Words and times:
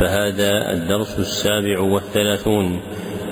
فهذا 0.00 0.72
الدرس 0.72 1.18
السابع 1.18 1.80
والثلاثون 1.80 2.80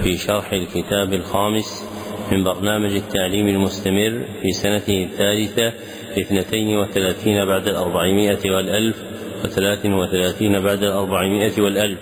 في 0.03 0.17
شرح 0.17 0.53
الكتاب 0.53 1.13
الخامس 1.13 1.85
من 2.33 2.45
برنامج 2.45 2.95
التعليم 2.95 3.49
المستمر 3.49 4.25
في 4.43 4.53
سنته 4.53 5.05
الثالثة 5.05 5.73
اثنتين 6.19 6.79
وثلاثين 6.79 7.45
بعد 7.45 7.69
الأربعمائة 7.69 8.51
والألف 8.51 8.97
وثلاث 9.45 9.87
وثلاثين 9.87 10.61
بعد 10.61 10.83
الأربعمائة 10.83 11.63
والألف 11.63 11.99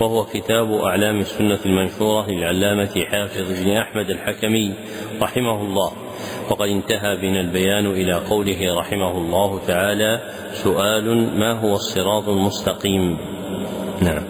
وهو 0.00 0.24
كتاب 0.24 0.72
أعلام 0.72 1.20
السنة 1.20 1.58
المنشورة 1.66 2.30
للعلامة 2.30 3.04
حافظ 3.04 3.62
بن 3.62 3.70
أحمد 3.70 4.10
الحكمي 4.10 4.72
رحمه 5.22 5.60
الله. 5.62 5.92
وقد 6.50 6.68
انتهى 6.68 7.16
بنا 7.16 7.40
البيان 7.40 7.86
إلى 7.86 8.12
قوله 8.12 8.78
رحمه 8.78 9.18
الله 9.18 9.60
تعالى 9.66 10.20
سؤال 10.52 11.38
ما 11.38 11.52
هو 11.52 11.74
الصراط 11.74 12.28
المستقيم؟ 12.28 13.35
نعم. 14.02 14.22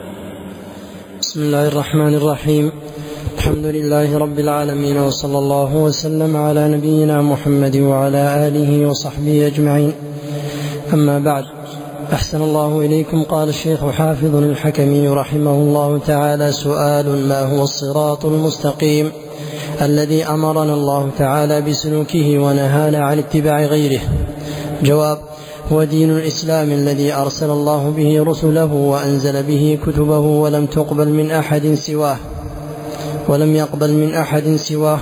بسم 1.20 1.41
الله 1.41 1.69
الرحمن 1.69 2.15
الرحيم. 2.15 2.73
الحمد 3.38 3.66
لله 3.66 4.19
رب 4.19 4.38
العالمين 4.38 4.97
وصلى 4.97 5.38
الله 5.38 5.74
وسلم 5.77 6.37
على 6.37 6.68
نبينا 6.68 7.23
محمد 7.23 7.77
وعلى 7.77 8.49
آله 8.49 8.87
وصحبه 8.87 9.46
أجمعين. 9.46 9.93
أما 10.93 11.18
بعد 11.18 11.45
أحسن 12.13 12.43
الله 12.43 12.80
إليكم. 12.80 13.23
قال 13.23 13.49
الشيخ 13.49 13.90
حافظ 13.90 14.35
الحكمي 14.37 15.09
رحمه 15.09 15.52
الله 15.52 15.99
تعالى 15.99 16.52
سؤال 16.52 17.29
ما 17.29 17.40
هو 17.43 17.62
الصراط 17.62 18.24
المستقيم 18.24 19.12
الذي 19.83 20.24
أمرنا 20.24 20.74
الله 20.74 21.10
تعالى 21.18 21.60
بسلوكه 21.60 22.38
ونهانا 22.38 22.99
عن 22.99 23.18
اتباع 23.18 23.65
غيره؟ 23.65 24.01
جواب 24.83 25.18
هو 25.72 25.84
دين 25.84 26.10
الإسلام 26.10 26.72
الذي 26.72 27.12
أرسل 27.12 27.50
الله 27.50 27.90
به 27.96 28.22
رسله 28.22 28.72
وأنزل 28.72 29.42
به 29.42 29.78
كتبه 29.86 30.18
ولم 30.18 30.66
تقبل 30.66 31.09
من 31.09 31.30
أحد 31.30 31.74
سواه 31.74 32.16
ولم 33.28 33.56
يقبل 33.56 33.92
من 33.92 34.14
أحد 34.14 34.56
سواه 34.56 34.98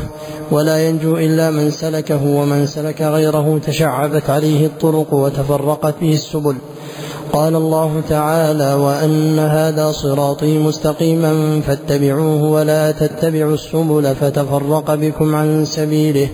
ولا 0.50 0.88
ينجو 0.88 1.16
إلا 1.16 1.50
من 1.50 1.70
سلكه 1.70 2.26
ومن 2.26 2.66
سلك 2.66 3.02
غيره 3.02 3.60
تشعبت 3.66 4.30
عليه 4.30 4.66
الطرق 4.66 5.14
وتفرقت 5.14 5.94
به 6.00 6.12
السبل. 6.12 6.54
قال 7.32 7.56
الله 7.56 8.02
تعالى 8.08 8.74
وأن 8.74 9.38
هذا 9.38 9.92
صراطي 9.92 10.58
مستقيما 10.58 11.60
فاتبعوه 11.66 12.42
ولا 12.42 12.90
تتبعوا 12.90 13.54
السبل 13.54 14.14
فتفرق 14.20 14.94
بكم 14.94 15.34
عن 15.34 15.64
سبيله 15.64 16.28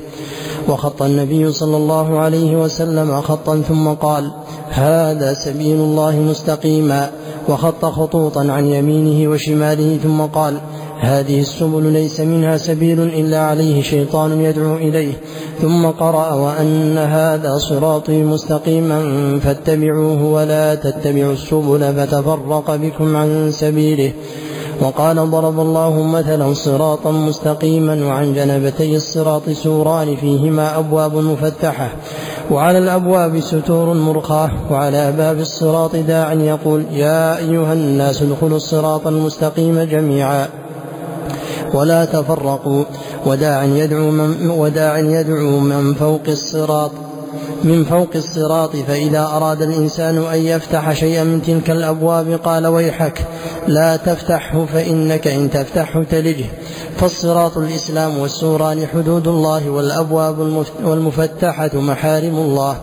وخط 0.71 1.03
النبي 1.03 1.53
صلى 1.53 1.77
الله 1.77 2.19
عليه 2.19 2.57
وسلم 2.57 3.21
خطا 3.21 3.63
ثم 3.69 3.89
قال 3.89 4.31
هذا 4.69 5.35
سبيل 5.35 5.77
الله 5.77 6.17
مستقيما 6.17 7.11
وخط 7.49 7.85
خطوطا 7.85 8.41
عن 8.41 8.67
يمينه 8.67 9.31
وشماله 9.31 9.99
ثم 10.03 10.21
قال 10.21 10.61
هذه 11.01 11.41
السبل 11.41 11.93
ليس 11.93 12.21
منها 12.21 12.57
سبيل 12.57 13.01
إلا 13.01 13.39
عليه 13.39 13.83
شيطان 13.83 14.41
يدعو 14.41 14.77
إليه 14.77 15.13
ثم 15.63 15.87
قرأ 15.87 16.35
وأن 16.35 16.99
هذا 16.99 17.59
صراطي 17.59 18.23
مستقيما 18.23 19.01
فاتبعوه 19.45 20.25
ولا 20.25 20.75
تتبعوا 20.75 21.33
السبل 21.33 21.95
فتفرق 21.95 22.77
بكم 22.77 23.17
عن 23.17 23.51
سبيله 23.53 24.13
وقال 24.81 25.31
ضرب 25.31 25.61
الله 25.61 26.03
مثلا 26.03 26.55
صراطا 26.55 27.11
مستقيما 27.11 28.07
وعن 28.07 28.35
جنبتي 28.35 28.97
الصراط 28.97 29.51
سوران 29.51 30.17
فيهما 30.17 30.79
أبواب 30.79 31.15
مفتحة 31.15 31.89
وعلى 32.51 32.79
الأبواب 32.79 33.41
ستور 33.41 33.95
مرخاة 33.95 34.51
وعلى 34.71 35.13
باب 35.13 35.39
الصراط 35.39 35.97
داع 35.97 36.33
يقول 36.33 36.85
يا 36.93 37.39
أيها 37.39 37.73
الناس 37.73 38.23
ادخلوا 38.23 38.57
الصراط 38.57 39.07
المستقيم 39.07 39.83
جميعا 39.83 40.49
ولا 41.75 42.05
تفرقوا 42.05 42.85
وداع 43.27 43.65
يدعو 43.65 44.11
من, 44.11 44.51
وداع 44.51 44.99
يدعو 44.99 45.59
من 45.61 45.95
فوق 45.95 46.21
الصراط 46.29 46.91
من 47.65 47.85
فوق 47.85 48.09
الصراط 48.15 48.77
فإذا 48.77 49.23
أراد 49.23 49.63
الإنسان 49.63 50.25
أن 50.25 50.39
يفتح 50.39 50.93
شيئا 50.93 51.25
من 51.25 51.43
تلك 51.43 51.71
الأبواب 51.71 52.41
قال 52.45 52.67
ويحك 52.67 53.27
لا 53.67 53.97
تفتحه 53.97 54.65
فإنك 54.65 55.27
إن 55.27 55.51
تفتحه 55.51 56.03
تلجه. 56.03 56.45
فالصراط 56.97 57.59
الإسلام 57.59 58.19
والسوران 58.19 58.87
حدود 58.87 59.29
الله 59.29 59.71
والأبواب 59.71 60.65
والمفتحة 60.85 61.71
محارم 61.75 62.37
الله. 62.37 62.81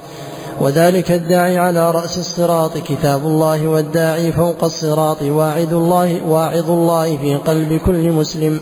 وذلك 0.62 1.12
الداعي 1.12 1.58
على 1.58 1.92
رأس 1.92 2.18
الصراط 2.18 2.78
كتاب 2.78 3.26
الله 3.26 3.68
والداعي 3.68 4.32
فوق 4.32 4.64
الصراط 4.64 5.22
واعظ 5.22 5.74
الله 5.74 6.22
واعظ 6.28 6.72
الله 6.72 7.18
في 7.18 7.36
قلب 7.36 7.80
كل 7.86 8.12
مسلم. 8.12 8.60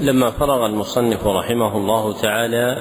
لما 0.00 0.30
فرغ 0.30 0.66
المصنف 0.66 1.26
رحمه 1.26 1.76
الله 1.76 2.12
تعالى 2.22 2.76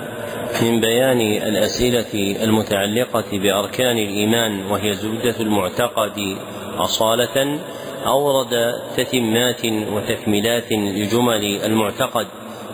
من 0.62 0.80
بيان 0.80 1.22
الأسئلة 1.22 2.44
المتعلقة 2.44 3.24
بأركان 3.32 3.98
الإيمان 3.98 4.66
وهي 4.72 4.94
زبدة 4.94 5.36
المعتقد 5.40 6.38
أصالة 6.78 7.60
أورد 8.06 8.74
تتمات 8.98 9.66
وتكملات 9.66 10.72
لجمل 10.72 11.62
المعتقد 11.66 12.28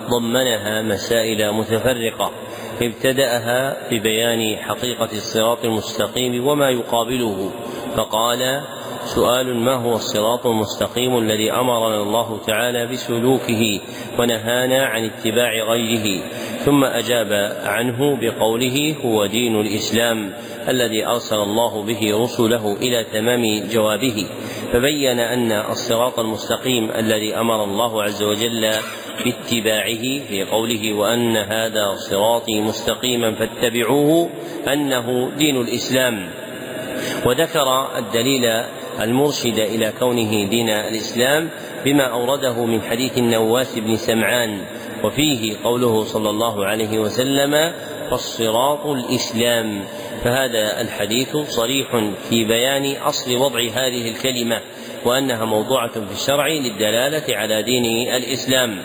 ضمنها 0.10 0.82
مسائل 0.82 1.52
متفرقة 1.52 2.32
ابتدأها 2.82 3.78
ببيان 3.92 4.58
حقيقة 4.58 5.10
الصراط 5.12 5.66
المستقيم 5.66 6.48
وما 6.48 6.70
يقابله 6.70 7.52
فقال 7.96 8.62
سؤال 9.16 9.56
ما 9.56 9.74
هو 9.74 9.96
الصراط 9.96 10.46
المستقيم 10.46 11.18
الذي 11.18 11.52
أمرنا 11.52 12.02
الله 12.02 12.40
تعالى 12.48 12.88
بسلوكه 12.88 13.80
ونهانا 14.20 14.86
عن 14.86 15.04
اتباع 15.04 15.52
غيره 15.52 16.24
ثم 16.66 16.84
أجاب 16.84 17.34
عنه 17.64 18.18
بقوله 18.22 18.96
هو 19.06 19.26
دين 19.26 19.62
الإسلام 19.62 20.34
الذي 20.70 21.08
أرسل 21.08 21.36
الله 21.36 21.84
به 21.84 22.24
رسله 22.24 22.78
إلى 22.82 23.04
تمام 23.04 23.68
جوابه. 23.72 24.26
فبين 24.74 25.20
أن 25.20 25.52
الصراط 25.52 26.20
المستقيم 26.20 26.92
الذي 26.92 27.36
أمر 27.36 27.64
الله 27.64 28.04
عز 28.04 28.24
وجل 28.24 28.70
باتباعه 29.26 30.28
في 30.28 30.44
قوله 30.52 30.94
وأن 30.94 31.38
هذا 31.38 31.96
صراطي 31.96 32.62
مستقيما 32.62 33.36
فاتبعوه 33.36 34.30
أنه 34.74 35.32
دين 35.38 35.62
الإسلام. 35.62 36.30
وذكر 37.26 37.98
الدليل 37.98 38.64
المرشد 39.02 39.60
إلى 39.60 39.94
كونه 40.00 40.50
دين 40.50 40.70
الإسلام 40.70 41.50
بما 41.86 42.04
أورده 42.04 42.66
من 42.66 42.82
حديث 42.82 43.18
النواس 43.18 43.80
بن 43.80 43.96
سمعان 43.98 44.62
وفيه 45.04 45.58
قوله 45.64 46.04
صلى 46.04 46.30
الله 46.30 46.66
عليه 46.66 47.00
وسلم 47.00 47.74
فالصراط 48.10 48.86
الإسلام 48.86 49.84
فهذا 50.24 50.82
الحديث 50.82 51.38
صريح 51.38 51.88
في 52.30 52.46
بيان 52.46 52.96
أصل 53.02 53.36
وضع 53.36 53.60
هذه 53.60 54.10
الكلمة 54.10 54.62
وأنها 55.06 55.46
موضوعة 55.46 55.92
في 55.92 56.12
الشرع 56.14 56.48
للدلالة 56.48 57.38
على 57.38 57.64
دين 57.64 57.86
الإسلام. 58.16 58.78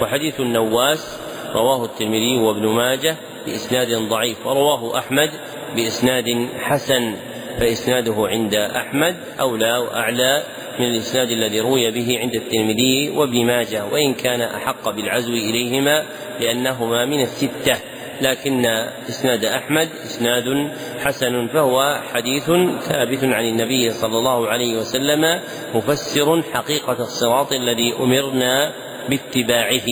وحديث 0.00 0.40
النواس 0.40 1.18
رواه 1.54 1.84
الترمذي 1.84 2.36
وابن 2.36 2.66
ماجه 2.66 3.16
بإسناد 3.46 4.08
ضعيف 4.08 4.46
ورواه 4.46 4.98
أحمد 4.98 5.30
بإسناد 5.76 6.48
حسن. 6.60 7.14
فإسناده 7.60 8.14
عند 8.18 8.54
أحمد 8.54 9.16
أولى 9.40 9.76
وأعلى 9.76 10.42
من 10.78 10.86
الإسناد 10.86 11.30
الذي 11.30 11.60
روي 11.60 11.90
به 11.90 12.18
عند 12.20 12.34
الترمذي 12.34 13.10
وابن 13.10 13.46
ماجه 13.46 13.84
وإن 13.84 14.14
كان 14.14 14.40
أحق 14.40 14.90
بالعزو 14.90 15.32
إليهما 15.32 16.04
لأنهما 16.40 17.04
من 17.04 17.20
الستة. 17.20 17.76
لكن 18.20 18.66
إسناد 19.08 19.44
أحمد 19.44 19.88
إسناد 20.04 20.70
حسن 20.98 21.46
فهو 21.46 22.00
حديث 22.14 22.44
ثابت 22.80 23.24
عن 23.24 23.44
النبي 23.44 23.90
صلى 23.90 24.18
الله 24.18 24.48
عليه 24.48 24.76
وسلم 24.76 25.40
مفسر 25.74 26.42
حقيقة 26.54 27.02
الصراط 27.02 27.52
الذي 27.52 27.94
أمرنا 28.00 28.72
باتباعه. 29.08 29.88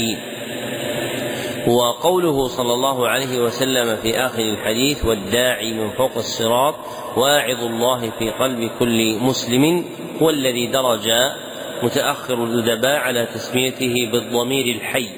وقوله 1.66 2.48
صلى 2.48 2.72
الله 2.72 3.08
عليه 3.08 3.38
وسلم 3.38 3.96
في 3.96 4.18
آخر 4.18 4.42
الحديث 4.42 5.04
والداعي 5.04 5.72
من 5.72 5.90
فوق 5.90 6.16
الصراط 6.16 6.74
واعظ 7.16 7.64
الله 7.64 8.10
في 8.18 8.30
قلب 8.30 8.70
كل 8.78 9.18
مسلم 9.18 9.84
هو 10.22 10.30
الذي 10.30 10.66
درج 10.66 11.08
متأخر 11.82 12.44
الأدباء 12.44 12.96
على 12.96 13.26
تسميته 13.34 14.08
بالضمير 14.12 14.76
الحي 14.76 15.08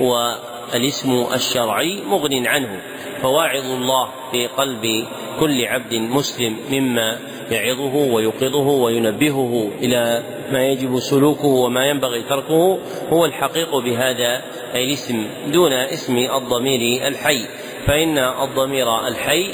والاسم 0.00 1.26
الشرعي 1.34 2.00
مغن 2.06 2.46
عنه 2.46 2.82
فواعظ 3.22 3.64
الله 3.70 4.08
في 4.30 4.46
قلب 4.46 5.06
كل 5.40 5.64
عبد 5.64 5.94
مسلم 5.94 6.56
مما 6.70 7.18
يعظه 7.50 7.96
ويوقظه 7.96 8.68
وينبهه 8.68 9.70
إلى 9.82 10.22
ما 10.52 10.66
يجب 10.66 10.98
سلوكه 10.98 11.46
وما 11.46 11.86
ينبغي 11.86 12.22
تركه 12.22 12.78
هو 13.12 13.24
الحقيق 13.24 13.76
بهذا 13.76 14.42
اي 14.74 14.84
الاسم 14.84 15.26
دون 15.52 15.72
اسم 15.72 16.16
الضمير 16.16 17.06
الحي. 17.06 17.46
فإن 17.86 18.18
الضمير 18.18 19.06
الحي 19.08 19.50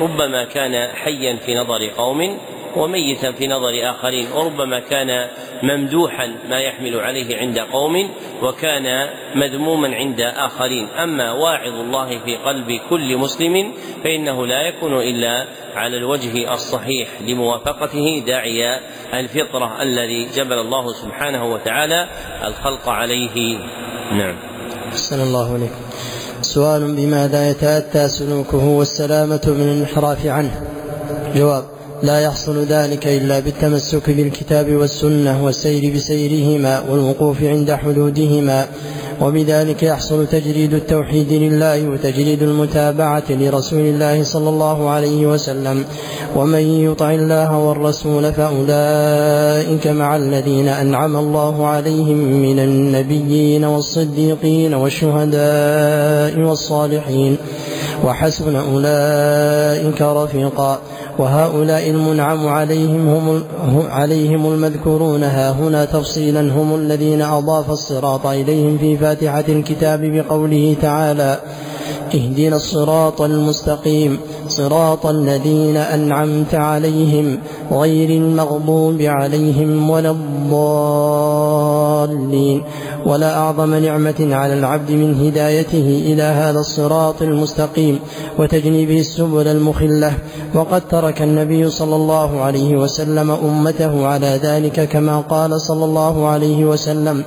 ربما 0.00 0.44
كان 0.44 0.88
حيا 0.88 1.36
في 1.36 1.54
نظر 1.54 1.88
قوم 1.96 2.38
وميتا 2.76 3.32
في 3.32 3.46
نظر 3.46 3.90
آخرين 3.90 4.26
وربما 4.32 4.80
كان 4.80 5.28
ممدوحا 5.62 6.26
ما 6.48 6.60
يحمل 6.60 7.00
عليه 7.00 7.36
عند 7.36 7.58
قوم 7.58 8.10
وكان 8.42 9.08
مذموما 9.34 9.94
عند 9.94 10.20
آخرين. 10.20 10.88
أما 10.88 11.32
واعظ 11.32 11.74
الله 11.74 12.18
في 12.18 12.36
قلب 12.36 12.80
كل 12.90 13.16
مسلم 13.16 13.72
فإنه 14.04 14.46
لا 14.46 14.62
يكون 14.62 14.92
إلا 14.92 15.46
على 15.74 15.96
الوجه 15.96 16.54
الصحيح 16.54 17.08
لموافقته 17.20 18.22
داعي 18.26 18.80
الفطرة 19.14 19.82
الذي 19.82 20.28
جبل 20.36 20.58
الله 20.58 20.92
سبحانه 20.92 21.52
وتعالى 21.52 22.08
الخلق 22.44 22.88
عليه. 22.88 23.58
نعم. 24.12 24.36
أحسن 24.88 25.22
الله 25.22 25.52
عليكم 25.54 25.84
سؤال 26.42 26.96
بماذا 26.96 27.50
يتأتى 27.50 28.08
سلوكه 28.08 28.64
والسلامة 28.64 29.42
من 29.46 29.68
الانحراف 29.72 30.26
عنه؟ 30.26 30.62
جواب 31.34 31.73
لا 32.04 32.20
يحصل 32.20 32.64
ذلك 32.64 33.06
إلا 33.06 33.40
بالتمسك 33.40 34.10
بالكتاب 34.10 34.72
والسنة 34.72 35.44
والسير 35.44 35.94
بسيرهما 35.94 36.82
والوقوف 36.90 37.42
عند 37.42 37.72
حدودهما 37.72 38.66
وبذلك 39.20 39.82
يحصل 39.82 40.26
تجريد 40.26 40.74
التوحيد 40.74 41.32
لله 41.32 41.88
وتجريد 41.88 42.42
المتابعة 42.42 43.22
لرسول 43.30 43.80
الله 43.80 44.22
صلى 44.22 44.48
الله 44.48 44.90
عليه 44.90 45.26
وسلم. 45.26 45.84
ومن 46.36 46.58
يطع 46.58 47.10
الله 47.10 47.58
والرسول 47.58 48.32
فأولئك 48.32 49.86
مع 49.86 50.16
الذين 50.16 50.68
أنعم 50.68 51.16
الله 51.16 51.66
عليهم 51.66 52.16
من 52.16 52.58
النبيين 52.58 53.64
والصديقين 53.64 54.74
والشهداء 54.74 56.38
والصالحين. 56.38 57.36
وحسن 58.04 58.56
أولئك 58.56 60.02
رفيقا. 60.02 60.80
وهؤلاء 61.18 61.90
المنعم 61.90 62.48
عليهم 62.48 63.08
هم 63.08 63.42
عليهم 63.90 64.46
المذكورون. 64.46 65.22
ها 65.22 65.50
هنا 65.50 65.84
تفصيلا 65.84 66.40
هم 66.40 66.74
الذين 66.74 67.22
أضاف 67.22 67.70
الصراط 67.70 68.26
إليهم 68.26 68.78
في 68.78 68.96
فاتحة 68.96 69.44
الكتاب 69.48 70.00
بقوله 70.04 70.76
تعالى 70.82 71.40
اهدنا 72.14 72.56
الصراط 72.56 73.22
المستقيم 73.22 74.18
صراط 74.48 75.06
الذين 75.06 75.76
أنعمت 75.76 76.54
عليهم 76.54 77.38
غير 77.72 78.10
المغضوب 78.10 79.02
عليهم 79.02 79.90
ولا 79.90 80.10
الضالين. 80.10 80.54
ولا 83.06 83.38
أعظم 83.38 83.74
نعمة 83.74 84.14
على 84.20 84.58
العبد 84.58 84.90
من 84.90 85.26
هدايته 85.26 86.02
إلى 86.06 86.22
هذا 86.22 86.60
الصراط 86.60 87.22
المستقيم 87.22 88.00
وتجنيبه 88.38 88.98
السبل 89.00 89.48
المخلة. 89.48 90.12
وقد 90.54 90.88
ترك 90.88 91.22
النبي 91.22 91.70
صلى 91.70 91.96
الله 91.96 92.40
عليه 92.40 92.76
وسلم 92.76 93.30
أمته 93.30 94.06
على 94.06 94.40
ذلك 94.42 94.88
كما 94.88 95.20
قال 95.20 95.60
صلى 95.60 95.84
الله 95.84 96.28
عليه 96.28 96.64
وسلم 96.64 97.24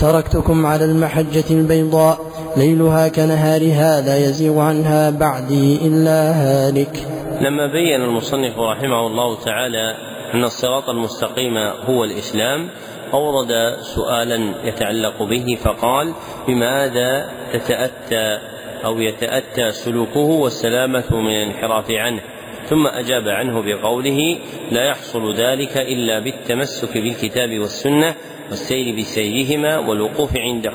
تركتكم 0.00 0.66
على 0.66 0.84
المحجة 0.84 1.44
البيضاء 1.50 2.18
ليلها 2.56 3.08
كنهارها 3.08 4.00
لا 4.00 4.16
يزيغ 4.16 4.58
عنها 4.58 5.10
بعدي 5.10 5.86
إلا 5.86 6.32
هالك. 6.32 7.06
لما 7.40 7.66
بين 7.72 8.00
المصنف 8.00 8.58
رحمه 8.58 9.06
الله 9.06 9.36
تعالى 9.44 9.94
أن 10.34 10.44
الصراط 10.44 10.88
المستقيم 10.88 11.56
هو 11.58 12.04
الإسلام. 12.04 12.68
أورد 13.14 13.76
سؤالا 13.80 14.54
يتعلق 14.64 15.22
به 15.22 15.58
فقال 15.64 16.14
بماذا 16.48 17.30
تتأتى 17.52 18.38
أو 18.84 19.00
يتأتى 19.00 19.70
سلوكه 19.70 20.18
والسلامة 20.18 21.04
من 21.10 21.30
الانحراف 21.30 21.90
عنه؟ 21.90 22.20
ثم 22.68 22.86
أجاب 22.86 23.28
عنه 23.28 23.62
بقوله 23.62 24.38
لا 24.70 24.84
يحصل 24.84 25.34
ذلك 25.34 25.76
إلا 25.76 26.18
بالتمسك 26.18 26.98
بالكتاب 26.98 27.58
والسنة 27.58 28.14
والسير 28.48 28.96
بسيرهما 28.96 29.78
والوقوف 29.78 30.36
عند 30.36 30.68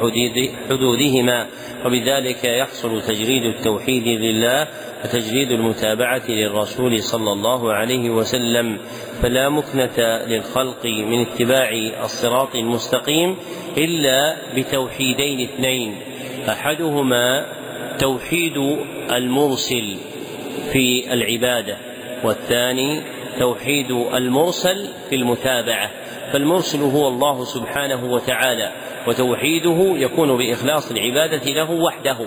حدودهما 0.70 1.48
وبذلك 1.86 2.44
يحصل 2.44 3.02
تجريد 3.02 3.44
التوحيد 3.44 4.08
لله 4.08 4.68
وتجريد 5.06 5.52
المتابعة 5.52 6.22
للرسول 6.30 7.04
صلى 7.04 7.32
الله 7.32 7.74
عليه 7.74 8.10
وسلم 8.10 8.78
فلا 9.22 9.50
مكنة 9.50 10.26
للخلق 10.28 10.86
من 10.86 11.22
اتباع 11.22 11.70
الصراط 12.04 12.56
المستقيم 12.56 13.36
إلا 13.78 14.36
بتوحيدين 14.56 15.42
اثنين 15.50 15.96
أحدهما 16.50 17.46
توحيد 18.00 18.58
المرسل. 19.12 19.98
في 20.72 21.14
العبادة 21.14 21.78
والثاني 22.24 23.02
توحيد 23.40 23.92
المرسل 23.92 24.88
في 25.10 25.16
المتابعة. 25.16 25.92
فالمرسل 26.34 26.82
هو 26.82 27.08
الله 27.08 27.44
سبحانه 27.44 28.06
وتعالى 28.06 28.72
وتوحيده 29.08 29.94
يكون 29.98 30.38
بإخلاص 30.38 30.92
العبادة 30.92 31.52
له 31.52 31.72
وحده. 31.72 32.18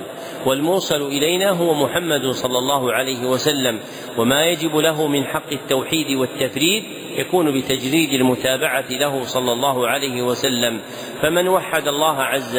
والموصل 0.46 1.06
إلينا 1.06 1.50
هو 1.50 1.74
محمد 1.74 2.26
صلى 2.30 2.58
الله 2.58 2.92
عليه 2.92 3.24
وسلم 3.26 3.80
وما 4.18 4.44
يجب 4.44 4.76
له 4.76 5.06
من 5.06 5.24
حق 5.24 5.52
التوحيد 5.52 6.10
والتفريد 6.16 6.84
يكون 7.16 7.60
بتجريد 7.60 8.12
المتابعة 8.12 8.84
له 8.90 9.24
صلى 9.24 9.52
الله 9.52 9.88
عليه 9.88 10.22
وسلم. 10.22 10.80
فمن 11.22 11.48
وحد 11.48 11.88
الله 11.88 12.22
عز 12.22 12.58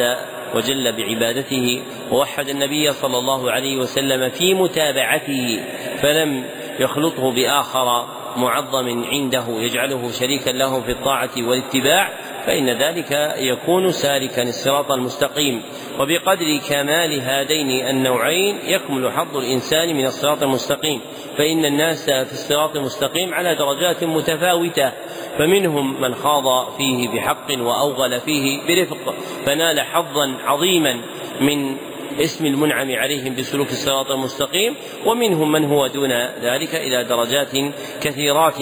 وجل 0.54 0.92
بعبادته 0.92 1.82
ووحد 2.10 2.48
النبي 2.48 2.92
صلى 2.92 3.18
الله 3.18 3.50
عليه 3.50 3.76
وسلم 3.76 4.30
في 4.30 4.54
متابعته 4.54 5.60
فلم 6.02 6.44
يخلطه 6.80 7.32
بآخر 7.32 8.06
معظم 8.36 9.04
عنده 9.04 9.44
يجعله 9.48 10.10
شريكا 10.10 10.50
له 10.50 10.80
في 10.80 10.92
الطاعة 10.92 11.30
والاتباع. 11.38 12.12
فإن 12.46 12.70
ذلك 12.70 13.34
يكون 13.38 13.92
سالكا 13.92 14.42
الصراط 14.42 14.92
المستقيم. 14.92 15.62
وبقدر 16.00 16.56
كمال 16.68 17.20
هذين 17.20 17.86
النوعين 17.86 18.58
يكمل 18.64 19.12
حظ 19.12 19.36
الإنسان 19.36 19.96
من 19.96 20.06
الصراط 20.06 20.42
المستقيم. 20.42 21.00
فإن 21.38 21.64
الناس 21.64 22.04
في 22.04 22.32
الصراط 22.32 22.76
المستقيم 22.76 23.34
على 23.34 23.54
درجات 23.54 24.04
متفاوتة. 24.04 24.92
فمنهم 25.38 26.00
من 26.00 26.14
خاض 26.14 26.76
فيه 26.76 27.08
بحق 27.08 27.46
وأوغل 27.50 28.20
فيه 28.20 28.60
برفق. 28.68 29.14
فنال 29.46 29.80
حظا 29.80 30.34
عظيما 30.44 31.00
من 31.40 31.76
اسم 32.20 32.46
المنعم 32.46 32.90
عليهم 32.90 33.34
بسلوك 33.34 33.70
الصراط 33.70 34.10
المستقيم 34.10 34.74
ومنهم 35.06 35.52
من 35.52 35.64
هو 35.64 35.86
دون 35.86 36.12
ذلك 36.42 36.74
إلى 36.74 37.04
درجات 37.04 37.72
كثيرات. 38.00 38.60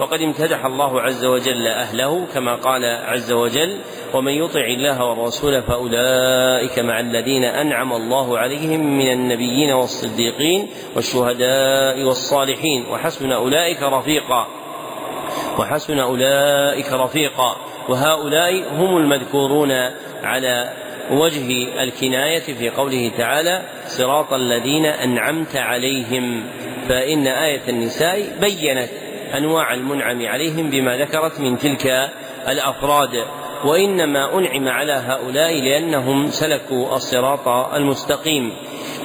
وقد 0.00 0.22
امتدح 0.22 0.64
الله 0.64 1.00
عز 1.00 1.24
وجل 1.24 1.66
أهله 1.66 2.26
كما 2.34 2.54
قال 2.54 2.84
عز 2.84 3.32
وجل 3.32 3.78
ومن 4.14 4.32
يطع 4.32 4.64
الله 4.64 5.04
والرسول 5.04 5.62
فأولئك 5.62 6.78
مع 6.78 7.00
الذين 7.00 7.44
أنعم 7.44 7.92
الله 7.92 8.38
عليهم 8.38 8.98
من 8.98 9.12
النبيين 9.12 9.72
والصديقين 9.72 10.70
والشهداء 10.96 12.02
والصالحين 12.02 12.86
وحسن 12.90 13.32
أولئك 13.32 13.82
رفيقا. 13.82 14.46
وحسن 15.58 15.98
أولئك 15.98 16.92
رفيقا. 16.92 17.56
وهؤلاء 17.88 18.62
هم 18.76 18.96
المذكورون 18.96 19.72
على 20.22 20.72
وجه 21.10 21.82
الكناية 21.82 22.40
في 22.40 22.70
قوله 22.70 23.10
تعالى 23.18 23.62
صراط 23.86 24.32
الذين 24.32 24.86
أنعمت 24.86 25.56
عليهم. 25.56 26.44
فإن 26.88 27.26
آية 27.26 27.62
النساء 27.68 28.38
بينت 28.40 28.88
أنواع 29.36 29.74
المنعم 29.74 30.26
عليهم 30.26 30.70
بما 30.70 30.96
ذكرت 30.96 31.40
من 31.40 31.58
تلك 31.58 32.10
الأفراد. 32.48 33.24
وإنما 33.64 34.38
أنعم 34.38 34.68
على 34.68 34.92
هؤلاء 34.92 35.60
لأنهم 35.60 36.30
سلكوا 36.30 36.96
الصراط 36.96 37.48
المستقيم. 37.48 38.52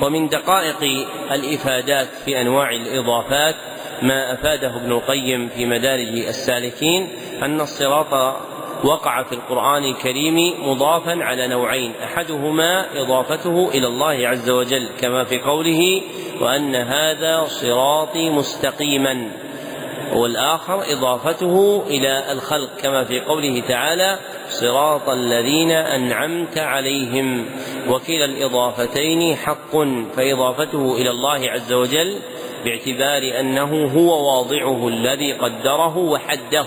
ومن 0.02 0.28
دقائق 0.28 1.08
الإفادات 1.32 2.08
في 2.26 2.42
أنواع 2.42 2.70
الإضافات 2.70 3.56
ما 4.02 4.34
أفاده 4.34 4.76
ابن 4.76 4.92
القيم 4.92 5.50
في 5.50 5.66
مدارج 5.66 6.08
السالكين 6.28 7.10
أن 7.44 7.62
الصراط 7.62 8.38
وقع 8.84 9.24
في 9.24 9.36
القرآن 9.36 9.84
الكريم 9.84 10.54
مضافا 10.70 11.24
على 11.24 11.48
نوعين 11.48 11.94
أحدهما 12.04 12.86
إضافته 13.02 13.70
إلى 13.74 13.88
الله 13.88 14.28
عز 14.28 14.50
وجل 14.50 14.90
كما 15.02 15.24
في 15.24 15.40
قوله 15.40 16.02
وأن 16.42 16.76
هذا 16.76 17.46
صراطي 17.48 18.30
مستقيما 18.30 19.32
والآخر 20.14 20.84
إضافته 20.92 21.84
إلى 21.88 22.32
الخلق 22.32 22.70
كما 22.82 23.04
في 23.04 23.20
قوله 23.20 23.64
تعالى 23.68 24.20
صراط 24.50 25.10
الذين 25.10 25.72
أنعمت 25.72 26.58
عليهم 26.58 27.46
وكلا 27.90 28.26
الإضافتين 28.26 29.36
حق 29.36 29.78
فإضافته 30.16 30.98
إلى 30.98 31.10
الله 31.10 31.50
عز 31.50 31.74
وجل 31.74 32.20
باعتبار 32.66 33.40
أنه 33.40 33.92
هو 33.96 34.38
واضعه 34.38 34.88
الذي 34.88 35.34
قدره 35.34 35.98
وحده. 35.98 36.66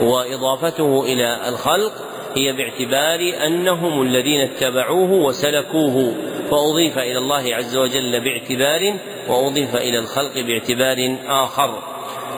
وإضافته 0.00 1.04
إلى 1.04 1.48
الخلق 1.48 1.92
هي 2.34 2.52
باعتبار 2.52 3.46
أنهم 3.46 4.02
الذين 4.02 4.40
اتبعوه 4.40 5.12
وسلكوه 5.12 6.14
فأضيف 6.50 6.98
إلى 6.98 7.18
الله 7.18 7.54
عز 7.54 7.76
وجل 7.76 8.20
باعتبار 8.20 8.94
وأضيف 9.28 9.76
إلى 9.76 9.98
الخلق 9.98 10.34
باعتبار 10.34 11.16
آخر. 11.26 11.82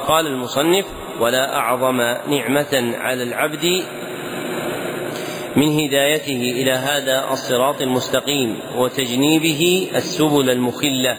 قال 0.07 0.26
المصنف 0.26 0.85
ولا 1.21 1.57
أعظم 1.57 1.97
نعمة 2.29 2.95
على 2.97 3.23
العبد 3.23 3.85
من 5.57 5.81
هدايته 5.81 6.52
إلى 6.57 6.73
هذا 6.73 7.29
الصراط 7.33 7.83
المستقيم 7.83 8.59
وتجنيبه 8.76 9.88
السبل 9.95 10.50
المخلة 10.50 11.19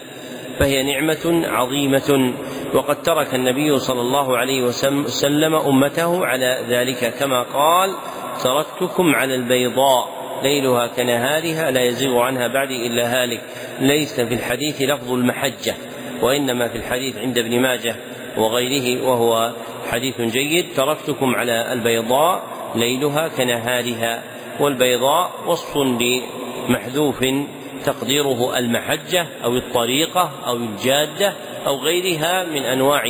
فهي 0.60 0.84
نعمة 0.84 1.48
عظيمة. 1.48 2.34
وقد 2.74 3.02
ترك 3.02 3.36
النبي 3.36 3.80
صلى 3.80 4.02
الله 4.02 4.38
عليه 4.38 4.62
وسلم 4.62 5.56
أمته 5.56 6.26
على 6.26 6.66
ذلك 6.70 7.14
كما 7.20 7.44
قال 7.44 7.96
تركتكم 8.44 9.16
على 9.16 9.36
البيضاء 9.36 10.22
ليلها 10.44 10.88
كنهارها 10.88 11.72
لا 11.72 11.82
يزيغ 11.82 12.20
عنها 12.20 12.48
بعدي 12.48 12.88
إلا 12.88 13.24
هالك 13.24 13.42
ليس 13.80 14.22
في 14.22 14.34
الحديث 14.34 14.82
لفظ 14.82 15.12
المحجة 15.12 15.76
وإنما 16.22 16.68
في 16.68 16.78
الحديث 16.78 17.18
عند 17.18 17.38
ابن 17.38 17.60
ماجه 17.60 17.96
وغيره 18.38 19.08
وهو 19.08 19.52
حديث 19.92 20.22
جيد 20.22 20.66
تركتكم 20.76 21.36
على 21.36 21.74
البيضاء 21.74 22.44
ليلها 22.76 23.28
كنهارها 23.28 24.24
والبيضاء 24.60 25.32
وصف 25.48 25.78
لمحذوف 25.78 27.26
تقديره 27.86 28.58
المحجة 28.58 29.28
أو 29.44 29.58
الطريقة 29.58 30.32
أو 30.48 30.56
الجادة 30.56 31.34
أو 31.68 31.78
غيرها 31.78 32.44
من 32.44 32.64
أنواع 32.64 33.04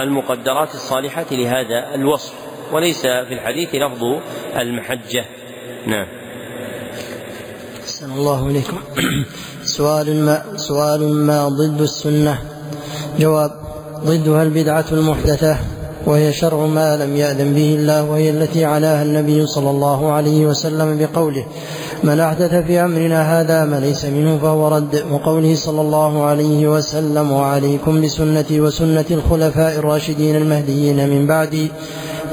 المقدرات 0.00 0.74
الصالحة 0.74 1.26
لهذا 1.30 1.94
الوصف. 1.94 2.32
وليس 2.72 3.00
في 3.02 3.34
الحديث 3.34 3.74
لفظ 3.74 4.04
المحجة. 4.56 5.24
نعم. 5.86 6.06
الله 8.02 8.50
إليكم. 8.50 8.78
سؤال 9.64 10.24
ما 10.24 10.56
سؤال 10.56 11.14
ما 11.14 11.48
ضد 11.48 11.80
السنة؟ 11.80 12.38
جواب 13.18 13.50
ضدها 14.04 14.42
البدعة 14.42 14.84
المحدثة؟ 14.92 15.58
وهي 16.06 16.32
شرع 16.32 16.66
ما 16.66 16.96
لم 16.96 17.16
يأذن 17.16 17.54
به 17.54 17.74
الله 17.74 18.04
وهي 18.04 18.30
التي 18.30 18.64
عناها 18.64 19.02
النبي 19.02 19.46
صلى 19.46 19.70
الله 19.70 20.12
عليه 20.12 20.46
وسلم 20.46 20.98
بقوله 20.98 21.44
من 22.04 22.20
أحدث 22.20 22.54
في 22.54 22.80
أمرنا 22.80 23.40
هذا 23.40 23.64
ما 23.64 23.80
ليس 23.80 24.04
منه 24.04 24.38
فهو 24.42 24.68
رد. 24.68 25.04
وقوله 25.12 25.54
صلى 25.54 25.80
الله 25.80 26.24
عليه 26.24 26.66
وسلم 26.66 27.32
وعليكم 27.32 28.00
بسنتي 28.00 28.60
وسنة 28.60 29.04
الخلفاء 29.10 29.78
الراشدين 29.78 30.36
المهديين 30.36 31.08
من 31.08 31.26
بعدي 31.26 31.70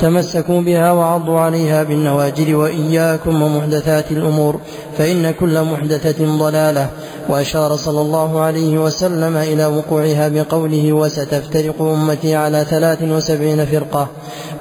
تمسكوا 0.01 0.61
بها 0.61 0.91
وعضوا 0.91 1.39
عليها 1.39 1.83
بالنواجذ 1.83 2.53
وإياكم 2.53 3.41
ومحدثات 3.41 4.11
الأمور 4.11 4.59
فإن 4.97 5.31
كل 5.31 5.63
محدثة 5.63 6.37
ضلالة. 6.37 6.89
وأشار 7.29 7.75
صلى 7.75 8.01
الله 8.01 8.41
عليه 8.41 8.77
وسلم 8.77 9.37
إلى 9.37 9.65
وقوعها 9.65 10.27
بقوله 10.27 10.93
وستفترق 10.93 11.81
أمتي 11.81 12.35
على 12.35 12.65
ثلاث 12.69 13.03
وسبعين 13.03 13.65
فرقة. 13.65 14.07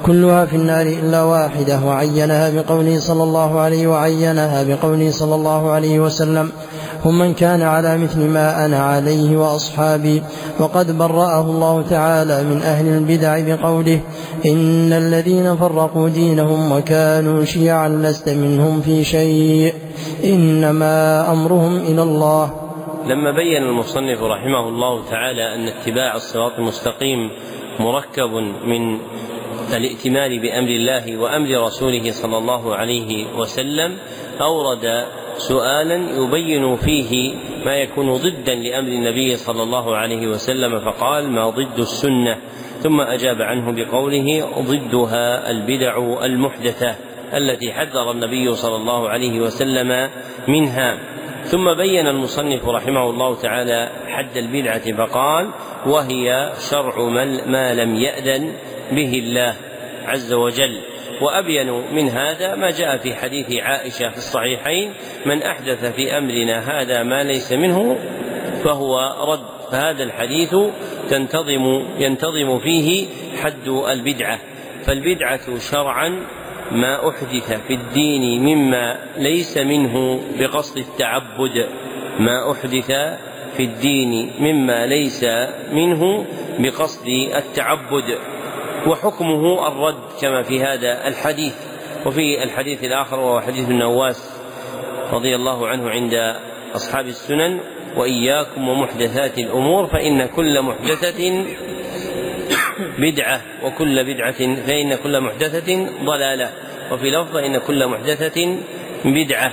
كلها 0.07 0.47
في 0.47 0.57
النار 0.57 0.87
إلا 0.87 1.23
واحدة. 1.23 1.80
وعينها 1.87 2.50
بقوله 2.50 3.00
صلى 3.00 3.23
الله 3.23 3.61
عليه 3.61 3.87
وعينها 3.87 4.62
بقوله 4.62 5.11
صلى 5.11 5.35
الله 5.35 5.71
عليه 5.71 6.00
وسلم 6.00 6.50
هم 7.04 7.18
من 7.18 7.34
كان 7.34 7.62
على 7.62 7.98
مثل 7.98 8.20
ما 8.20 8.64
أنا 8.64 8.78
عليه 8.78 9.36
وأصحابي. 9.36 10.22
وقد 10.60 10.98
برأه 10.98 11.40
الله 11.40 11.82
تعالى 11.82 12.42
من 12.42 12.62
أهل 12.62 12.86
البدع 12.86 13.40
بقوله 13.40 14.00
إن 14.46 14.92
الذين 14.92 15.56
فرقوا 15.56 16.08
دينهم 16.08 16.72
وكانوا 16.72 17.44
شيعا 17.44 17.88
لست 17.88 18.28
منهم 18.28 18.80
في 18.80 19.04
شيء. 19.04 19.74
إنما 20.24 21.32
أمرهم 21.32 21.76
إلى 21.76 22.02
الله. 22.02 22.50
لما 23.06 23.30
بين 23.30 23.62
المصنف 23.62 24.22
رحمه 24.22 24.68
الله 24.68 25.04
تعالى 25.10 25.54
أن 25.54 25.68
اتباع 25.68 26.16
الصراط 26.16 26.52
المستقيم 26.58 27.30
مركب 27.80 28.30
من 28.66 28.98
الائتمان 29.76 30.40
بأمر 30.40 30.68
الله 30.68 31.16
وأمر 31.16 31.66
رسوله 31.66 32.12
صلى 32.12 32.38
الله 32.38 32.74
عليه 32.74 33.36
وسلم 33.38 33.96
أورد 34.40 35.04
سؤالا 35.38 35.95
يبين 35.95 36.76
فيه 36.76 37.35
ما 37.64 37.76
يكون 37.76 38.14
ضدا 38.14 38.54
لأمر 38.54 38.88
النبي 38.88 39.37
صلى 39.37 39.62
الله 39.62 39.97
عليه 39.97 40.26
وسلم 40.26 40.80
فقال 40.80 41.30
ما 41.30 41.50
ضد 41.50 41.78
السنة. 41.78 42.37
ثم 42.83 43.00
أجاب 43.00 43.42
عنه 43.42 43.73
بقوله 43.73 44.49
ضدها 44.59 45.50
البدع 45.50 46.25
المحدثة 46.25 46.95
التي 47.35 47.73
حذر 47.73 48.11
النبي 48.11 48.54
صلى 48.54 48.76
الله 48.76 49.09
عليه 49.09 49.40
وسلم 49.40 50.11
منها. 50.49 50.99
ثم 51.45 51.75
بين 51.75 52.07
المصنف 52.07 52.68
رحمه 52.68 53.11
الله 53.11 53.35
تعالى 53.35 53.90
حد 54.09 54.37
البدعة 54.37 54.97
فقال 54.97 55.50
وهي 55.87 56.52
شرع 56.71 57.02
ما 57.47 57.75
لم 57.75 57.95
يأذن 57.95 58.52
به 58.92 59.12
الله 59.18 59.54
عز 60.07 60.33
وجل. 60.33 60.80
وأبين 61.20 61.70
من 61.94 62.08
هذا 62.08 62.54
ما 62.54 62.70
جاء 62.70 62.96
في 62.96 63.14
حديث 63.14 63.52
عائشة 63.52 64.10
في 64.10 64.16
الصحيحين 64.16 64.92
من 65.26 65.42
أحدث 65.42 65.84
في 65.84 66.18
أمرنا 66.18 66.80
هذا 66.80 67.02
ما 67.02 67.22
ليس 67.22 67.52
منه 67.52 67.98
فهو 68.64 68.98
رد. 69.32 69.58
فهذا 69.72 70.02
الحديث 70.02 70.54
تنتظم 71.10 71.87
ينتظم 71.98 72.58
فيه 72.58 73.06
حد 73.42 73.68
البدعة. 73.68 74.38
فالبدعة 74.84 75.58
شرعا 75.58 76.26
ما 76.72 77.08
أحدث 77.08 77.52
في 77.66 77.75
الدين 77.75 78.42
مما 78.42 78.98
ليس 79.16 79.58
منه 79.58 80.20
بقصد 80.38 80.78
التعبد. 80.78 81.66
ما 82.20 82.52
أحدث 82.52 82.87
في 83.56 83.62
الدين 83.62 84.32
مما 84.40 84.87
ليس 84.87 85.25
منه 85.72 86.26
بقصد 86.58 87.08
التعبد. 87.37 88.18
وحكمه 88.87 89.68
الرد 89.68 90.20
كما 90.20 90.42
في 90.42 90.61
هذا 90.62 91.08
الحديث. 91.08 91.54
وفي 92.06 92.42
الحديث 92.44 92.85
الآخر 92.85 93.20
وهو 93.20 93.40
حديث 93.40 93.70
النواس 93.70 94.40
رضي 95.12 95.35
الله 95.35 95.68
عنه 95.68 95.90
عند 95.90 96.14
أصحاب 96.75 97.06
السنن 97.06 97.61
وإياكم 97.97 98.68
ومحدثات 98.68 99.38
الأمور 99.38 99.87
فإن 99.87 100.26
كل 100.26 100.62
محدثة 100.62 101.44
بدعة 102.99 103.40
وكل 103.64 104.04
بدعة 104.04 104.64
فإن 104.66 104.94
كل 104.94 105.20
محدثة 105.20 105.88
ضلالة. 106.04 106.52
وفي 106.92 107.11
لفظ 107.11 107.37
إن 107.37 107.58
كل 107.58 107.87
محدثة 107.87 108.58
بدعة. 109.04 109.52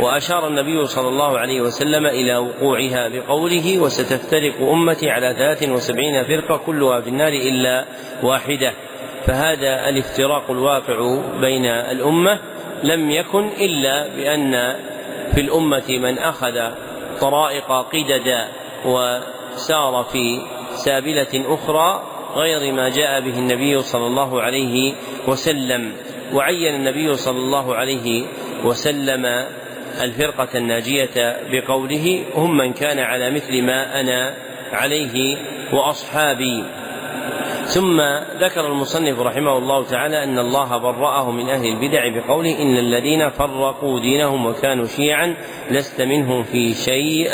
وأشار 0.00 0.46
النبي 0.48 0.86
صلى 0.86 1.08
الله 1.08 1.38
عليه 1.38 1.60
وسلم 1.60 2.06
إلى 2.06 2.36
وقوعها 2.36 3.08
بقوله 3.08 3.78
وستفترق 3.78 4.60
أمتي 4.60 5.10
على 5.10 5.34
ثلاث 5.38 5.68
وسبعين 5.68 6.24
فرقة 6.24 6.56
كلها 6.56 7.00
في 7.00 7.08
النار 7.08 7.32
إلا 7.32 7.84
واحدة. 8.22 8.72
فهذا 9.26 9.88
الافتراق 9.88 10.50
الواقع 10.50 11.18
بين 11.40 11.66
الأمة 11.66 12.38
لم 12.84 13.10
يكن 13.10 13.48
إلا 13.48 14.08
بأن 14.16 14.76
في 15.34 15.40
الأمة 15.40 15.84
من 15.88 16.18
أخذ 16.18 16.54
طرائق 17.20 17.72
قددا 17.72 18.48
وسار 18.84 20.06
في 20.12 20.40
سابلة 20.74 21.54
أخرى 21.54 22.02
غير 22.36 22.72
ما 22.72 22.88
جاء 22.88 23.20
به 23.20 23.38
النبي 23.38 23.82
صلى 23.82 24.06
الله 24.06 24.42
عليه 24.42 24.94
وسلم. 25.28 25.92
وعين 26.32 26.74
النبي 26.74 27.14
صلى 27.14 27.38
الله 27.38 27.74
عليه 27.74 28.26
وسلم 28.64 29.46
الفرقة 30.04 30.58
الناجية 30.58 31.36
بقوله 31.50 32.24
هم 32.34 32.56
من 32.56 32.72
كان 32.72 32.98
على 32.98 33.30
مثل 33.30 33.62
ما 33.62 34.00
أنا 34.00 34.34
عليه 34.72 35.36
وأصحابي. 35.72 36.64
ثم 37.64 38.00
ذكر 38.40 38.66
المصنف 38.66 39.20
رحمه 39.20 39.58
الله 39.58 39.84
تعالى 39.84 40.24
أن 40.24 40.38
الله 40.38 40.76
برأه 40.78 41.30
من 41.30 41.48
أهل 41.48 41.66
البدع 41.66 42.08
بقوله 42.08 42.62
إن 42.62 42.76
الذين 42.76 43.30
فرقوا 43.30 44.00
دينهم 44.00 44.46
وكانوا 44.46 44.86
شيعا 44.86 45.36
لست 45.70 46.02
منهم 46.02 46.42
في 46.42 46.74
شيء 46.74 47.30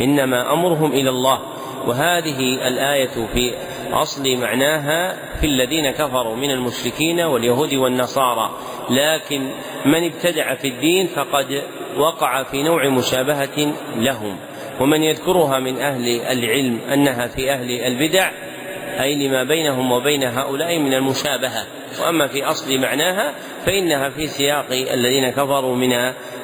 إنما 0.00 0.52
أمرهم 0.52 0.92
إلى 0.92 1.10
الله. 1.10 1.38
وهذه 1.86 2.68
الآية 2.68 3.26
في 3.34 3.54
أصل 3.92 4.36
معناها 4.36 5.16
في 5.40 5.46
الذين 5.46 5.90
كفروا 5.90 6.36
من 6.36 6.50
المشركين 6.50 7.20
واليهود 7.20 7.74
والنصارى. 7.74 8.50
لكن 8.90 9.50
من 9.86 10.04
ابتدع 10.04 10.54
في 10.54 10.68
الدين 10.68 11.06
فقد 11.06 11.62
وقع 11.96 12.42
في 12.42 12.62
نوع 12.62 12.88
مشابهة 12.88 13.72
لهم. 13.96 14.36
ومن 14.80 15.02
يذكرها 15.02 15.58
من 15.58 15.78
أهل 15.78 16.20
العلم 16.20 16.78
أنها 16.92 17.26
في 17.26 17.52
أهل 17.52 17.70
البدع 17.70 18.30
أي 19.00 19.28
لما 19.28 19.44
بينهم 19.44 19.92
وبين 19.92 20.22
هؤلاء 20.22 20.78
من 20.78 20.94
المشابهة. 20.94 21.66
وأما 22.02 22.26
في 22.26 22.44
أصل 22.44 22.78
معناها 22.78 23.34
فإنها 23.66 24.08
في 24.08 24.26
سياق 24.26 24.66
الذين 24.70 25.30
كفروا 25.30 25.76
من 25.76 25.92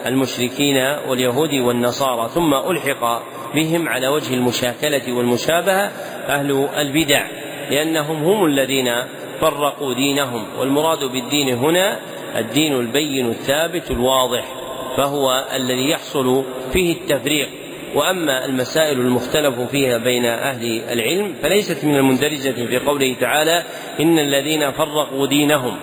المشركين 0.07 0.77
واليهود 1.09 1.55
والنصارى. 1.55 2.29
ثم 2.29 2.55
ألحق 2.55 3.23
بهم 3.55 3.89
على 3.89 4.09
وجه 4.09 4.35
المشاكلة 4.35 5.13
والمشابهة 5.13 5.91
أهل 6.29 6.69
البدع 6.79 7.27
لأنهم 7.71 8.25
هم 8.25 8.45
الذين 8.45 9.05
فرقوا 9.41 9.95
دينهم. 9.95 10.47
والمراد 10.59 11.05
بالدين 11.05 11.55
هنا 11.55 11.99
الدين 12.37 12.73
البين 12.73 13.29
الثابت 13.29 13.91
الواضح. 13.91 14.58
فهو 14.99 15.45
الذي 15.55 15.91
يحصل 15.91 16.45
فيه 16.73 16.93
التفريق. 16.93 17.49
وأما 17.95 18.45
المسائل 18.45 19.01
المختلف 19.01 19.61
فيها 19.61 19.99
بين 19.99 20.27
أهل 20.27 20.83
العلم 20.93 21.35
فليست 21.43 21.85
من 21.85 21.97
المندرجة 21.97 22.67
في 22.67 22.79
قوله 22.79 23.17
تعالى 23.21 23.63
إن 24.01 24.19
الذين 24.19 24.71
فرقوا 24.71 25.27
دينهم 25.27 25.77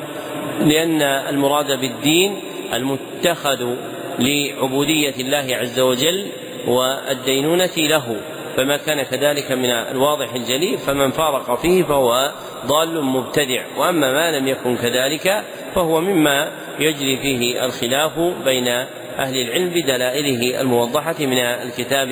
لأن 0.60 1.01
المراد 1.01 1.79
بالدين 1.79 2.36
المتخذ 2.74 3.75
لعبودية 4.19 5.15
الله 5.19 5.55
عز 5.55 5.79
وجل 5.79 6.27
والدينونة 6.67 7.77
له. 7.77 8.15
فما 8.57 8.77
كان 8.77 9.01
كذلك 9.03 9.51
من 9.51 9.69
الواضح 9.69 10.34
الجلي 10.34 10.77
فمن 10.77 11.12
فارق 11.12 11.62
فيه 11.62 11.84
فهو 11.84 12.31
ضال 12.65 13.01
مبتدع. 13.01 13.63
وأما 13.77 14.13
ما 14.13 14.38
لم 14.38 14.48
يكن 14.48 14.75
كذلك 14.75 15.43
فهو 15.75 16.01
مما 16.01 16.51
يجري 16.79 17.17
فيه 17.17 17.65
الخلاف 17.65 18.19
بين 18.45 18.86
أهل 19.19 19.36
العلم 19.36 19.69
بدلائله 19.69 20.62
الموضحة 20.62 21.15
من 21.19 21.38
الكتاب 21.38 22.07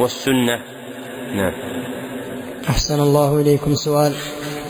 والسنة. 0.00 0.58
نعم. 1.34 1.52
أحسن 2.68 3.00
الله 3.00 3.40
إليكم 3.40 3.74
سؤال. 3.74 4.12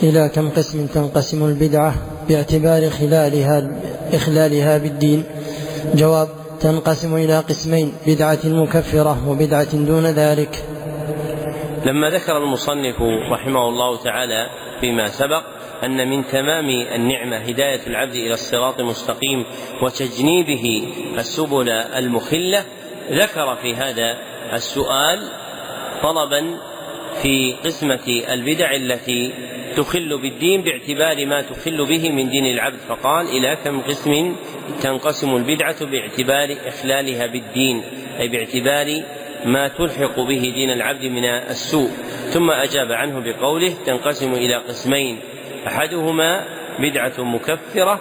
إلى 0.03 0.29
كم 0.35 0.49
قسم 0.49 0.87
تنقسم 0.87 1.45
البدعة 1.45 1.93
باعتبار 2.29 2.89
خلالها 2.89 3.69
إخلالها 4.13 4.77
بالدين؟ 4.77 5.23
جواب 5.95 6.27
تنقسم 6.59 7.15
إلى 7.15 7.39
قسمين 7.39 7.93
بدعة 8.07 8.39
مكفرة 8.45 9.29
وبدعة 9.29 9.75
دون 9.75 10.05
ذلك. 10.05 10.63
لما 11.85 12.09
ذكر 12.09 12.37
المصنف 12.37 12.95
رحمه 13.31 13.69
الله 13.69 14.03
تعالى 14.03 14.49
فيما 14.81 15.07
سبق 15.07 15.58
أن 15.83 16.09
من 16.09 16.27
تمام 16.27 16.69
النعمة 16.69 17.37
هداية 17.37 17.81
العبد 17.87 18.15
إلى 18.15 18.33
الصراط 18.33 18.79
المستقيم 18.79 19.45
وتجنيبه 19.81 20.87
السبل 21.17 21.69
المخلة 21.69 22.65
ذكر 23.11 23.55
في 23.55 23.75
هذا 23.75 24.17
السؤال 24.53 25.19
طلبا 26.01 26.57
في 27.21 27.55
قسمة 27.65 28.23
البدع 28.29 28.71
التي 28.71 29.33
تخل 29.77 30.17
بالدين 30.21 30.61
باعتبار 30.61 31.25
ما 31.25 31.41
تخل 31.41 31.85
به 31.85 32.11
من 32.11 32.29
دين 32.29 32.45
العبد. 32.45 32.79
فقال 32.89 33.27
إلى 33.27 33.57
كم 33.63 33.81
قسم 33.81 34.35
تنقسم 34.81 35.35
البدعة 35.35 35.85
باعتبار 35.85 36.57
إخلالها 36.65 37.27
بالدين؟ 37.27 37.83
أي 38.19 38.27
باعتبار 38.27 39.03
ما 39.45 39.67
تلحق 39.67 40.19
به 40.19 40.51
دين 40.55 40.69
العبد 40.69 41.05
من 41.05 41.25
السوء. 41.25 41.89
ثم 42.29 42.51
أجاب 42.51 42.91
عنه 42.91 43.19
بقوله 43.19 43.73
تنقسم 43.85 44.33
إلى 44.33 44.55
قسمين 44.55 45.19
أحدهما 45.67 46.45
بدعة 46.79 47.13
مكفرة 47.23 47.99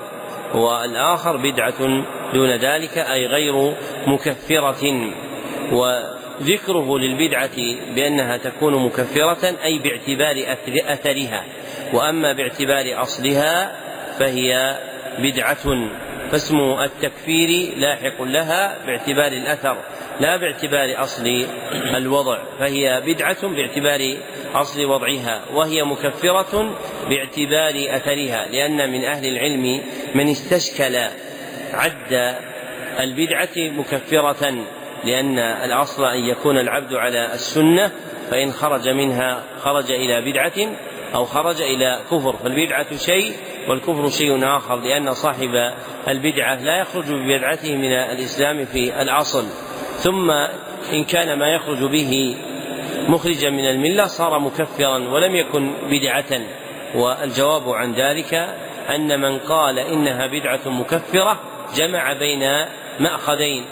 والآخر 0.55 1.37
بدعة 1.37 2.05
دون 2.35 2.51
ذلك 2.51 2.99
أي 2.99 3.27
غير 3.27 3.75
مكفرة. 4.07 5.13
وذكره 5.73 6.99
للبدعة 6.99 7.57
بأنها 7.95 8.37
تكون 8.37 8.85
مكفرة 8.85 9.55
أي 9.65 9.79
باعتبار 9.79 10.57
أثرها. 10.93 11.45
وأما 11.93 12.33
باعتبار 12.33 13.03
أصلها 13.03 13.73
فهي 14.19 14.79
بدعة. 15.19 15.91
فاسم 16.31 16.57
التكفير 16.61 17.79
لاحق 17.79 18.23
لها 18.23 18.87
باعتبار 18.87 19.33
الأثر 19.33 19.77
لا 20.21 20.37
باعتبار 20.37 21.03
أصل 21.03 21.47
الوضع 21.97 22.39
فهي 22.59 23.03
بدعة 23.07 23.49
باعتبار 23.49 24.17
أصل 24.55 24.85
وضعها 24.85 25.43
وهي 25.53 25.85
مكفرة 25.85 26.79
باعتبار 27.09 27.97
أثرها 27.97 28.49
لأن 28.49 28.91
من 28.93 29.05
أهل 29.05 29.27
العلم 29.27 29.83
من 30.15 30.29
استشكل 30.29 30.97
عد 31.73 32.35
البدعة 33.01 33.57
مكفرة 33.57 34.65
لأن 35.05 35.39
الأصل 35.39 36.05
أن 36.05 36.21
يكون 36.21 36.59
العبد 36.59 36.95
على 36.95 37.35
السنة 37.35 37.91
فإن 38.31 38.53
خرج 38.53 38.89
منها 38.89 39.43
خرج 39.61 39.93
إلى 39.93 40.21
بدعة 40.21 40.77
أو 41.15 41.25
خرج 41.25 41.63
إلى 41.63 42.01
كفر 42.11 42.37
فالبدعة 42.37 42.97
شيء 42.97 43.33
والكفر 43.69 44.09
شيء 44.09 44.57
آخر 44.57 44.77
لأن 44.77 45.15
صاحب 45.15 45.73
البدعة 46.09 46.55
لا 46.55 46.81
يخرج 46.81 47.05
ببدعته 47.13 47.77
من 47.77 47.93
الإسلام 47.93 48.65
في 48.65 49.03
الأصل. 49.03 49.45
ثم 49.97 50.31
إن 50.93 51.05
كان 51.05 51.39
ما 51.39 51.49
يخرج 51.49 51.91
به 51.91 52.37
مخرجا 53.09 53.51
من 53.51 53.69
الملة 53.69 54.07
صار 54.07 54.39
مكفرا 54.39 54.99
ولم 54.99 55.37
يكن 55.37 55.73
بدعة. 55.91 56.41
والجواب 56.95 57.69
عن 57.69 57.93
ذلك 57.93 58.35
أن 58.95 59.21
من 59.21 59.39
قال 59.39 59.79
إنها 59.79 60.27
بدعة 60.27 60.69
مكفرة 60.69 61.41
جمع 61.77 62.13
بين 62.13 62.67
مأخذين 63.01 63.65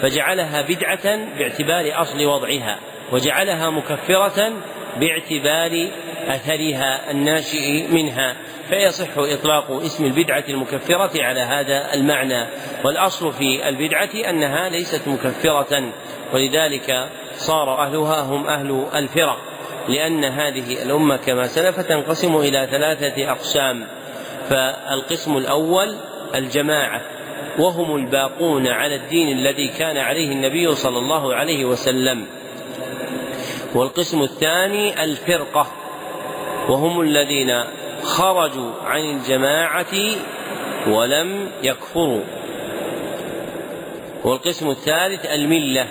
فجعلها 0.00 0.62
بدعة 0.62 1.16
باعتبار 1.38 2.02
أصل 2.02 2.24
وضعها 2.24 2.78
وجعلها 3.12 3.70
مكفرة 3.70 4.52
باعتبار 5.00 5.88
أثرها 6.28 7.10
الناشئ 7.10 7.88
منها. 7.88 8.36
فيصح 8.68 9.18
إطلاق 9.18 9.70
اسم 9.70 10.04
البدعة 10.04 10.44
المكفرة 10.48 11.22
على 11.22 11.40
هذا 11.40 11.94
المعنى 11.94 12.46
والأصل 12.84 13.32
في 13.32 13.68
البدعة 13.68 14.30
أنها 14.30 14.68
ليست 14.68 15.08
مكفرة 15.08 15.92
ولذلك 16.34 17.08
صار 17.36 17.82
أهلها 17.82 18.20
هم 18.20 18.46
أهل 18.46 18.86
الفرق 18.94 19.38
لأن 19.88 20.24
هذه 20.24 20.82
الأمة 20.82 21.16
كما 21.16 21.46
سلف 21.46 21.80
تنقسم 21.80 22.36
إلى 22.36 22.68
ثلاثة 22.70 23.30
أقسام 23.30 23.86
فالقسم 24.48 25.36
الأول 25.36 25.96
الجماعة 26.34 27.00
وهم 27.58 27.96
الباقون 27.96 28.66
على 28.66 28.96
الدين 28.96 29.38
الذي 29.38 29.68
كان 29.68 29.96
عليه 29.96 30.32
النبي 30.32 30.74
صلى 30.74 30.98
الله 30.98 31.34
عليه 31.34 31.64
وسلم 31.64 32.26
والقسم 33.74 34.22
الثاني 34.22 35.04
الفرقة 35.04 35.66
وهم 36.68 37.00
الذين 37.00 37.64
خرجوا 38.04 38.72
عن 38.84 39.00
الجماعة 39.00 39.94
ولم 40.88 41.50
يكفروا. 41.62 42.24
والقسم 44.24 44.70
الثالث 44.70 45.26
الملة 45.26 45.86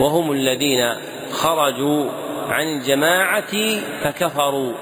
وهم 0.00 0.32
الذين 0.32 0.94
خرجوا 1.32 2.10
عن 2.48 2.66
الجماعة 2.66 3.80
فكفروا. 4.02 4.72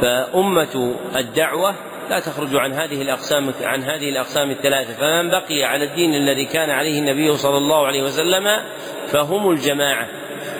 فأمة 0.00 0.94
الدعوة 1.16 1.74
لا 2.10 2.20
تخرج 2.20 2.56
عن 2.56 2.72
هذه 2.72 3.02
الأقسام 3.02 3.52
عن 3.62 3.82
هذه 3.82 4.08
الأقسام 4.08 4.50
الثلاثة. 4.50 4.94
فمن 4.94 5.30
بقي 5.30 5.64
على 5.64 5.84
الدين 5.84 6.14
الذي 6.14 6.44
كان 6.44 6.70
عليه 6.70 6.98
النبي 6.98 7.36
صلى 7.36 7.56
الله 7.56 7.86
عليه 7.86 8.02
وسلم 8.02 8.62
فهم 9.06 9.50
الجماعة. 9.50 10.08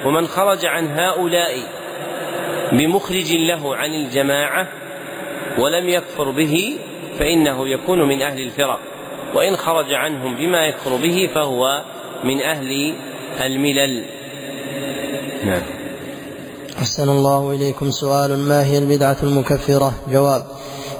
ومن 0.04 0.26
خرج 0.26 0.66
عن 0.66 0.86
هؤلاء 0.86 1.83
بمخرج 2.72 3.32
له 3.32 3.76
عن 3.76 3.90
الجماعة 3.90 4.68
ولم 5.58 5.88
يكفر 5.88 6.30
به 6.30 6.76
فإنه 7.18 7.68
يكون 7.68 8.08
من 8.08 8.22
أهل 8.22 8.40
الفرق. 8.40 8.78
وإن 9.34 9.56
خرج 9.56 9.92
عنهم 9.92 10.36
بما 10.36 10.66
يكفر 10.66 10.96
به 10.96 11.30
فهو 11.34 11.82
من 12.24 12.40
أهل 12.40 12.94
الملل. 13.40 14.04
نعم. 15.44 15.62
أحسن 16.78 17.08
الله 17.08 17.52
إليكم 17.52 17.90
سؤال. 17.90 18.38
ما 18.38 18.64
هي 18.64 18.78
البدعة 18.78 19.16
المكفرة؟ 19.22 19.92
جواب 20.12 20.44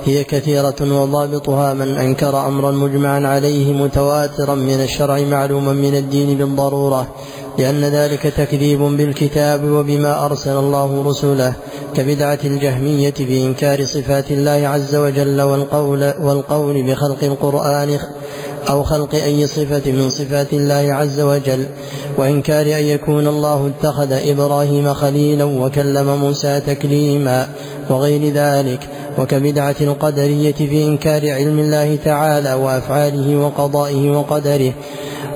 هي 0.05 0.25
كثيرة 0.25 0.77
وضابطها 0.81 1.75
من 1.75 1.97
أنكر 1.97 2.47
أمرا 2.47 2.71
مجمعا 2.71 3.27
عليه 3.27 3.73
متواترا 3.73 4.55
من 4.55 4.81
الشرع 4.85 5.21
معلوما 5.21 5.73
من 5.73 5.95
الدين 5.95 6.39
بالضرورة. 6.39 7.15
لأن 7.59 7.85
ذلك 7.85 8.23
تكذيب 8.23 8.79
بالكتاب 8.79 9.65
وبما 9.65 10.25
أرسل 10.27 10.57
الله 10.57 11.03
رسله 11.07 11.55
كبدعة 11.95 12.39
الجهمية 12.45 13.11
في 13.11 13.47
إنكار 13.47 13.85
صفات 13.85 14.31
الله 14.31 14.69
عز 14.69 14.95
وجل 14.95 15.43
والقول, 15.43 16.13
والقول 16.21 16.83
بخلق 16.83 17.25
القرآن 17.25 17.99
أو 18.71 18.83
خلق 18.83 19.15
أي 19.15 19.47
صفة 19.47 19.93
من 19.93 20.11
صفات 20.11 20.53
الله 20.53 20.95
عز 20.95 21.21
وجل 21.21 21.67
وإنكار 22.19 22.67
أن 22.67 22.85
يكون 22.85 23.27
الله 23.29 23.67
اتخذ 23.79 24.13
إبراهيم 24.13 24.95
خليلا 24.95 25.45
وكلم 25.45 26.17
موسى 26.17 26.61
تكليما 26.61 27.49
وغير 27.91 28.33
ذلك 28.35 28.81
وكبدعة 29.19 29.77
القدرية 29.81 30.53
في 30.53 30.85
إنكار 30.85 31.31
علم 31.31 31.59
الله 31.59 31.99
تعالى 32.05 32.55
وأفعاله 32.55 33.37
وقضائه 33.37 34.11
وقدره 34.11 34.73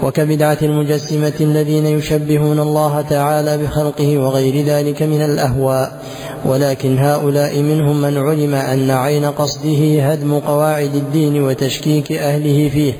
وكبدعة 0.03 0.59
المجسمة 0.63 1.33
الذين 1.41 1.87
يشبهون 1.87 2.59
الله 2.59 3.01
تعالى 3.11 3.59
بخلقه 3.59 4.19
وغير 4.19 4.65
ذلك 4.65 5.03
من 5.03 5.23
الأهواء. 5.23 6.03
ولكن 6.45 6.99
هؤلاء 6.99 7.59
منهم 7.59 8.01
من 8.01 8.19
علم 8.19 8.55
أن 8.55 8.91
عين 8.91 9.25
قصده 9.25 10.03
هدم 10.03 10.39
قواعد 10.39 10.95
الدين 10.95 11.43
وتشكيك 11.43 12.13
أهله 12.13 12.69
فيه 12.69 12.93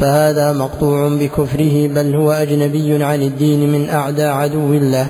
فهذا 0.00 0.52
مقطوع 0.52 1.08
بكفره 1.08 1.88
بل 1.88 2.14
هو 2.14 2.32
أجنبي 2.32 3.04
عن 3.04 3.22
الدين 3.22 3.72
من 3.72 3.88
أعدى 3.88 4.24
عدو 4.24 4.72
الله 4.72 5.06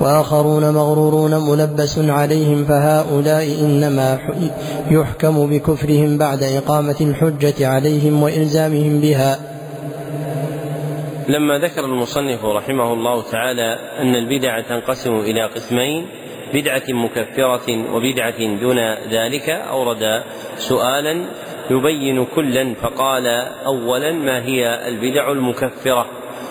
وآخرون 0.00 0.70
مغرورون 0.74 1.34
ملبس 1.50 1.98
عليهم 1.98 2.64
فهؤلاء 2.64 3.56
إنما 3.60 4.18
يحكم 4.90 5.46
بكفرهم 5.46 6.18
بعد 6.18 6.42
إقامة 6.42 6.96
الحجة 7.00 7.68
عليهم 7.68 8.22
وإلزامهم 8.22 9.00
بها. 9.00 9.38
لما 11.28 11.58
ذكر 11.58 11.84
المصنف 11.84 12.44
رحمه 12.44 12.92
الله 12.92 13.22
تعالى 13.22 13.78
أن 13.98 14.14
البدع 14.14 14.60
تنقسم 14.60 15.14
إلى 15.14 15.42
قسمين 15.46 16.06
بدعة 16.54 16.82
مكفرة 16.88 17.94
وبدعة 17.94 18.60
دون 18.60 18.78
ذلك 19.10 19.48
أورد 19.48 20.22
سؤالا 20.56 21.24
يبين 21.70 22.24
كلا 22.24 22.74
فقال 22.74 23.26
أولا 23.66 24.12
ما 24.12 24.44
هي 24.44 24.88
البدع 24.88 25.32
المكفرة؟ 25.32 26.06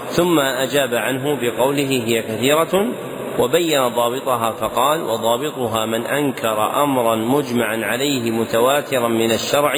ثم 0.08 0.40
أجاب 0.40 0.96
عنه 0.96 1.40
بقوله 1.42 2.04
هي 2.06 2.22
كثيرة 2.22 2.86
وبين 3.40 3.88
ضابطها 3.88 4.52
فقال 4.52 5.02
وضابطها 5.02 5.86
من 5.86 6.06
أنكر 6.06 6.84
أمرا 6.84 7.16
مجمعا 7.16 7.86
عليه 7.86 8.32
متواترا 8.32 9.08
من 9.08 9.32
الشرع 9.32 9.74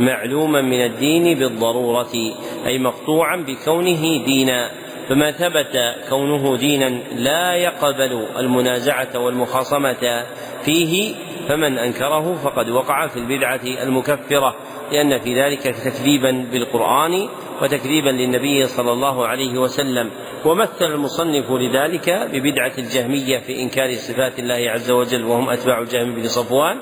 معلوما 0.00 0.62
من 0.62 0.84
الدين 0.84 1.38
بالضرورة 1.38 2.32
أي 2.66 2.78
مقطوعا 2.78 3.36
بكونه 3.36 4.24
دينا. 4.24 4.70
فما 5.08 5.30
ثبت 5.30 5.94
كونه 6.08 6.56
دينا 6.56 6.88
لا 7.16 7.54
يقبل 7.54 8.26
المنازعة 8.38 9.18
والمخاصمة 9.18 10.24
فيه 10.64 11.14
فمن 11.48 11.78
أنكره 11.78 12.34
فقد 12.44 12.70
وقع 12.70 13.06
في 13.06 13.16
البدعة 13.16 13.60
المكفرة 13.82 14.56
لأن 14.92 15.18
في 15.18 15.42
ذلك 15.42 15.62
تكذيبا 15.62 16.46
بالقرآن 16.52 17.28
وتكذيبا 17.62 18.10
للنبي 18.10 18.66
صلى 18.66 18.92
الله 18.92 19.26
عليه 19.26 19.58
وسلم. 19.58 20.10
ومثل 20.44 20.84
المصنف 20.84 21.50
لذلك 21.50 22.28
ببدعة 22.32 22.72
الجهمية 22.78 23.38
في 23.38 23.62
إنكار 23.62 23.94
صفات 23.94 24.38
الله 24.38 24.70
عز 24.70 24.90
وجل 24.90 25.24
وهم 25.24 25.50
أتباع 25.50 25.78
الجهم 25.78 26.14
بن 26.14 26.28
صفوان 26.28 26.78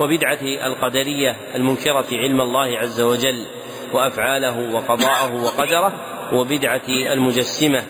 وبدعة 0.00 0.38
القدرية 0.42 1.36
المنكرة 1.54 2.06
علم 2.12 2.40
الله 2.40 2.78
عز 2.78 3.00
وجل 3.00 3.44
وأفعاله 3.92 4.74
وقضاءه 4.74 5.44
وقدره 5.44 5.92
وبدعة 6.32 6.88
المجسمة 6.88 7.82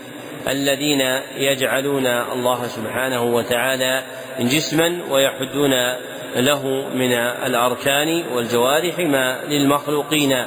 الذين 0.48 1.00
يجعلون 1.36 2.06
الله 2.06 2.66
سبحانه 2.66 3.22
وتعالى 3.22 4.02
جسما 4.40 5.00
ويحدون 5.10 5.70
له 6.36 6.88
من 6.94 7.12
الأركان 7.46 8.24
والجوارح 8.34 8.98
ما 8.98 9.44
للمخلوقين. 9.48 10.44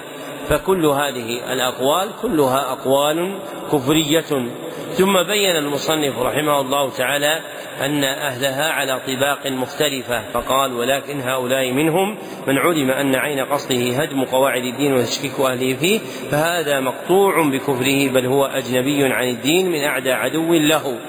فكل 0.49 0.85
هذه 0.85 1.53
الأقوال 1.53 2.09
كلها 2.21 2.71
أقوال 2.71 3.39
كفرية. 3.71 4.49
ثم 4.93 5.23
بين 5.23 5.55
المصنف 5.55 6.19
رحمه 6.19 6.61
الله 6.61 6.89
تعالى 6.89 7.39
أن 7.81 8.03
أهلها 8.03 8.71
على 8.71 8.99
طباق 9.07 9.47
مختلفة. 9.47 10.21
فقال 10.33 10.73
ولكن 10.73 11.21
هؤلاء 11.21 11.71
منهم 11.71 12.17
من 12.47 12.57
علم 12.57 12.91
أن 12.91 13.15
عين 13.15 13.39
قصده 13.39 13.97
هدم 14.01 14.23
قواعد 14.23 14.63
الدين 14.63 14.93
وتشكيك 14.93 15.39
أهله 15.39 15.75
فيه 15.75 15.99
فهذا 16.31 16.79
مقطوع 16.79 17.43
بكفره 17.43 18.09
بل 18.09 18.25
هو 18.25 18.45
أجنبي 18.45 19.03
عن 19.03 19.29
الدين 19.29 19.71
من 19.71 19.83
أعدى 19.83 20.11
عدو 20.11 20.53
له. 20.53 20.99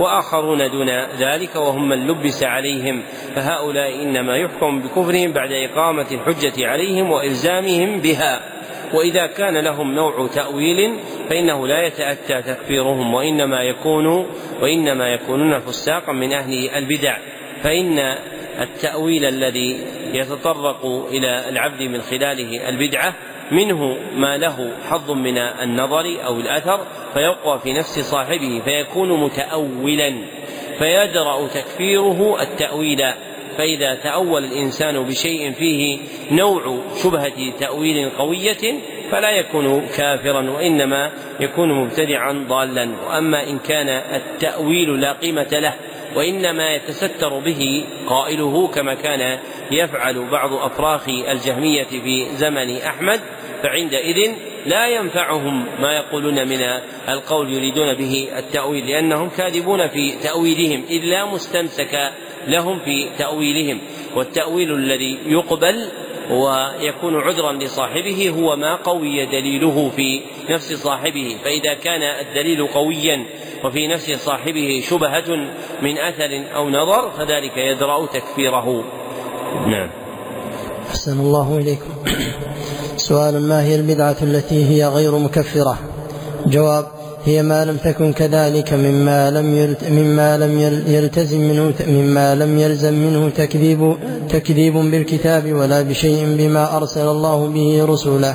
وآخرون 0.00 0.70
دون 0.70 0.90
ذلك 1.18 1.56
وهم 1.56 1.88
من 1.88 2.06
لبس 2.06 2.42
عليهم. 2.42 3.02
فهؤلاء 3.34 4.02
إنما 4.02 4.36
يحكم 4.36 4.80
بكفرهم 4.80 5.32
بعد 5.32 5.52
إقامة 5.52 6.06
الحجة 6.12 6.66
عليهم 6.66 7.10
وإلزامهم 7.10 8.00
بها. 8.00 8.40
وإذا 8.94 9.26
كان 9.26 9.56
لهم 9.56 9.94
نوع 9.94 10.28
تأويل 10.34 10.98
فإنه 11.28 11.66
لا 11.66 11.86
يتأتى 11.86 12.42
تكفيرهم 12.42 13.14
وإنما 13.14 13.62
يكون 13.62 14.06
وإنما 14.62 15.08
يكونون 15.08 15.60
فساقا 15.60 16.12
من 16.12 16.32
أهل 16.32 16.68
البدع. 16.68 17.18
فإن 17.62 17.98
التأويل 18.60 19.24
الذي 19.24 19.80
يتطرق 20.12 20.86
إلى 21.10 21.48
العبد 21.48 21.82
من 21.82 22.00
خلاله 22.00 22.68
البدعة 22.68 23.14
منه 23.50 23.96
ما 24.16 24.36
له 24.36 24.72
حظ 24.90 25.10
من 25.10 25.38
النظر 25.38 26.16
أو 26.26 26.40
الأثر 26.40 26.80
فيقوى 27.14 27.58
في 27.58 27.72
نفس 27.72 28.00
صاحبه 28.00 28.62
فيكون 28.64 29.20
متأولا 29.20 30.14
فيدرأ 30.78 31.46
تكفيره 31.46 32.42
التأويل. 32.42 33.02
فإذا 33.58 33.94
تأول 33.94 34.44
الإنسان 34.44 35.02
بشيء 35.02 35.52
فيه 35.52 35.98
نوع 36.30 36.78
شبهة 37.02 37.50
تأويل 37.60 38.10
قوية 38.10 38.80
فلا 39.10 39.30
يكون 39.30 39.86
كافرا 39.96 40.50
وإنما 40.50 41.12
يكون 41.40 41.72
مبتدعا 41.72 42.44
ضالا. 42.48 42.88
وأما 43.06 43.42
إن 43.42 43.58
كان 43.58 43.88
التأويل 43.88 45.00
لا 45.00 45.12
قيمة 45.12 45.48
له 45.52 45.74
وإنما 46.16 46.74
يتستر 46.74 47.38
به 47.38 47.84
قائله 48.06 48.68
كما 48.68 48.94
كان 48.94 49.38
يفعل 49.70 50.28
بعض 50.30 50.52
أفراخ 50.52 51.08
الجهمية 51.08 51.84
في 51.84 52.26
زمن 52.34 52.76
أحمد. 52.76 53.20
فعندئذ 53.62 54.32
لا 54.66 54.86
ينفعهم 54.86 55.64
ما 55.80 55.92
يقولون 55.92 56.48
من 56.48 56.60
القول 57.08 57.52
يريدون 57.52 57.94
به 57.94 58.28
التأويل 58.38 58.86
لأنهم 58.86 59.28
كاذبون 59.28 59.88
في 59.88 60.12
تأويلهم 60.22 60.84
إذ 60.90 61.04
لا 61.04 61.24
مستمسك 61.24 62.12
لهم 62.46 62.78
في 62.78 63.08
تأويلهم. 63.18 63.80
والتأويل 64.16 64.74
الذي 64.74 65.18
يقبل 65.26 65.88
ويكون 66.30 67.20
عذرا 67.20 67.52
لصاحبه 67.52 68.34
هو 68.38 68.56
ما 68.56 68.74
قوي 68.76 69.26
دليله 69.26 69.90
في 69.96 70.20
نفس 70.50 70.72
صاحبه. 70.72 71.36
فإذا 71.44 71.74
كان 71.74 72.02
الدليل 72.02 72.66
قويا 72.66 73.26
وفي 73.64 73.86
نفس 73.86 74.10
صاحبه 74.10 74.82
شبهة 74.90 75.36
من 75.82 75.98
أثر 75.98 76.44
أو 76.54 76.70
نظر 76.70 77.10
فذلك 77.10 77.56
يدرأ 77.56 78.06
تكفيره. 78.06 78.84
نعم. 79.66 79.90
أحسن 80.90 81.20
الله 81.20 81.58
إليكم. 81.58 81.94
سؤال 83.08 83.40
ما 83.40 83.62
هي 83.62 83.74
البدعة 83.74 84.16
التي 84.22 84.64
هي 84.70 84.86
غير 84.86 85.18
مكفرة. 85.18 85.78
جواب 86.46 86.86
هي 87.24 87.42
ما 87.42 87.64
لم 87.64 87.76
تكن 87.76 88.12
كذلك 88.12 88.72
مما 88.72 89.30
لم 89.30 89.76
مما 89.90 90.38
لم 90.38 90.60
يلتزم 90.86 91.40
منه 91.40 91.72
مما 91.88 92.34
لم 92.34 92.58
يلزم 92.58 92.94
منه 92.94 93.28
تكذيب 93.28 93.96
تكذيب 94.28 94.74
بالكتاب 94.74 95.52
ولا 95.52 95.82
بشيء 95.82 96.36
بما 96.38 96.76
أرسل 96.76 97.08
الله 97.08 97.46
به 97.46 97.84
رسله. 97.84 98.34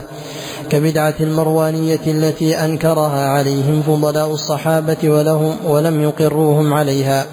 كبدعة 0.70 1.16
المروانية 1.20 2.06
التي 2.08 2.56
أنكرها 2.66 3.28
عليهم 3.28 3.82
فضلاء 3.88 4.32
الصحابة 4.34 4.98
ولهم 5.04 5.56
ولم 5.66 6.04
يقروهم 6.04 6.74
عليها. 6.74 7.26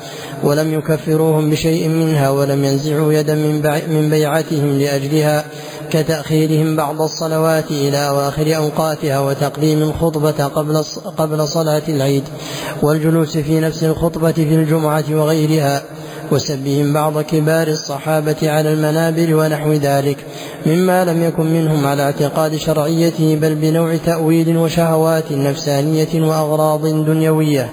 ولم 0.45 0.75
يكفروهم 0.75 1.51
بشيء 1.51 1.89
منها 1.89 2.31
ولم 2.31 2.65
ينزعوا 2.65 3.13
يدا 3.13 3.35
من 3.89 4.09
بيعتهم 4.11 4.79
لأجلها 4.79 5.45
كتأخيرهم 5.91 6.77
بعض 6.77 7.03
الصلوات 7.03 7.71
إلى 7.71 8.09
أواخر 8.09 8.57
أوقاتها 8.57 9.21
وتقديم 9.21 9.83
الخطبة 9.83 10.45
قبل 10.45 10.85
قبل 11.19 11.49
صلاة 11.49 11.83
العيد 11.89 12.25
والجلوس 12.83 13.39
في 13.39 13.61
نفس 13.61 13.85
الخطبة 13.85 14.33
في 14.33 14.55
الجمعة 14.55 15.05
وغيرها 15.11 15.83
وسبهم 16.33 16.93
بعض 16.93 17.21
كبار 17.21 17.69
الصحابة 17.69 18.37
على 18.43 18.73
المنابر 18.73 19.35
ونحو 19.35 19.73
ذلك 19.73 20.17
مما 20.67 21.05
لم 21.05 21.23
يكن 21.23 21.47
منهم 21.47 21.87
على 21.87 22.03
اعتقاد 22.03 22.57
شرعيته 22.57 23.39
بل 23.43 23.55
بنوع 23.55 23.97
تأويل 23.97 24.57
وشهوات 24.57 25.33
نفسانية 25.33 26.23
وأغراض 26.29 26.87
دنيوية. 26.87 27.71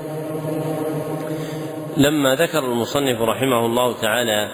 لما 1.98 2.36
ذكر 2.36 2.60
المصنف 2.60 3.22
رحمه 3.22 3.66
الله 3.66 3.94
تعالى 4.02 4.52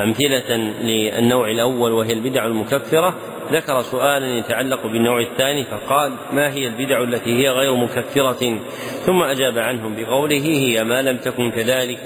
أمثلة 0.00 0.56
للنوع 0.82 1.50
الأول 1.50 1.92
وهي 1.92 2.12
البدع 2.12 2.46
المكفرة 2.46 3.14
ذكر 3.52 3.82
سؤالا 3.82 4.38
يتعلق 4.38 4.82
بالنوع 4.82 5.20
الثاني 5.20 5.64
فقال 5.64 6.12
ما 6.32 6.52
هي 6.52 6.66
البدع 6.66 7.02
التي 7.02 7.30
هي 7.30 7.50
غير 7.50 7.74
مكفرة؟ 7.74 8.58
ثم 9.06 9.22
أجاب 9.22 9.58
عنهم 9.58 9.96
بقوله 9.96 10.44
هي 10.44 10.84
ما 10.84 11.02
لم 11.02 11.16
تكن 11.16 11.50
كذلك 11.50 11.98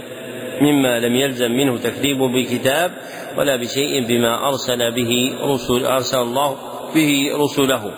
مما 0.60 1.00
لم 1.00 1.14
يلزم 1.14 1.52
منه 1.52 1.78
تكذيب 1.78 2.18
بكتاب 2.18 2.92
ولا 3.36 3.56
بشيء 3.56 4.06
بما 4.06 4.48
أرسل 4.48 4.92
به 4.94 5.34
رسل 5.42 5.86
أرسل 5.86 6.18
الله 6.18 6.56
به 6.94 7.30
رسله. 7.34 7.90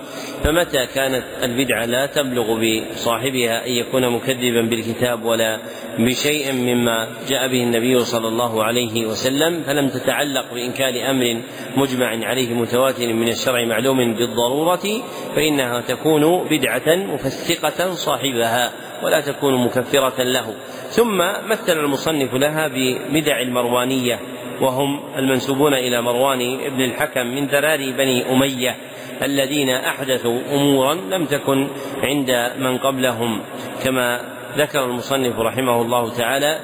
فمتى 0.44 0.87
كانت 0.87 1.24
البدعة 1.42 1.85
لا 1.85 2.07
تبلغ 2.07 2.61
بصاحبها 2.61 3.66
أن 3.66 3.72
يكون 3.72 4.09
مكذبا 4.09 4.62
بالكتاب 4.70 5.24
ولا 5.24 5.59
بشيء 5.98 6.53
مما 6.53 7.09
جاء 7.29 7.48
به 7.48 7.62
النبي 7.62 7.98
صلى 7.98 8.29
الله 8.29 8.64
عليه 8.64 9.07
وسلم؟ 9.07 9.62
فلم 9.62 9.88
تتعلق 9.88 10.55
بإنكار 10.55 11.11
أمر 11.11 11.42
مجمع 11.76 12.26
عليه 12.26 12.55
متواتر 12.55 13.12
من 13.12 13.29
الشرع 13.29 13.64
معلوم 13.64 14.14
بالضرورة 14.14 15.03
فإنها 15.37 15.81
تكون 15.81 16.48
بدعة 16.48 16.96
مفسقة 16.96 17.94
صاحبها 17.94 18.72
ولا 19.03 19.20
تكون 19.20 19.64
مكفرة 19.64 20.22
له. 20.22 20.55
ثم 20.90 21.18
مثل 21.48 21.81
المصنف 21.81 22.35
لها 22.35 22.68
ببدع 22.68 23.40
المروانية. 23.40 24.18
وهم 24.60 25.00
المنسوبون 25.16 25.74
إلى 25.74 26.02
مروان 26.02 26.38
بن 26.70 26.80
الحكم 26.84 27.26
من 27.26 27.46
ذراري 27.46 27.92
بني 27.92 28.32
أمية 28.32 28.76
الذين 29.22 29.70
أحدثوا 29.70 30.40
أمورا 30.52 30.94
لم 30.94 31.26
تكن 31.26 31.68
عند 32.02 32.52
من 32.58 32.78
قبلهم. 32.78 33.40
كما 33.84 34.20
ذكر 34.56 34.84
المصنف 34.84 35.38
رحمه 35.38 35.82
الله 35.82 36.10
تعالى 36.10 36.60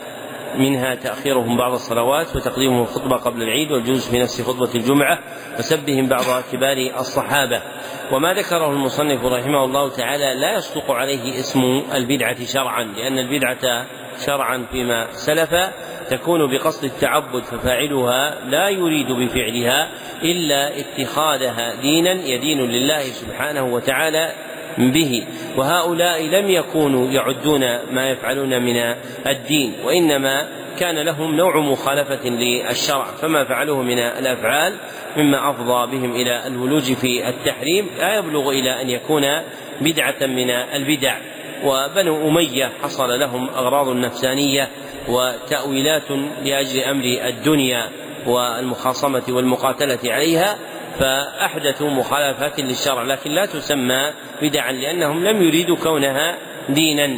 منها 0.58 0.94
تأخيرهم 0.94 1.56
بعض 1.56 1.72
الصلوات 1.72 2.36
وتقديمهم 2.36 2.82
الخطبة 2.82 3.16
قبل 3.16 3.42
العيد 3.42 3.72
والجلوس 3.72 4.08
في 4.08 4.18
نفس 4.18 4.42
خطبة 4.42 4.74
الجمعة 4.74 5.18
وسبهم 5.58 6.06
بعض 6.06 6.24
كبار 6.52 6.76
الصحابة. 6.98 7.62
وما 8.12 8.34
ذكره 8.34 8.70
المصنف 8.70 9.24
رحمه 9.24 9.64
الله 9.64 9.90
تعالى 9.90 10.34
لا 10.40 10.54
يصدق 10.56 10.90
عليه 10.90 11.40
اسم 11.40 11.82
البدعة 11.94 12.44
شرعا 12.44 12.84
لأن 12.84 13.18
البدعة 13.18 13.86
شرعا 14.26 14.66
فيما 14.72 15.06
سلف 15.12 15.54
تكون 16.10 16.50
بقصد 16.50 16.84
التعبد 16.84 17.42
ففاعلها 17.42 18.38
لا 18.48 18.68
يريد 18.68 19.12
بفعلها 19.12 19.88
إلا 20.22 20.72
اتخاذها 20.80 21.74
دينا 21.82 22.12
يدين 22.12 22.60
لله 22.70 23.02
سبحانه 23.02 23.64
وتعالى 23.64 24.32
به. 24.78 25.26
وهؤلاء 25.56 26.22
لم 26.22 26.50
يكونوا 26.50 27.10
يعدون 27.10 27.60
ما 27.90 28.10
يفعلون 28.10 28.62
من 28.62 28.94
الدين 29.26 29.74
وإنما 29.84 30.46
كان 30.78 30.98
لهم 30.98 31.36
نوع 31.36 31.60
مخالفة 31.60 32.28
للشرع 32.28 33.04
فما 33.04 33.44
فعلوه 33.44 33.82
من 33.82 33.98
الأفعال 33.98 34.76
مما 35.16 35.50
أفضى 35.50 35.96
بهم 35.96 36.14
إلى 36.14 36.46
الولوج 36.46 36.92
في 36.92 37.28
التحريم 37.28 37.90
لا 37.98 38.16
يبلغ 38.18 38.50
إلى 38.50 38.82
أن 38.82 38.90
يكون 38.90 39.22
بدعة 39.80 40.26
من 40.26 40.50
البدع. 40.50 41.16
وبنو 41.64 42.28
أمية 42.28 42.72
حصل 42.82 43.20
لهم 43.20 43.48
أغراض 43.48 43.88
نفسانية 43.96 44.68
وتأويلات 45.08 46.10
لأجل 46.44 46.80
أمر 46.80 47.04
الدنيا 47.04 47.90
والمخاصمة 48.26 49.22
والمقاتلة 49.28 49.98
عليها 50.04 50.56
فأحدثوا 50.98 51.90
مخالفات 51.90 52.60
للشرع 52.60 53.02
لكن 53.02 53.30
لا 53.30 53.46
تسمى 53.46 54.12
بدعا 54.42 54.72
لأنهم 54.72 55.24
لم 55.24 55.42
يريدوا 55.42 55.76
كونها 55.76 56.36
دينا. 56.68 57.16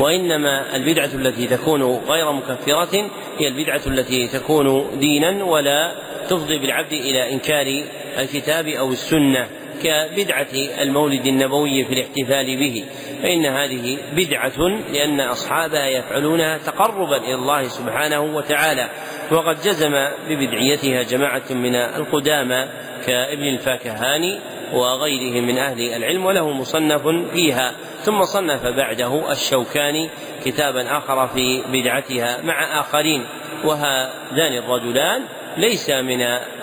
وإنما 0.00 0.76
البدعة 0.76 1.10
التي 1.14 1.46
تكون 1.46 1.82
غير 1.82 2.32
مكفرة 2.32 3.10
هي 3.38 3.48
البدعة 3.48 3.80
التي 3.86 4.28
تكون 4.28 4.98
دينا 4.98 5.44
ولا 5.44 5.92
تفضي 6.28 6.58
بالعبد 6.58 6.92
إلى 6.92 7.32
إنكار 7.32 7.82
الكتاب 8.18 8.66
أو 8.68 8.92
السنة 8.92 9.48
كبدعة 9.82 10.48
المولد 10.82 11.26
النبوي 11.26 11.84
في 11.84 11.92
الاحتفال 11.92 12.56
به. 12.56 12.84
فإن 13.22 13.46
هذه 13.46 13.98
بدعة 14.12 14.58
لأن 14.92 15.20
أصحابها 15.20 15.86
يفعلونها 15.86 16.58
تقربا 16.58 17.16
إلى 17.16 17.34
الله 17.34 17.68
سبحانه 17.68 18.20
وتعالى. 18.20 18.88
وقد 19.30 19.60
جزم 19.60 19.92
ببدعيتها 20.28 21.02
جماعة 21.02 21.42
من 21.50 21.74
القدامى 21.74 22.66
كابن 23.06 23.42
الفاكهاني 23.42 24.38
وغيره 24.72 25.40
من 25.40 25.58
أهل 25.58 25.80
العلم 25.80 26.26
وله 26.26 26.50
مصنف 26.50 27.02
فيها. 27.32 27.72
ثم 28.02 28.24
صنف 28.24 28.66
بعده 28.66 29.32
الشوكاني 29.32 30.10
كتابا 30.44 30.98
آخر 30.98 31.28
في 31.28 31.62
بدعتها 31.72 32.42
مع 32.42 32.80
آخرين. 32.80 33.26
وهذان 33.64 34.52
الرجلان 34.52 35.22
ليس 35.56 35.90
من 35.90 36.22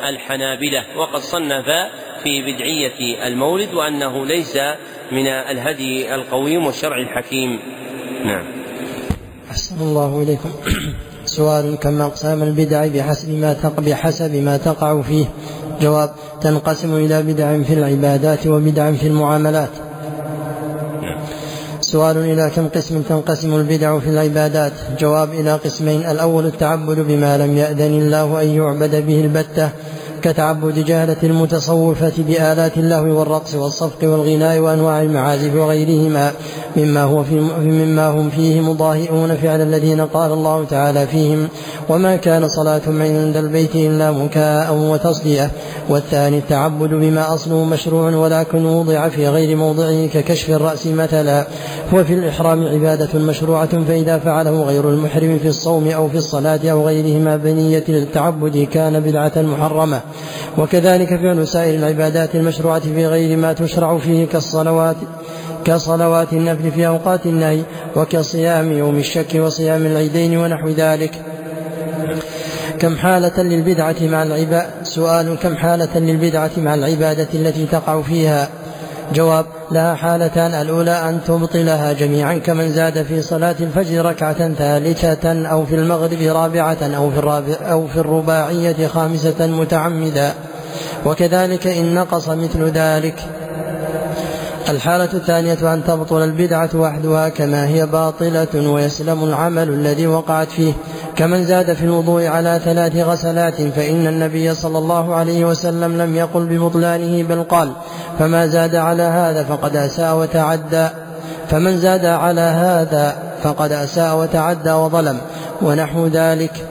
الحنابلة. 0.09 0.83
وقد 0.95 1.19
صنف 1.19 1.65
في 2.23 2.41
بدعية 2.41 3.27
المولد 3.27 3.73
وأنه 3.73 4.25
ليس 4.25 4.59
من 5.11 5.27
الهدي 5.27 6.15
القويم 6.15 6.65
والشرع 6.65 6.97
الحكيم. 6.97 7.59
نعم. 8.25 8.45
أحسن 9.51 9.75
الله 9.81 10.23
إليكم. 10.23 10.49
سؤال 11.25 11.75
كم 11.75 12.01
أقسام 12.01 12.43
البدع 12.43 12.87
بحسب 12.87 13.29
ما 13.29 13.53
تقع 13.53 13.83
بحسب 13.83 14.35
ما 14.35 14.57
تقع 14.57 15.01
فيه؟ 15.01 15.25
جواب 15.81 16.11
تنقسم 16.41 16.95
إلى 16.95 17.23
بدع 17.23 17.63
في 17.63 17.73
العبادات 17.73 18.47
وبدع 18.47 18.91
في 18.91 19.07
المعاملات. 19.07 19.69
سؤال 21.81 22.17
إلى 22.17 22.51
كم 22.55 22.67
قسم 22.67 23.01
تنقسم 23.01 23.55
البدع 23.55 23.99
في 23.99 24.09
العبادات؟ 24.09 24.73
جواب 24.99 25.33
إلى 25.33 25.53
قسمين 25.53 26.05
الأول 26.05 26.45
التعبد 26.45 26.99
بما 26.99 27.37
لم 27.37 27.57
يأذن 27.57 28.01
الله 28.01 28.41
أن 28.41 28.47
يعبد 28.47 28.95
به 29.07 29.21
البتة 29.21 29.69
كتعبد 30.27 30.85
جهلة 30.85 31.17
المتصوفة 31.23 32.13
بآلات 32.17 32.77
اللهو 32.77 33.19
والرقص 33.19 33.55
والصفق 33.55 34.03
والغناء 34.03 34.59
وأنواع 34.59 35.01
المعازف 35.01 35.55
وغيرهما. 35.55 36.31
مما 36.77 37.03
هو 37.03 37.23
في 37.23 37.35
مما 37.61 38.07
هم 38.07 38.29
فيه 38.29 38.61
مضاهئون 38.61 39.35
فعل 39.35 39.61
الذين 39.61 40.01
قال 40.01 40.31
الله 40.31 40.65
تعالى 40.65 41.07
فيهم 41.07 41.47
وما 41.89 42.15
كان 42.15 42.47
صلاتهم 42.47 43.01
عند 43.01 43.37
البيت 43.37 43.75
إلا 43.75 44.11
مكاء 44.11 44.73
وتصدية. 44.73 45.51
والثاني 45.89 46.37
التعبد 46.37 46.89
بما 46.89 47.33
أصله 47.33 47.63
مشروع 47.63 48.15
ولكن 48.15 48.65
وضع 48.65 49.09
في 49.09 49.27
غير 49.27 49.57
موضعه 49.57 50.07
ككشف 50.07 50.49
الرأس 50.49 50.87
مثلا. 50.87 51.47
وفي 51.93 52.13
الإحرام 52.13 52.67
عبادة 52.67 53.19
مشروعة 53.19 53.85
فإذا 53.87 54.17
فعله 54.17 54.63
غير 54.63 54.89
المحرم 54.89 55.39
في 55.41 55.47
الصوم 55.47 55.87
أو 55.87 56.09
في 56.09 56.17
الصلاة 56.17 56.59
أو 56.65 56.87
غيرهما 56.87 57.35
بنية 57.35 57.83
التعبد 57.89 58.67
كان 58.71 58.99
بدعة 58.99 59.33
محرمة. 59.35 60.01
وكذلك 60.57 61.07
فعل 61.07 61.47
سائر 61.47 61.79
العبادات 61.79 62.35
المشروعة 62.35 62.79
في 62.79 63.07
غير 63.07 63.37
ما 63.37 63.53
تشرع 63.53 63.97
فيه 63.97 64.25
كالصلوات 64.25 64.95
كصلوات 65.67 66.33
النفل 66.33 66.71
في 66.71 66.87
أوقات 66.87 67.25
النهي 67.25 67.61
وكصيام 67.95 68.71
يوم 68.71 68.97
الشك 68.97 69.35
وصيام 69.35 69.85
العيدين 69.85 70.37
ونحو 70.37 70.69
ذلك. 70.69 71.11
كم 72.79 72.97
حالة 72.97 73.43
للبدعة 73.43 73.95
مع 74.01 74.23
العبادة 74.23 74.65
سؤال 74.83 75.37
كم 75.43 75.55
حالة 75.55 75.99
للبدعة 75.99 76.51
مع 76.57 76.73
العبادة 76.73 77.27
التي 77.33 77.65
تقع 77.65 78.01
فيها؟ 78.01 78.49
جواب 79.13 79.45
لها 79.71 79.95
حالتان 79.95 80.51
الأولى 80.51 81.09
أن 81.09 81.19
تبطلها 81.27 81.93
جميعا 81.93 82.33
كمن 82.37 82.69
زاد 82.69 83.03
في 83.03 83.21
صلاة 83.21 83.55
الفجر 83.59 84.05
ركعة 84.05 84.53
ثالثة 84.53 85.47
أو 85.47 85.65
في 85.65 85.75
المغرب 85.75 86.21
رابعة 86.21 86.77
أو 86.81 87.11
في, 87.11 87.19
الرابع 87.19 87.55
أو 87.61 87.87
في 87.87 87.97
الرباعية 87.99 88.87
خامسة 88.87 89.47
متعمدا. 89.47 90.33
وكذلك 91.05 91.67
إن 91.67 91.95
نقص 91.95 92.29
مثل 92.29 92.63
ذلك. 92.63 93.36
الحالة 94.69 95.09
الثانية 95.13 95.73
أن 95.73 95.83
تبطل 95.83 96.23
البدعة 96.23 96.69
وحدها 96.75 97.29
كما 97.29 97.67
هي 97.67 97.85
باطلة 97.85 98.69
ويسلم 98.69 99.23
العمل 99.23 99.69
الذي 99.69 100.07
وقعت 100.07 100.47
فيه. 100.47 100.73
كمن 101.15 101.45
زاد 101.45 101.73
في 101.73 101.83
الوضوء 101.85 102.25
على 102.25 102.61
ثلاث 102.65 102.95
غسلات 102.95 103.61
فإن 103.61 104.07
النبي 104.07 104.55
صلى 104.55 104.77
الله 104.77 105.15
عليه 105.15 105.45
وسلم 105.45 106.01
لم 106.01 106.15
يقل 106.15 106.45
ببطلانه 106.45 107.23
بل 107.23 107.43
قال 107.43 107.71
فما 108.19 108.47
زاد 108.47 108.75
على 108.75 109.03
هذا 109.03 109.43
فقد 109.43 109.75
أساء 109.75 110.17
وتعدى. 110.17 110.87
فمن 111.49 111.77
زاد 111.77 112.05
على 112.05 112.41
هذا 112.41 113.15
فقد 113.43 113.71
أساء 113.71 114.17
وتعدى 114.17 114.71
وظلم 114.71 115.17
ونحو 115.61 116.07
ذلك. 116.07 116.67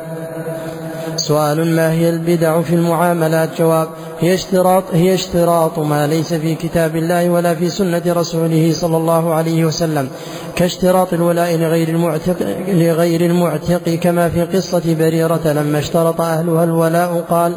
سؤال 1.17 1.77
ما 1.77 1.93
هي 1.93 2.11
البدع 2.11 2.61
في 2.63 2.75
المعاملات؟ 2.75 3.49
جواب 3.59 3.89
هي 4.21 4.35
اشتراط 4.35 4.85
هي 4.93 5.15
اشتراط 5.15 5.79
ما 5.79 6.07
ليس 6.07 6.35
في 6.35 6.55
كتاب 6.55 6.97
الله 6.97 7.31
ولا 7.31 7.55
في 7.55 7.69
سنة 7.69 8.03
رسوله 8.07 8.73
صلى 8.73 8.97
الله 8.97 9.35
عليه 9.35 9.65
وسلم 9.65 10.09
كاشتراط 10.57 11.13
الولاء 11.13 11.57
لغير 11.57 11.89
المعتق 11.89 12.37
لغير 12.69 13.21
المعتق 13.21 13.89
كما 13.95 14.29
في 14.29 14.43
قصة 14.43 14.83
بريرة 14.95 15.41
لما 15.45 15.79
اشترط 15.79 16.21
أهلها 16.21 16.65
الولاء 16.65 17.25
قال 17.31 17.53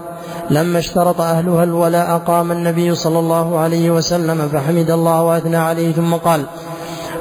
لما 0.50 0.80
اشترط 0.80 1.22
أهلها 1.22 1.64
الولاء 1.64 2.18
قام 2.18 2.52
النبي 2.52 2.96
صلى 2.96 3.20
الله 3.20 3.60
عليه 3.60 3.92
وسلم 3.92 4.50
فحمد 4.54 4.92
الله 4.92 5.24
وأثنى 5.24 5.58
عليه 5.58 5.92
ثم 5.92 6.14
قال 6.14 6.46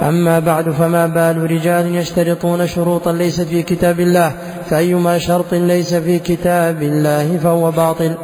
أما 0.03 0.39
بعد 0.39 0.71
فما 0.71 1.07
بال 1.07 1.51
رجال 1.51 1.97
يشترطون 1.97 2.67
شروطا 2.67 3.13
ليست 3.13 3.41
في 3.43 3.63
كتاب 3.63 4.01
الله 4.01 4.33
فأيما 4.71 5.19
شرط 5.19 5.55
ليس 5.55 5.95
في 5.95 6.19
كتاب 6.19 6.83
الله 6.83 7.39
فهو 7.43 7.71
باطل. 7.71 8.15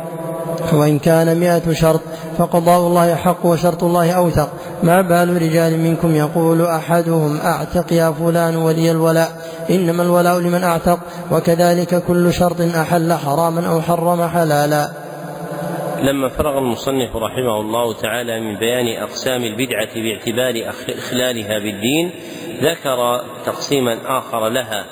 وإن 0.72 0.98
كان 0.98 1.40
مئة 1.40 1.72
شرط 1.72 2.00
فقضاء 2.38 2.78
الله 2.78 3.14
حق 3.14 3.46
وشرط 3.46 3.84
الله 3.84 4.12
أوثق. 4.12 4.48
ما 4.82 5.00
بال 5.00 5.42
رجال 5.42 5.78
منكم 5.78 6.14
يقول 6.14 6.66
أحدهم 6.66 7.40
أعتق 7.40 7.92
يا 7.92 8.10
فلان 8.10 8.56
ولي 8.56 8.90
الولاء. 8.90 9.28
إنما 9.70 10.02
الولاء 10.02 10.38
لمن 10.38 10.64
أعتق 10.64 10.98
وكذلك 11.32 12.04
كل 12.04 12.32
شرط 12.32 12.60
أحل 12.60 13.12
حراما 13.12 13.68
أو 13.68 13.80
حرم 13.80 14.28
حلالا. 14.28 14.90
لما 16.02 16.28
فرغ 16.28 16.58
المصنف 16.58 17.16
رحمه 17.16 17.60
الله 17.60 17.94
تعالى 17.94 18.40
من 18.40 18.58
بيان 18.58 19.02
أقسام 19.02 19.44
البدعة 19.44 19.94
باعتبار 19.94 20.74
إخلالها 20.98 21.58
بالدين 21.58 22.10
ذكر 22.62 23.20
تقسيما 23.46 23.98
آخر 24.18 24.48
لها 24.48 24.84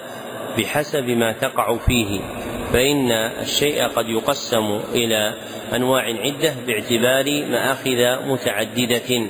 بحسب 0.59 1.05
ما 1.05 1.33
تقع 1.33 1.77
فيه. 1.87 2.21
فإن 2.73 3.13
الشيء 3.13 3.85
قد 3.85 4.09
يقسم 4.09 4.81
إلى 4.95 5.35
أنواع 5.75 6.03
عدة 6.03 6.55
باعتبار 6.67 7.45
مآخذ 7.51 8.29
متعددة. 8.29 9.27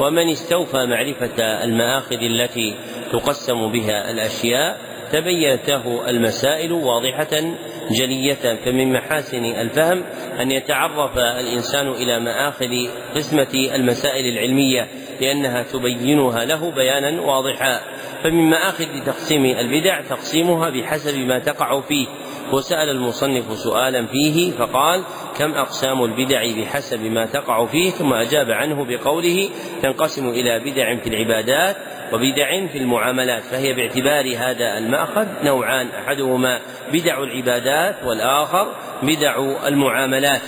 ومن 0.00 0.28
استوفى 0.30 0.86
معرفة 0.86 1.42
المآخذ 1.64 2.18
التي 2.22 2.74
تقسم 3.12 3.72
بها 3.72 4.10
الأشياء 4.10 4.80
تبينت 5.12 5.68
له 5.68 6.10
المسائل 6.10 6.72
واضحة 6.72 7.42
جلية. 7.90 8.58
فمن 8.64 8.92
محاسن 8.92 9.44
الفهم 9.44 10.04
أن 10.40 10.50
يتعرف 10.50 11.18
الإنسان 11.18 11.88
إلى 11.88 12.20
مآخذ 12.20 12.88
قسمة 13.14 13.70
المسائل 13.74 14.32
العلمية 14.32 14.88
لأنها 15.20 15.62
تبينها 15.62 16.44
له 16.44 16.70
بيانا 16.70 17.20
واضحا. 17.20 17.80
فمن 18.24 18.50
مآخذ 18.50 19.04
تقسيم 19.06 19.44
البدع 19.44 20.00
تقسيمها 20.00 20.70
بحسب 20.70 21.18
ما 21.18 21.38
تقع 21.38 21.80
فيه. 21.80 22.06
وسأل 22.52 22.88
المصنف 22.88 23.58
سؤالا 23.58 24.06
فيه 24.06 24.50
فقال 24.50 25.02
كم 25.38 25.54
أقسام 25.54 26.04
البدع 26.04 26.46
بحسب 26.60 27.00
ما 27.00 27.26
تقع 27.26 27.66
فيه؟ 27.66 27.90
ثم 27.90 28.12
أجاب 28.12 28.50
عنه 28.50 28.84
بقوله 28.84 29.48
تنقسم 29.82 30.28
إلى 30.28 30.58
بدع 30.58 30.96
في 30.96 31.08
العبادات 31.08 31.76
وبدع 32.12 32.66
في 32.66 32.78
المعاملات 32.78 33.42
فهي 33.42 33.72
باعتبار 33.72 34.36
هذا 34.36 34.78
المأخذ 34.78 35.26
نوعان 35.42 35.88
أحدهما 35.88 36.60
بدع 36.92 37.22
العبادات 37.22 37.96
والآخر 38.04 38.74
بدع 39.02 39.36
المعاملات. 39.66 40.42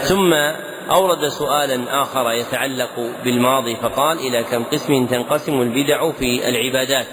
ثم 0.00 0.32
أورد 0.90 1.28
سؤالا 1.28 2.02
آخر 2.02 2.32
يتعلق 2.32 3.10
بالماضي 3.24 3.76
فقال 3.76 4.18
إلى 4.18 4.44
كم 4.44 4.64
قسم 4.64 5.06
تنقسم 5.06 5.62
البدع 5.62 6.10
في 6.12 6.48
العبادات؟ 6.48 7.06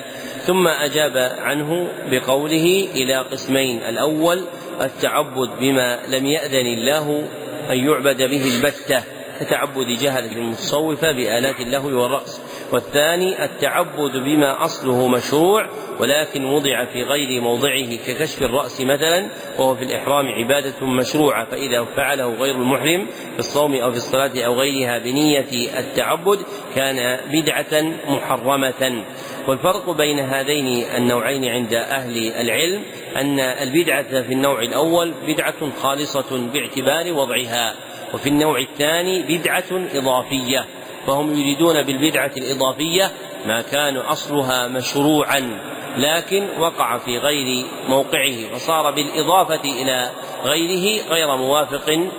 ثم 0.46 0.68
أجاب 0.68 1.18
عنه 1.40 1.88
بقوله 2.12 2.88
إلى 2.96 3.16
قسمين 3.16 3.78
الأول 3.78 4.42
التعبد 4.82 5.50
بما 5.60 6.00
لم 6.08 6.26
يأذن 6.26 6.66
الله 6.66 7.28
أن 7.70 7.78
يعبد 7.78 8.18
به 8.18 8.56
البتة 8.56 9.04
كتعبد 9.40 9.88
جهلة 9.88 10.32
المتصوفة 10.32 11.12
بآلات 11.12 11.60
اللهو 11.60 12.02
والرقص 12.02 12.42
والثاني 12.72 13.46
التعبد 13.46 14.12
بما 14.12 14.66
أصله 14.66 15.08
مشروع 15.08 15.70
ولكن 16.00 16.46
وضع 16.46 16.86
في 16.86 17.04
غير 17.04 17.42
موضعه 17.42 17.96
ككشف 18.08 18.42
الرأس 18.42 18.82
مثلا 18.82 19.30
وهو 19.58 19.76
في 19.76 19.84
الإحرام 19.84 20.26
عبادة 20.28 20.86
مشروعة 20.86 21.46
فإذا 21.46 21.86
فعله 21.86 22.34
غير 22.34 22.56
المحرم 22.56 23.08
في 23.34 23.40
الصوم 23.40 23.76
أو 23.76 23.92
في 23.92 23.98
الصلاة 23.98 24.46
أو 24.46 24.54
غيرها 24.54 24.98
بنية 24.98 25.46
التعبد 25.80 26.40
كان 26.76 27.20
بدعة 27.32 27.82
محرمة. 28.08 29.04
والفرق 29.48 29.90
بين 29.90 30.20
هذين 30.20 30.86
النوعين 30.98 31.46
عند 31.46 31.74
أهل 31.74 32.18
العلم 32.28 32.84
أن 33.16 33.40
البدعة 33.40 34.22
في 34.22 34.34
النوع 34.34 34.62
الأول 34.62 35.14
بدعة 35.28 35.72
خالصة 35.82 36.50
باعتبار 36.54 37.14
وضعها 37.14 37.76
وفي 38.14 38.30
النوع 38.30 38.60
الثاني 38.60 39.24
بدعة 39.24 39.64
إضافية 39.72 40.66
فهم 41.08 41.40
يريدون 41.40 41.82
بالبدعة 41.84 42.32
الإضافية 42.38 43.12
ما 43.46 43.62
كان 43.62 43.98
أصلها 43.98 44.68
مشروعا 44.68 45.60
لكن 45.98 46.48
وقع 46.60 46.98
في 46.98 47.18
غير 47.18 47.66
موقعه 47.90 48.48
فصار 48.54 48.92
بالإضافة 48.92 49.62
إلى 49.82 50.10
غيره 50.46 51.04
غير 51.10 51.36
موافق 51.38 52.10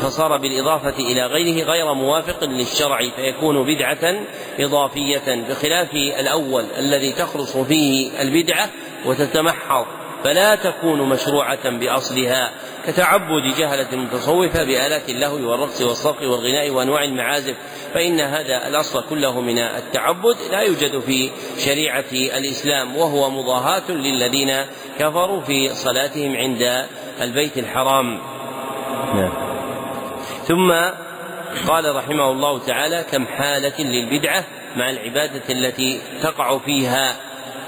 فصار 0.00 0.36
بالإضافة 0.36 0.98
إلى 0.98 1.26
غيره 1.26 1.64
غير 1.64 1.94
موافق 1.94 2.44
للشرع 2.44 2.98
فيكون 3.16 3.74
بدعة 3.74 4.14
إضافية 4.60 5.44
بخلاف 5.48 5.94
الأول 5.94 6.64
الذي 6.78 7.12
تخلص 7.12 7.56
فيه 7.56 8.22
البدعة 8.22 8.68
وتتمحض 9.06 9.86
فلا 10.24 10.54
تكون 10.54 11.08
مشروعة 11.08 11.70
بأصلها 11.70 12.50
كتعبد 12.86 13.42
جهلة 13.58 13.86
المتصوفة 13.92 14.64
بآلات 14.64 15.08
اللهو 15.08 15.50
والرقص 15.50 15.82
والصرخ 15.82 16.22
والغناء 16.22 16.70
وأنواع 16.70 17.04
المعازف 17.04 17.54
فإن 17.94 18.20
هذا 18.20 18.68
الأصل 18.68 19.04
كله 19.10 19.40
من 19.40 19.58
التعبد 19.58 20.36
لا 20.50 20.60
يوجد 20.60 21.00
في 21.00 21.30
شريعة 21.58 22.04
الإسلام 22.12 22.96
وهو 22.96 23.30
مضاهاة 23.30 23.90
للذين 23.90 24.52
كفروا 24.98 25.40
في 25.40 25.74
صلاتهم 25.74 26.36
عند 26.36 26.86
البيت 27.20 27.58
الحرام 27.58 28.20
نعم. 29.14 29.49
ثم 30.50 30.72
قال 31.68 31.96
رحمه 31.96 32.30
الله 32.30 32.58
تعالى 32.58 33.04
كم 33.12 33.26
حالة 33.26 33.80
للبدعة 33.80 34.44
مع 34.76 34.90
العبادة 34.90 35.42
التي 35.50 36.00
تقع 36.22 36.58
فيها 36.58 37.16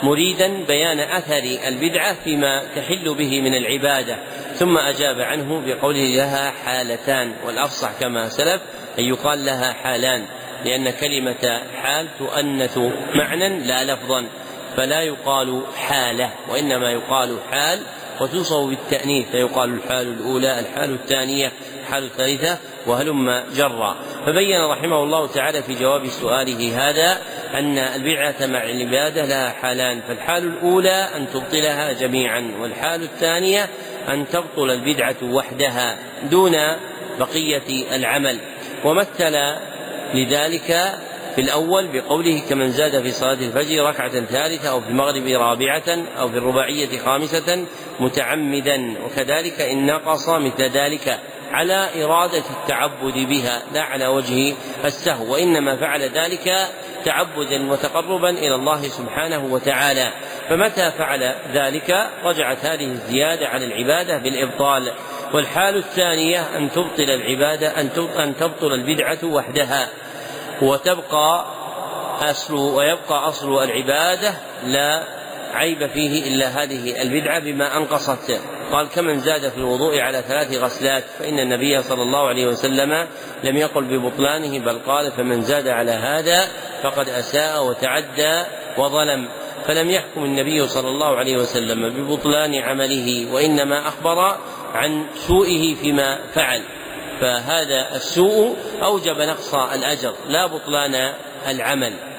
مريدا 0.02 0.64
بيان 0.64 1.00
أثر 1.00 1.42
البدعة 1.68 2.16
فيما 2.24 2.62
تحل 2.76 3.14
به 3.14 3.40
من 3.40 3.54
العبادة. 3.54 4.16
ثم 4.54 4.78
أجاب 4.78 5.20
عنه 5.20 5.62
بقوله 5.66 6.16
لها 6.16 6.50
حالتان 6.64 7.32
والأفصح 7.46 7.90
كما 8.00 8.28
سلف 8.28 8.60
أن 8.98 9.04
يقال 9.04 9.44
لها 9.44 9.72
حالان 9.72 10.24
لأن 10.64 10.90
كلمة 10.90 11.60
حال 11.82 12.08
تؤنث 12.18 12.78
معنى 13.14 13.58
لا 13.58 13.84
لفظا 13.84 14.26
فلا 14.76 15.02
يقال 15.02 15.62
حالة 15.76 16.30
وإنما 16.48 16.90
يقال 16.90 17.38
حال 17.50 17.80
وتوصف 18.20 18.66
بالتأنيث 18.66 19.28
فيقال 19.30 19.74
الحال 19.74 20.08
الأولى 20.08 20.60
الحال 20.60 20.94
الثانية 20.94 21.52
الحال 21.82 22.04
الثالثة 22.04 22.58
وهلم 22.86 23.42
جرا. 23.56 23.96
فبين 24.26 24.64
رحمه 24.70 25.02
الله 25.02 25.26
تعالى 25.26 25.62
في 25.62 25.74
جواب 25.74 26.08
سؤاله 26.08 26.90
هذا 26.90 27.18
أن 27.54 27.78
البدعة 27.78 28.46
مع 28.46 28.62
العبادة 28.64 29.24
لها 29.24 29.50
حالان 29.50 30.00
فالحال 30.08 30.44
الأولى 30.44 31.08
أن 31.16 31.26
تبطلها 31.34 31.92
جميعا 31.92 32.52
والحال 32.60 33.02
الثانية 33.02 33.68
أن 34.08 34.28
تبطل 34.28 34.70
البدعة 34.70 35.16
وحدها 35.22 35.98
دون 36.30 36.56
بقية 37.18 37.96
العمل. 37.96 38.38
ومثل 38.84 39.36
لذلك 40.14 40.98
في 41.34 41.40
الأول 41.40 41.86
بقوله 41.86 42.42
كمن 42.48 42.72
زاد 42.72 43.02
في 43.02 43.10
صلاة 43.10 43.32
الفجر 43.32 43.84
ركعة 43.84 44.24
ثالثة 44.24 44.70
أو 44.70 44.80
في 44.80 44.88
المغرب 44.88 45.26
رابعة 45.26 45.98
أو 46.18 46.28
في 46.28 46.38
الرباعية 46.38 46.98
خامسة 46.98 47.64
متعمدا 48.00 48.94
وكذلك 49.04 49.60
إن 49.60 49.86
نقص 49.86 50.28
مثل 50.28 50.62
ذلك. 50.62 51.18
على 51.52 52.04
إرادة 52.04 52.42
التعبد 52.50 53.14
بها 53.14 53.62
لا 53.72 53.82
على 53.82 54.06
وجه 54.06 54.54
السهو 54.84 55.32
وإنما 55.32 55.76
فعل 55.76 56.02
ذلك 56.02 56.68
تعبدا 57.04 57.72
وتقربا 57.72 58.30
إلى 58.30 58.54
الله 58.54 58.82
سبحانه 58.82 59.44
وتعالى. 59.44 60.08
فمتى 60.48 60.90
فعل 60.90 61.34
ذلك؟ 61.52 62.06
رجعت 62.24 62.64
هذه 62.64 62.84
الزيادة 62.84 63.48
على 63.48 63.64
العبادة 63.64 64.18
بالإبطال. 64.18 64.92
والحال 65.34 65.76
الثانية 65.76 66.56
أن 66.56 66.70
تبطل 66.70 67.10
العبادة 67.10 67.80
أن 68.24 68.36
تبطل 68.36 68.72
البدعة 68.72 69.18
وحدها. 69.24 69.88
وتبقى 70.62 71.44
أصل 72.20 72.54
ويبقى 72.54 73.28
أصل 73.28 73.62
العبادة 73.62 74.34
لا 74.66 75.02
عيب 75.52 75.86
فيه 75.86 76.28
إلا 76.28 76.48
هذه 76.48 77.02
البدعة 77.02 77.38
بما 77.38 77.76
أنقصت. 77.76 78.40
قال 78.72 78.88
كمن 78.88 79.18
زاد 79.18 79.48
في 79.48 79.56
الوضوء 79.56 80.00
على 80.00 80.22
ثلاث 80.28 80.56
غسلات 80.56 81.04
فإن 81.18 81.38
النبي 81.38 81.82
صلى 81.82 82.02
الله 82.02 82.28
عليه 82.28 82.46
وسلم 82.46 83.06
لم 83.44 83.56
يقل 83.56 83.84
ببطلانه 83.84 84.58
بل 84.58 84.78
قال 84.78 85.12
فمن 85.12 85.42
زاد 85.42 85.68
على 85.68 85.90
هذا 85.90 86.48
فقد 86.82 87.08
أساء 87.08 87.64
وتعدى 87.64 88.42
وظلم 88.78 89.28
فلم 89.66 89.90
يحكم 89.90 90.24
النبي 90.24 90.68
صلى 90.68 90.88
الله 90.88 91.16
عليه 91.16 91.36
وسلم 91.36 91.88
ببطلان 91.88 92.54
عمله 92.54 93.32
وإنما 93.32 93.88
أخبر 93.88 94.36
عن 94.74 95.06
سوءه 95.14 95.74
فيما 95.74 96.18
فعل. 96.34 96.62
فهذا 97.20 97.96
السوء 97.96 98.56
أوجب 98.82 99.20
نقص 99.20 99.54
الأجر 99.54 100.14
لا 100.28 100.46
بطلان 100.46 101.12
العمل. 101.48 102.11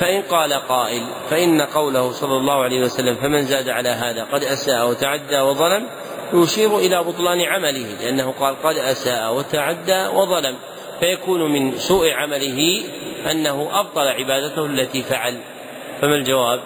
فإن 0.00 0.22
قال 0.22 0.52
قائل 0.52 1.02
فإن 1.30 1.60
قوله 1.60 2.12
صلى 2.12 2.36
الله 2.36 2.62
عليه 2.62 2.80
وسلم 2.80 3.14
فمن 3.14 3.42
زاد 3.42 3.68
على 3.68 3.88
هذا 3.88 4.24
قد 4.24 4.44
أساء 4.44 4.88
وتعدى 4.88 5.40
وظلم 5.40 5.86
يشير 6.34 6.78
إلى 6.78 7.04
بطلان 7.04 7.40
عمله 7.40 7.86
لأنه 8.00 8.34
قال 8.40 8.62
قد 8.62 8.76
أساء 8.76 9.34
وتعدى 9.34 10.06
وظلم 10.06 10.56
فيكون 11.00 11.52
من 11.52 11.78
سوء 11.78 12.12
عمله 12.12 12.82
أنه 13.30 13.68
أبطل 13.72 14.08
عبادته 14.08 14.66
التي 14.66 15.02
فعل 15.02 15.40
فما 16.00 16.14
الجواب؟ 16.14 16.60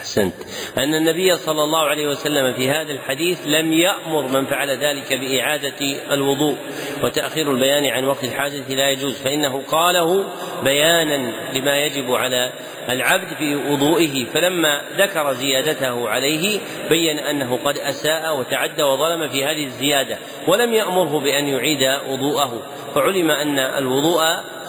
أحسنت. 0.00 0.34
أن 0.78 0.94
النبي 0.94 1.36
صلى 1.36 1.64
الله 1.64 1.78
عليه 1.78 2.08
وسلم 2.08 2.52
في 2.52 2.70
هذا 2.70 2.92
الحديث 2.92 3.38
لم 3.46 3.72
يأمر 3.72 4.22
من 4.22 4.46
فعل 4.46 4.70
ذلك 4.70 5.12
بإعادة 5.12 6.12
الوضوء 6.12 6.56
وتأخير 7.04 7.50
البيان 7.52 7.86
عن 7.86 8.04
وقت 8.04 8.24
الحاجة 8.24 8.74
لا 8.74 8.90
يجوز 8.90 9.14
فإنه 9.14 9.62
قاله 9.68 10.24
بيانا 10.64 11.32
لما 11.54 11.78
يجب 11.78 12.12
على 12.12 12.52
العبد 12.90 13.34
في 13.38 13.54
وضوئه 13.54 14.24
فلما 14.24 14.82
ذكر 14.96 15.32
زيادته 15.32 16.08
عليه 16.08 16.60
بين 16.88 17.18
أنه 17.18 17.58
قد 17.64 17.78
أساء 17.78 18.38
وتعدى 18.38 18.82
وظلم 18.82 19.28
في 19.28 19.44
هذه 19.44 19.64
الزيادة 19.64 20.18
ولم 20.48 20.74
يأمره 20.74 21.20
بأن 21.20 21.48
يعيد 21.48 22.00
وضوءه 22.08 22.62
فعلم 22.94 23.30
أن 23.30 23.58
الوضوء 23.58 24.22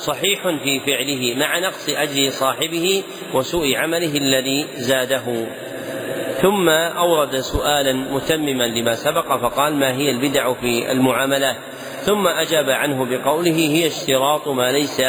صحيح 0.05 0.43
في 0.63 0.79
فعله 0.79 1.35
مع 1.35 1.59
نقص 1.59 1.89
أجر 1.89 2.29
صاحبه 2.29 3.03
وسوء 3.33 3.75
عمله 3.75 4.17
الذي 4.17 4.67
زاده. 4.75 5.47
ثم 6.41 6.69
أورد 6.69 7.39
سؤالا 7.39 7.93
متمما 7.93 8.63
لما 8.63 8.95
سبق 8.95 9.37
فقال 9.37 9.75
ما 9.75 9.95
هي 9.95 10.11
البدع 10.11 10.53
في 10.53 10.91
المعاملات 10.91 11.55
ثم 12.01 12.27
أجاب 12.27 12.69
عنه 12.69 13.05
بقوله 13.05 13.55
هي 13.55 13.87
اشتراط 13.87 14.47
ما 14.47 14.71
ليس 14.71 15.01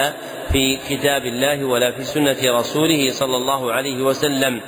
في 0.52 0.78
كتاب 0.88 1.26
الله 1.26 1.64
ولا 1.64 1.90
في 1.90 2.04
سنة 2.04 2.36
رسوله 2.44 3.10
صلى 3.10 3.36
الله 3.36 3.72
عليه 3.72 4.02
وسلم. 4.02 4.60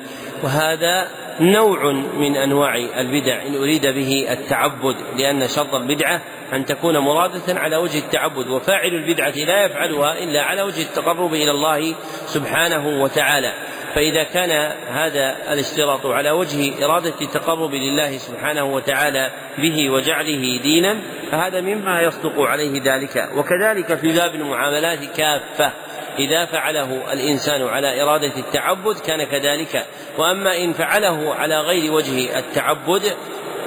وهذا 0.42 1.08
نوع 1.40 1.92
من 1.92 2.36
أنواع 2.36 2.76
البدع 2.76 3.42
إن 3.42 3.54
أريد 3.56 3.86
به 3.86 4.26
التعبد 4.30 4.96
لأن 5.16 5.48
شرط 5.48 5.74
البدعة 5.74 6.20
أن 6.52 6.64
تكون 6.64 6.98
مرادة 6.98 7.60
على 7.60 7.76
وجه 7.76 7.98
التعبد 7.98 8.48
وفاعل 8.48 8.88
البدعة 8.88 9.30
لا 9.30 9.64
يفعلها 9.64 10.18
إلا 10.18 10.42
على 10.42 10.62
وجه 10.62 10.82
التقرب 10.82 11.34
إلى 11.34 11.50
الله 11.50 11.94
سبحانه 12.26 13.02
وتعالى. 13.02 13.52
فإذا 13.94 14.22
كان 14.22 14.72
هذا 14.88 15.36
الاشتراط 15.52 16.06
على 16.06 16.30
وجه 16.30 16.84
إرادة 16.84 17.14
التقرب 17.20 17.74
لله 17.74 18.18
سبحانه 18.18 18.64
وتعالى 18.64 19.30
به 19.58 19.90
وجعله 19.90 20.60
دينا 20.62 21.00
فهذا 21.30 21.60
مما 21.60 22.02
يصدق 22.02 22.40
عليه 22.40 22.82
ذلك. 22.82 23.30
وكذلك 23.36 23.94
في 23.94 24.12
باب 24.12 24.34
المعاملات 24.34 24.98
كافة. 25.16 25.72
إذا 26.18 26.44
فعله 26.44 27.12
الإنسان 27.12 27.62
على 27.62 28.02
إرادة 28.02 28.32
التعبد 28.36 28.98
كان 28.98 29.24
كذلك. 29.24 29.86
وأما 30.18 30.56
إن 30.56 30.72
فعله 30.72 31.34
على 31.34 31.60
غير 31.60 31.92
وجه 31.92 32.38
التعبد 32.38 33.02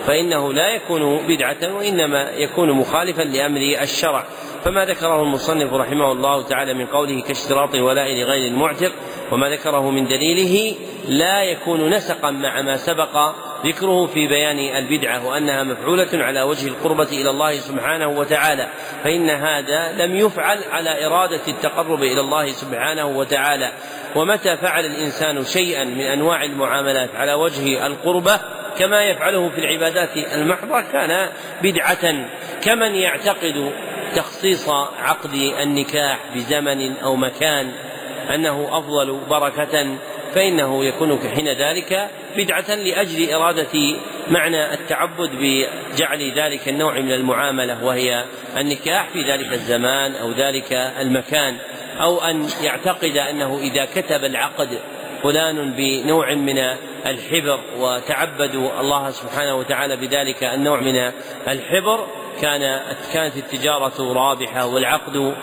فإنه 0.07 0.53
لا 0.53 0.69
يكون 0.69 1.27
بدعة 1.27 1.73
وإنما 1.73 2.29
يكون 2.31 2.71
مخالفا 2.71 3.21
لأمر 3.21 3.61
الشرع. 3.81 4.23
فما 4.63 4.85
ذكره 4.85 5.21
المصنف 5.21 5.73
رحمه 5.73 6.11
الله 6.11 6.41
تعالى 6.41 6.73
من 6.73 6.85
قوله 6.85 7.21
كاشتراط 7.21 7.75
الولاء 7.75 8.13
لغير 8.13 8.51
المعتق 8.51 8.91
وما 9.31 9.49
ذكره 9.49 9.91
من 9.91 10.07
دليله 10.07 10.75
لا 11.07 11.43
يكون 11.43 11.89
نسقا 11.89 12.31
مع 12.31 12.61
ما 12.61 12.77
سبق 12.77 13.17
ذكره 13.65 14.05
في 14.05 14.27
بيان 14.27 14.59
البدعة 14.59 15.27
وأنها 15.27 15.63
مفعولة 15.63 16.07
على 16.13 16.41
وجه 16.41 16.67
القربة 16.67 17.07
إلى 17.11 17.29
الله 17.29 17.55
سبحانه 17.55 18.07
وتعالى 18.07 18.67
فإن 19.03 19.29
هذا 19.29 19.91
لم 19.91 20.15
يفعل 20.15 20.57
على 20.71 21.05
إرادة 21.05 21.41
التقرب 21.47 22.03
إلى 22.03 22.19
الله 22.19 22.51
سبحانه 22.51 23.05
وتعالى. 23.05 23.71
ومتى 24.15 24.57
فعل 24.57 24.85
الإنسان 24.85 25.45
شيئا 25.45 25.83
من 25.83 26.01
أنواع 26.01 26.43
المعاملات 26.43 27.15
على 27.15 27.33
وجه 27.33 27.85
القربة؟ 27.87 28.39
كما 28.79 29.03
يفعله 29.03 29.49
في 29.49 29.57
العبادات 29.57 30.09
المحضة 30.17 30.81
كان 30.81 31.29
بدعة. 31.63 32.27
كمن 32.61 32.95
يعتقد 32.95 33.71
تخصيص 34.15 34.69
عقد 34.99 35.33
النكاح 35.33 36.19
بزمن 36.35 36.97
أو 36.97 37.15
مكان 37.15 37.71
أنه 38.33 38.67
أفضل 38.71 39.19
بركة 39.29 39.97
فإنه 40.37 40.85
يكون 40.85 41.19
حين 41.35 41.47
ذلك 41.47 42.09
بدعة 42.35 42.75
لأجل 42.75 43.33
إرادة 43.33 43.95
معنى 44.27 44.73
التعبد 44.73 45.29
بجعل 45.31 46.31
ذلك 46.31 46.69
النوع 46.69 46.99
من 46.99 47.11
المعاملة 47.11 47.83
وهي 47.83 48.25
النكاح 48.57 49.09
في 49.09 49.21
ذلك 49.21 49.53
الزمان 49.53 50.15
أو 50.15 50.31
ذلك 50.31 50.73
المكان 50.73 51.57
أو 52.01 52.19
أن 52.21 52.47
يعتقد 52.63 53.17
أنه 53.17 53.59
إذا 53.59 53.85
كتب 53.85 54.23
العقد 54.23 54.79
فلان 55.23 55.73
بنوع 55.73 56.33
من 56.33 56.57
الحبر 57.05 57.59
وتعبدوا 57.79 58.79
الله 58.79 59.11
سبحانه 59.11 59.55
وتعالى 59.55 59.95
بذلك 59.95 60.43
النوع 60.43 60.79
من 60.79 61.11
الحبر 61.47 62.07
كان 62.41 62.81
كانت 63.13 63.37
التجارة 63.37 64.13
رابحة 64.13 64.65
والعقد 64.65 65.35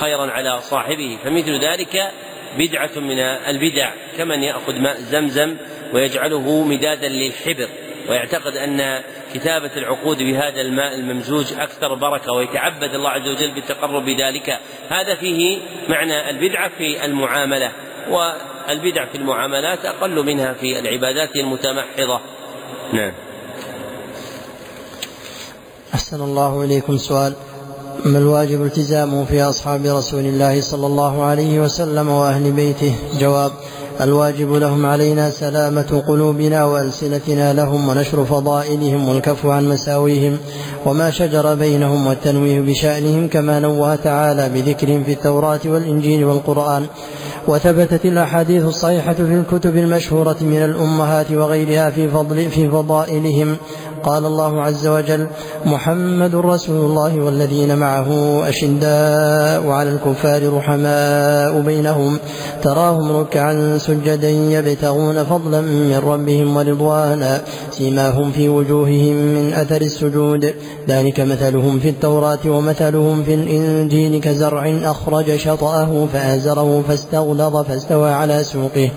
خيرا 0.00 0.30
على 0.30 0.60
صاحبه 0.60 1.18
فمثل 1.24 1.58
ذلك 1.64 2.12
بدعة 2.58 2.90
من 2.96 3.18
البدع 3.20 3.92
كمن 4.18 4.42
يأخذ 4.42 4.74
ماء 4.74 5.00
زمزم 5.00 5.56
ويجعله 5.94 6.64
مدادا 6.64 7.08
للحبر. 7.08 7.68
ويعتقد 8.08 8.56
أن 8.56 9.02
كتابة 9.34 9.70
العقود 9.76 10.18
بهذا 10.18 10.60
الماء 10.60 10.94
الممزوج 10.94 11.52
أكثر 11.52 11.94
بركة 11.94 12.32
ويتعبد 12.32 12.94
الله 12.94 13.10
عز 13.10 13.28
وجل 13.28 13.54
بالتقرب 13.54 14.04
بذلك 14.04 14.58
هذا 14.88 15.14
فيه 15.14 15.58
معنى 15.88 16.30
البدعة 16.30 16.70
في 16.78 17.04
المعاملة 17.04 17.72
والبدع 18.10 19.06
في 19.06 19.18
المعاملات 19.18 19.84
أقل 19.84 20.26
منها 20.26 20.52
في 20.52 20.78
العبادات 20.78 21.36
المتمحضة. 21.36 22.20
نعم. 22.92 23.12
أحسن 25.94 26.20
الله 26.20 26.64
إليكم 26.64 26.96
سؤال. 26.96 27.34
ما 28.04 28.18
الواجب 28.18 28.64
التزامه 28.64 29.24
في 29.24 29.42
أصحاب 29.42 29.86
رسول 29.86 30.20
الله 30.20 30.60
صلى 30.60 30.86
الله 30.86 31.22
عليه 31.22 31.60
وسلم 31.60 32.08
وأهل 32.08 32.52
بيته؟ 32.52 32.94
جواب 33.20 33.52
الواجب 34.00 34.52
لهم 34.52 34.86
علينا 34.86 35.30
سلامة 35.30 36.02
قلوبنا 36.08 36.64
وألسنتنا 36.64 37.52
لهم 37.52 37.88
ونشر 37.88 38.24
فضائلهم 38.24 39.08
والكف 39.08 39.46
عن 39.46 39.68
مساويهم 39.68 40.38
وما 40.86 41.10
شجر 41.10 41.54
بينهم 41.54 42.06
والتنويه 42.06 42.60
بشأنهم 42.60 43.28
كما 43.28 43.60
نوه 43.60 43.96
تعالى 43.96 44.48
بذكرهم 44.48 45.04
في 45.04 45.12
التوراة 45.12 45.60
والإنجيل 45.64 46.24
والقرآن. 46.24 46.86
وثبتت 47.48 48.04
الأحاديث 48.04 48.64
الصحيحة 48.64 49.14
في 49.14 49.34
الكتب 49.34 49.76
المشهورة 49.76 50.36
من 50.40 50.62
الأمهات 50.64 51.30
وغيرها 51.30 51.90
في 51.90 52.08
فضل 52.08 52.50
في 52.50 52.68
فضائلهم. 52.70 53.56
قال 54.04 54.26
الله 54.26 54.62
عز 54.62 54.86
وجل 54.86 55.26
محمد 55.66 56.34
رسول 56.34 56.90
الله 56.90 57.16
والذين 57.20 57.78
معه 57.78 58.08
أشداء 58.48 59.68
على 59.68 59.90
الكفار 59.90 60.56
رحماء 60.56 61.60
بينهم 61.60 62.18
تراهم 62.62 63.16
ركعا 63.16 63.78
سجدا 63.78 64.30
يبتغون 64.30 65.24
فضلا 65.24 65.60
من 65.60 66.02
ربهم 66.06 66.56
ورضوانا 66.56 67.40
سيماهم 67.70 68.32
في 68.32 68.48
وجوههم 68.48 69.14
من 69.16 69.52
أثر 69.52 69.80
السجود. 69.80 70.54
ذلك 70.88 71.20
مثلهم 71.20 71.78
في 71.78 71.88
التوراة 71.88 72.38
ومثلهم 72.46 73.22
في 73.24 73.34
الإنجيل 73.34 74.20
كزرع 74.20 74.74
أخرج 74.84 75.36
شطأه 75.36 76.06
فآزره 76.12 76.84
فاستغلظ 76.88 77.56
فاستوى 77.56 78.10
على 78.10 78.44
سوقه. 78.44 78.90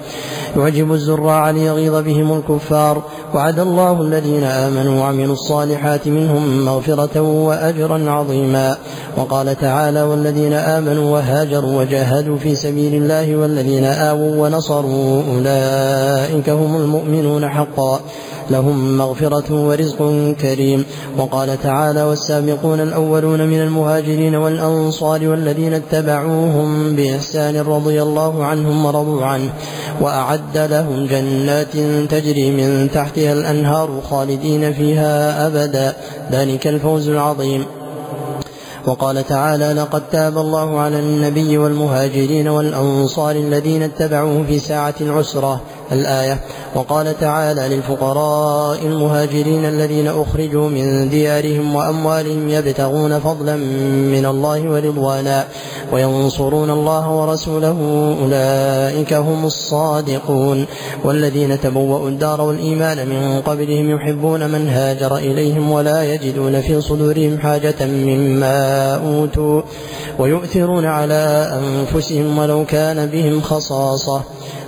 يعجب 0.58 0.92
الزراع 0.92 1.50
ليغيظ 1.50 1.96
بهم 1.96 2.34
الكفار. 2.38 3.02
وعد 3.34 3.60
الله 3.60 4.02
الذين 4.02 4.44
آمنوا 4.44 5.02
وعملوا 5.02 5.34
الصالحات 5.34 6.08
منهم 6.08 6.66
مغفرة 6.66 7.22
وأجرا 7.22 8.12
عظيما. 8.12 8.78
وقال 9.18 9.58
تعالى 9.60 10.04
والذين 10.04 10.54
آمنوا 10.54 11.12
وهاجروا 11.12 11.80
وجاهدوا 11.80 12.38
في 12.38 12.56
سبيل 12.56 13.04
الله 13.04 13.36
والذين 13.36 13.84
آووا 13.86 14.48
ونصروا 14.48 15.24
أولئك 15.36 16.50
هم 16.50 16.76
المؤمنون 16.76 17.50
حقا. 17.50 18.00
لهم 18.50 18.98
مغفرة 18.98 19.68
ورزق 19.68 20.34
كريم. 20.42 20.86
وقال 21.18 21.62
تعالى 21.64 22.04
والسابقون 22.04 22.80
الأولون 22.80 23.48
من 23.48 23.62
المهاجرين 23.62 24.36
والأنصار 24.36 25.28
والذين 25.28 25.74
اتبعوهم 25.74 26.96
بإحسان 26.96 27.58
رضي 27.58 28.02
الله 28.02 28.46
عنهم 28.46 28.86
ورضوا 28.86 29.26
عنه. 29.26 29.50
وأعد 30.02 30.58
لهم 30.58 31.06
جنات 31.06 31.74
تجري 32.12 32.52
من 32.52 32.90
تحتها 32.94 33.34
الأنهار 33.34 34.02
خالدين 34.10 34.74
فيها 34.74 35.48
أبدا. 35.48 35.96
ذلك 36.32 36.68
الفوز 36.68 37.10
العظيم. 37.10 37.66
وقال 38.88 39.28
تعالى 39.28 39.74
لقد 39.74 40.02
تاب 40.12 40.38
الله 40.38 40.80
على 40.80 41.00
النبي 41.00 41.58
والمهاجرين 41.58 42.48
والأنصار 42.48 43.36
الذين 43.36 43.84
اتبعوه 43.84 44.44
في 44.48 44.60
ساعة 44.60 44.94
العسرة 45.02 45.62
الآية. 45.92 46.40
وقال 46.76 47.20
تعالى 47.20 47.76
للفقراء 47.76 48.80
المهاجرين 48.86 49.66
الذين 49.66 50.08
أخرجوا 50.08 50.70
من 50.70 51.10
ديارهم 51.10 51.76
وأموالهم 51.76 52.50
يبتغون 52.50 53.20
فضلا 53.20 53.56
من 53.56 54.26
الله 54.26 54.70
ورضوانا 54.70 55.46
وينصرون 55.94 56.70
الله 56.70 57.12
ورسوله 57.12 57.78
أولئك 58.24 59.14
هم 59.14 59.46
الصادقون 59.46 60.66
والذين 61.04 61.62
تبوأوا 61.62 62.10
الدار 62.10 62.42
والإيمان 62.42 63.08
من 63.08 63.42
قبلهم 63.42 63.90
يحبون 63.90 64.50
من 64.50 64.70
هاجر 64.70 65.18
إليهم 65.18 65.72
ولا 65.72 66.14
يجدون 66.14 66.62
في 66.62 66.82
صدورهم 66.82 67.38
حاجة 67.38 67.86
مما 67.86 68.96
أوتوا 68.96 69.62
ويؤثرون 70.20 70.86
على 70.86 71.60
أنفسهم 71.62 72.38
ولو 72.38 72.66
كان 72.66 73.06
بهم 73.06 73.42
خصاصة. 73.42 74.22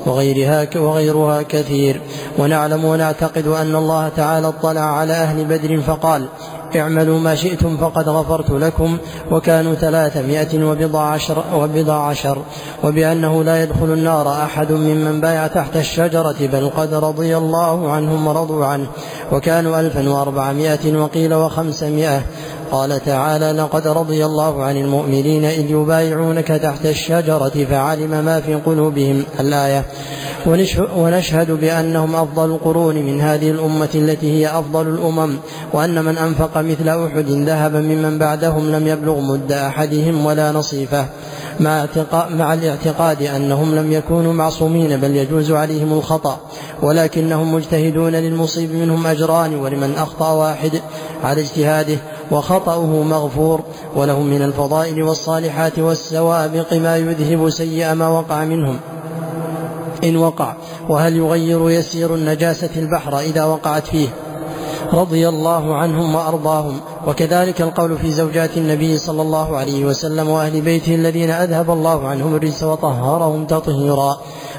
وغيرها 0.06 0.68
وغير 0.76 1.18
وغيرها 1.18 1.42
كثير. 1.42 2.02
ونعلم 2.40 2.86
ونعتقد 2.86 3.48
أن 3.48 3.76
الله 3.76 4.10
تعالى 4.16 4.48
اطلع 4.48 4.82
على 4.82 5.14
أهل 5.14 5.46
بدر 5.46 5.82
فقال 5.82 6.26
اعملوا 6.76 7.20
ما 7.20 7.36
شئتم 7.36 7.78
فقد 7.78 8.10
غفرت 8.10 8.52
لكم 8.52 8.98
وكانوا 9.32 9.76
ثلاثمائة 9.76 10.64
وبضع 10.64 11.02
عشر, 11.02 11.44
وبضع 11.56 12.08
عشر. 12.08 12.38
وبأنه 12.84 13.44
لا 13.44 13.64
يدخل 13.64 13.86
النار 13.86 14.44
أحد 14.44 14.72
ممن 14.72 15.22
بايع 15.22 15.48
تحت 15.48 15.78
الشجرة 15.78 16.36
بل 16.40 16.70
قد 16.78 16.94
رضي 16.94 17.38
الله 17.38 17.92
عنهم 17.92 18.28
ورضوا 18.28 18.66
عنه. 18.66 18.88
وكانوا 19.32 19.80
ألفا 19.80 20.10
وأربعمائة 20.10 20.98
وقيل 20.98 21.34
وخمسمائة. 21.34 22.22
قال 22.72 23.04
تعالى 23.06 23.52
لقد 23.52 23.88
رضي 23.88 24.26
الله 24.26 24.64
عن 24.64 24.78
المؤمنين 24.78 25.46
إذ 25.46 25.72
يبايعونك 25.72 26.48
تحت 26.48 26.86
الشجرة 26.86 27.66
فعلم 27.70 28.26
ما 28.26 28.42
في 28.42 28.56
قلوبهم 28.56 29.24
الآية. 29.40 29.86
ونشهد 30.96 31.52
بأنهم 31.52 32.16
أفضل 32.16 32.46
القرون 32.46 32.96
من 32.96 33.22
هذه 33.22 33.52
الأمة 33.52 33.90
التي 33.96 34.32
هي 34.32 34.48
أفضل 34.60 34.88
الأمم 34.88 35.38
وأن 35.74 36.06
من 36.06 36.18
أنفق 36.18 36.58
مثل 36.58 36.90
أحد 36.90 37.26
ذهبا 37.30 37.80
ممن 37.80 38.18
بعدهم 38.18 38.72
لم 38.72 38.88
يبلغ 38.88 39.20
مد 39.20 39.52
أحدهم 39.52 40.26
ولا 40.26 40.52
نصيفه. 40.52 41.06
مع, 41.60 41.86
مع 42.30 42.54
الاعتقاد 42.54 43.22
أنهم 43.22 43.76
لم 43.76 43.92
يكونوا 43.92 44.34
معصومين 44.34 44.98
بل 44.98 45.16
يجوز 45.16 45.52
عليهم 45.52 45.94
الخطأ 45.94 46.40
ولكنهم 46.82 47.54
مجتهدون 47.54 48.16
للمصيب 48.16 48.76
منهم 48.76 49.08
أجران 49.08 49.56
ولمن 49.56 49.94
أخطأ 49.98 50.32
واحد 50.32 50.82
على 51.24 51.42
اجتهاده 51.42 51.98
وخطأه 52.32 53.04
مغفور 53.04 53.62
ولهم 53.96 54.26
من 54.26 54.42
الفضائل 54.42 55.04
والصالحات 55.04 55.80
والسوابق 55.80 56.74
ما 56.74 56.98
يذهب 56.98 57.50
سيء 57.50 57.94
ما 57.94 58.08
وقع 58.08 58.46
منهم. 58.46 58.80
إن 60.04 60.18
وقع 60.18 60.54
وهل 60.90 61.16
يغير 61.16 61.70
يسير 61.70 62.16
النجاسة 62.16 62.70
البحر 62.76 63.20
إذا 63.20 63.44
وقعت 63.44 63.88
فيه؟ 63.88 64.08
رضي 64.94 65.30
الله 65.30 65.76
عنهم 65.76 66.16
وأرضاهم. 66.16 66.80
وكذلك 67.08 67.62
القول 67.62 67.98
في 67.98 68.12
زوجات 68.12 68.58
النبي 68.58 68.98
صلى 68.98 69.22
الله 69.22 69.58
عليه 69.58 69.86
وسلم 69.86 70.30
وأهل 70.30 70.62
بيته 70.62 70.96
الذين 70.96 71.30
أذهب 71.30 71.72
الله 71.72 72.08
عنهم 72.08 72.36
الرجس 72.36 72.64
وطهرهم 72.64 73.46
تطهيرا. 73.46 74.18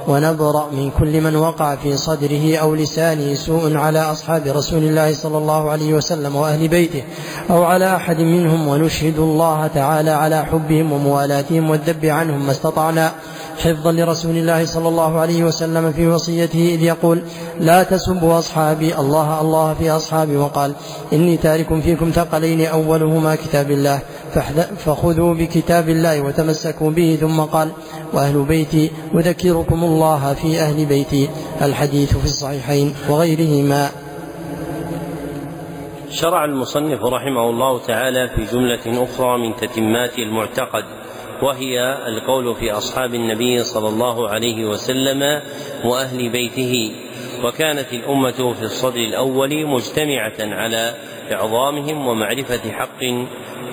ونبرأ 0.09 0.71
من 0.73 0.91
كل 0.91 1.21
من 1.21 1.37
وقع 1.37 1.77
في 1.77 1.97
صدره 1.97 2.57
أو 2.57 2.75
لسانه 2.75 3.35
سوء 3.35 3.77
على 3.77 3.99
أصحاب 3.99 4.43
رسول 4.47 4.83
الله 4.83 5.15
صلى 5.15 5.39
الله 5.39 5.71
عليه 5.71 5.95
وسلم 5.95 6.37
وأهل 6.37 6.69
بيته 6.69 7.03
أو 7.51 7.65
على 7.65 7.97
أحد 7.97 8.21
منهم 8.21 8.69
ونشهد 8.69 9.19
الله 9.19 9.67
تعالى 9.67 10.11
على 10.11 10.45
حبهم 10.45 10.93
وموالاتهم 10.93 11.71
والذب 11.71 12.05
عنهم 12.05 12.47
ما 12.47 12.53
استطعنا 12.53 13.13
حفظا 13.63 13.93
لرسول 13.93 14.37
الله 14.37 14.67
صلى 14.67 14.89
الله 14.89 15.21
عليه 15.21 15.45
وسلم 15.45 15.93
في 15.93 16.07
وصيته 16.07 16.75
إذ 16.75 16.83
يقول 16.83 17.23
لا 17.61 17.83
تسبوا 17.83 18.39
أصحابي 18.39 18.95
الله 18.99 19.41
الله 19.41 19.75
في 19.75 19.91
أصحابي. 19.91 20.37
وقال 20.37 20.75
إني 21.13 21.37
تارك 21.37 21.81
فيكم 21.81 22.11
ثقلين 22.11 22.67
أولهما 22.67 23.35
كتاب 23.35 23.71
الله 23.71 23.99
فخذوا 24.79 25.35
بكتاب 25.35 25.89
الله 25.89 26.21
وتمسكوا 26.21 26.91
به. 26.91 27.19
ثم 27.21 27.41
قال 27.41 27.69
وأهل 28.13 28.43
بيتي 28.43 28.91
أذكركم 29.15 29.85
الله 29.85 30.35
في 30.35 30.61
أهل 30.61 30.87
بيتي 30.87 31.29
الحديث 31.63 32.17
في 32.17 32.25
الصحيحين 32.25 32.95
وغيرهما. 33.09 33.89
شرع 36.11 36.45
المصنف 36.45 37.01
رحمه 37.05 37.51
الله 37.51 37.79
تعالى 37.79 38.29
في 38.37 38.45
جملة 38.45 39.05
أخرى 39.05 39.39
من 39.39 39.57
تتمات 39.57 40.19
المعتقد. 40.19 41.02
وهي 41.43 41.99
القول 42.07 42.57
في 42.57 42.73
أصحاب 42.73 43.15
النبي 43.15 43.65
صلى 43.65 43.89
الله 43.89 44.29
عليه 44.29 44.65
وسلم 44.65 45.43
وأهل 45.85 46.29
بيته. 46.29 46.93
وكانت 47.45 47.93
الأمة 47.93 48.53
في 48.53 48.63
الصدر 48.63 49.01
الأول 49.01 49.67
مجتمعة 49.67 50.39
على 50.41 50.95
إعظامهم 51.33 52.07
ومعرفة 52.07 52.73
حق 52.73 53.05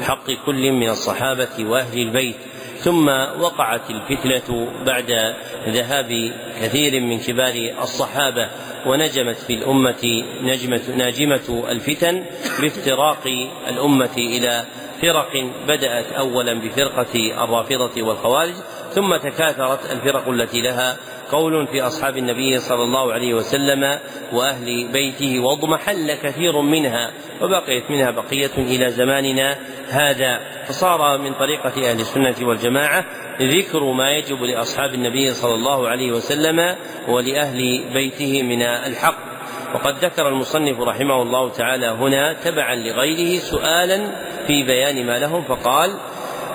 حق 0.01 0.31
كل 0.45 0.71
من 0.71 0.89
الصحابة 0.89 1.65
وأهل 1.69 1.99
البيت. 1.99 2.35
ثم 2.79 3.07
وقعت 3.39 3.89
الفتنة 3.89 4.67
بعد 4.85 5.35
ذهاب 5.67 6.31
كثير 6.61 7.01
من 7.01 7.19
كبار 7.19 7.53
الصحابة 7.81 8.49
ونجمت 8.85 9.35
في 9.37 9.53
الأمة 9.53 10.23
نجمة 10.41 10.81
ناجمة 10.97 11.63
الفتن 11.69 12.23
بافتراق 12.61 13.27
الأمة 13.67 14.17
إلى 14.17 14.65
فرق 15.01 15.31
بدأت 15.67 16.13
أولا 16.13 16.53
بفرقة 16.53 17.43
الرافضة 17.43 18.01
والخوارج 18.01 18.53
ثم 18.91 19.15
تكاثرت 19.15 19.91
الفرق 19.91 20.29
التي 20.29 20.61
لها 20.61 20.97
قول 21.31 21.67
في 21.67 21.81
أصحاب 21.81 22.17
النبي 22.17 22.59
صلى 22.59 22.83
الله 22.83 23.13
عليه 23.13 23.33
وسلم 23.33 23.99
وأهل 24.33 24.91
بيته 24.91 25.39
واضمحل 25.39 26.13
كثير 26.13 26.61
منها 26.61 27.11
وبقيت 27.41 27.91
منها 27.91 28.11
بقية 28.11 28.57
إلى 28.57 28.91
زماننا 28.91 29.57
هذا. 29.89 30.39
فصار 30.67 31.17
من 31.17 31.33
طريقة 31.33 31.91
أهل 31.91 31.99
السنة 31.99 32.35
والجماعة 32.41 33.05
ذكر 33.41 33.83
ما 33.83 34.11
يجب 34.11 34.43
لأصحاب 34.43 34.93
النبي 34.93 35.33
صلى 35.33 35.53
الله 35.53 35.89
عليه 35.89 36.11
وسلم 36.11 36.75
ولأهل 37.07 37.83
بيته 37.93 38.43
من 38.43 38.61
الحق. 38.61 39.28
وقد 39.73 40.05
ذكر 40.05 40.27
المصنف 40.27 40.79
رحمه 40.79 41.21
الله 41.21 41.49
تعالى 41.49 41.87
هنا 41.87 42.33
تبعا 42.33 42.75
لغيره 42.75 43.39
سؤالا 43.39 44.11
في 44.47 44.63
بيان 44.63 45.05
ما 45.05 45.19
لهم 45.19 45.43
فقال 45.43 45.91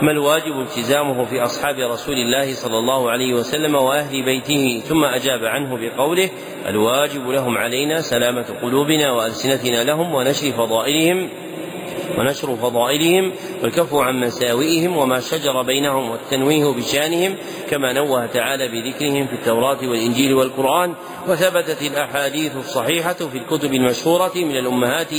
ما 0.02 0.10
الواجب 0.10 0.60
التزامه 0.60 1.24
في 1.24 1.44
أصحاب 1.44 1.78
رسول 1.78 2.14
الله 2.14 2.54
صلى 2.54 2.78
الله 2.78 3.10
عليه 3.10 3.34
وسلم 3.34 3.74
وأهل 3.74 4.24
بيته؟ 4.24 4.82
ثم 4.88 5.04
أجاب 5.04 5.44
عنه 5.44 5.76
بقوله 5.76 6.30
الواجب 6.66 7.28
لهم 7.28 7.58
علينا 7.58 8.00
سلامة 8.00 8.46
قلوبنا 8.62 9.12
وألسنتنا 9.12 9.84
لهم 9.84 10.14
ونشر 10.14 10.52
فضائلهم 10.52 11.28
ونشر 12.18 12.56
فضائلهم 12.56 13.32
والكف 13.62 13.94
عن 13.94 14.20
مساوئهم 14.20 14.96
وما 14.96 15.20
شجر 15.20 15.62
بينهم 15.62 16.10
والتنويه 16.10 16.64
بشانهم 16.64 17.36
كما 17.70 17.92
نوه 17.92 18.26
تعالى 18.26 18.68
بذكرهم 18.68 19.26
في 19.26 19.32
التوراة 19.32 19.78
والإنجيل 19.82 20.34
والقرآن 20.34 20.94
وثبتت 21.28 21.82
الأحاديث 21.82 22.56
الصحيحة 22.56 23.12
في 23.12 23.38
الكتب 23.38 23.74
المشهورة 23.74 24.32
من 24.36 24.56
الأمهات 24.56 25.12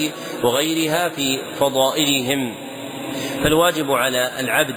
وغيرها 0.43 1.09
في 1.09 1.39
فضائلهم. 1.59 2.55
فالواجب 3.43 3.91
على 3.91 4.31
العبد 4.39 4.75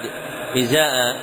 إزاء 0.56 1.16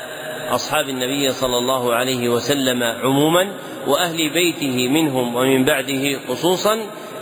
أصحاب 0.49 0.89
النبي 0.89 1.31
صلى 1.31 1.57
الله 1.57 1.93
عليه 1.93 2.29
وسلم 2.29 2.83
عموما 2.83 3.51
وأهل 3.87 4.33
بيته 4.33 4.87
منهم 4.87 5.35
ومن 5.35 5.65
بعده 5.65 6.19
خصوصا 6.29 6.77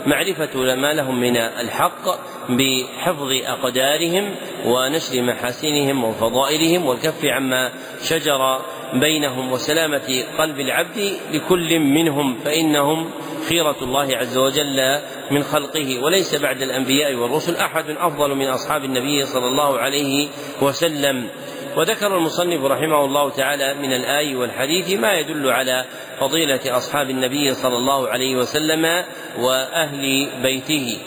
معرفة 0.06 0.74
ما 0.74 0.92
لهم 0.92 1.20
من 1.20 1.36
الحق 1.36 2.04
بحفظ 2.48 3.32
أقدارهم 3.46 4.34
ونشر 4.66 5.22
محاسنهم 5.22 6.04
وفضائلهم 6.04 6.86
والكف 6.86 7.24
عما 7.24 7.72
شجر 8.02 8.60
بينهم 8.94 9.52
وسلامة 9.52 10.24
قلب 10.38 10.60
العبد 10.60 11.16
لكل 11.32 11.78
منهم 11.78 12.38
فإنهم 12.44 13.10
خيرة 13.48 13.76
الله 13.82 14.16
عز 14.16 14.36
وجل 14.36 14.98
من 15.30 15.42
خلقه. 15.42 16.04
وليس 16.04 16.34
بعد 16.34 16.62
الأنبياء 16.62 17.14
والرسل 17.14 17.56
أحد 17.56 17.90
أفضل 17.90 18.34
من 18.34 18.46
أصحاب 18.46 18.84
النبي 18.84 19.26
صلى 19.26 19.46
الله 19.46 19.78
عليه 19.78 20.28
وسلم. 20.62 21.28
وذكر 21.76 22.16
المصنف 22.16 22.64
رحمه 22.64 23.04
الله 23.04 23.30
تعالى 23.30 23.74
من 23.74 23.92
الآي 23.92 24.36
والحديث 24.36 25.00
ما 25.00 25.12
يدل 25.12 25.50
على 25.50 25.84
فضيلة 26.20 26.76
أصحاب 26.76 27.10
النبي 27.10 27.54
صلى 27.54 27.76
الله 27.76 28.08
عليه 28.08 28.36
وسلم 28.36 29.04
وأهل 29.38 30.28
بيته. 30.42 30.98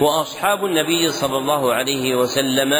وأصحاب 0.00 0.64
النبي 0.64 1.08
صلى 1.12 1.38
الله 1.38 1.74
عليه 1.74 2.14
وسلم 2.14 2.74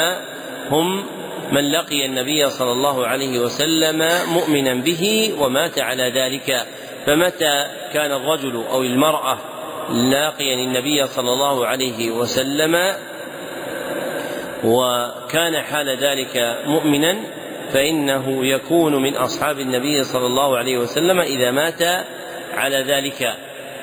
هم 0.71 1.05
من 1.51 1.71
لقي 1.71 2.05
النبي 2.05 2.49
صلى 2.49 2.71
الله 2.71 3.07
عليه 3.07 3.39
وسلم 3.39 4.09
مؤمنا 4.33 4.73
به 4.73 5.33
ومات 5.39 5.79
على 5.79 6.11
ذلك. 6.15 6.65
فمتى 7.05 7.65
كان 7.93 8.11
الرجل 8.11 8.63
أو 8.71 8.81
المرأة 8.81 9.37
لاقيا 9.89 10.55
النبي 10.55 11.07
صلى 11.07 11.33
الله 11.33 11.67
عليه 11.67 12.11
وسلم 12.11 12.75
وكان 14.65 15.61
حال 15.61 15.89
ذلك 15.89 16.57
مؤمنا 16.65 17.15
فإنه 17.73 18.45
يكون 18.45 18.95
من 18.95 19.15
أصحاب 19.15 19.59
النبي 19.59 20.03
صلى 20.03 20.25
الله 20.25 20.57
عليه 20.57 20.77
وسلم 20.77 21.19
إذا 21.19 21.51
مات 21.51 21.81
على 22.53 22.77
ذلك 22.77 23.35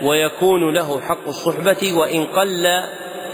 ويكون 0.02 0.74
له 0.74 1.00
حق 1.00 1.28
الصحبة 1.28 1.92
وإن 1.92 2.24
قل 2.24 2.82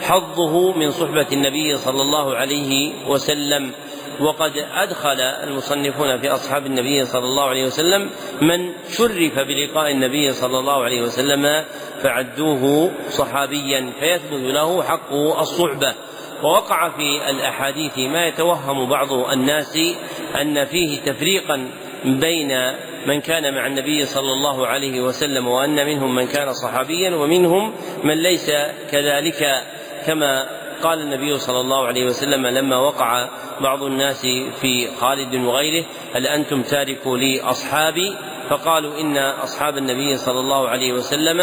حظه 0.03 0.73
من 0.73 0.91
صحبة 0.91 1.27
النبي 1.33 1.77
صلى 1.77 2.03
الله 2.03 2.37
عليه 2.37 2.93
وسلم. 3.07 3.73
وقد 4.21 4.53
أدخل 4.75 5.21
المصنفون 5.21 6.19
في 6.19 6.29
أصحاب 6.29 6.67
النبي 6.67 7.05
صلى 7.05 7.25
الله 7.25 7.45
عليه 7.45 7.65
وسلم 7.67 8.11
من 8.43 8.73
شرف 8.91 9.39
بلقاء 9.39 9.91
النبي 9.91 10.33
صلى 10.33 10.59
الله 10.59 10.85
عليه 10.85 11.03
وسلم 11.03 11.65
فعدوه 12.03 12.91
صحابيا 13.11 13.93
فيثبت 14.01 14.53
له 14.55 14.83
حق 14.83 15.13
الصحبة. 15.13 15.95
ووقع 16.43 16.89
في 16.89 17.31
الأحاديث 17.31 17.99
ما 17.99 18.27
يتوهم 18.27 18.89
بعض 18.89 19.13
الناس 19.13 19.79
أن 20.41 20.65
فيه 20.65 21.01
تفريقا 21.01 21.71
بين 22.05 22.73
من 23.07 23.21
كان 23.21 23.55
مع 23.55 23.67
النبي 23.67 24.07
صلى 24.07 24.33
الله 24.33 24.67
عليه 24.67 25.01
وسلم 25.01 25.49
وأن 25.49 25.87
منهم 25.87 26.15
من 26.15 26.27
كان 26.27 26.53
صحابيا 26.53 27.17
ومنهم 27.17 27.73
من 28.05 28.23
ليس 28.23 28.51
كذلك. 28.91 29.63
كما 30.07 30.47
قال 30.83 31.01
النبي 31.01 31.39
صلى 31.39 31.61
الله 31.61 31.87
عليه 31.87 32.05
وسلم 32.05 32.47
لما 32.47 32.77
وقع 32.77 33.29
بعض 33.61 33.83
الناس 33.83 34.27
في 34.61 34.89
خالد 35.01 35.35
وغيره 35.35 35.85
هل 36.15 36.27
أنتم 36.27 36.63
تاركوا 36.63 37.19
لي 37.19 37.41
أصحابي 37.41 38.15
فقالوا 38.49 39.01
إن 39.01 39.17
أصحاب 39.19 39.77
النبي 39.77 40.17
صلى 40.17 40.41
الله 40.41 40.69
عليه 40.69 40.93
وسلم 40.93 41.41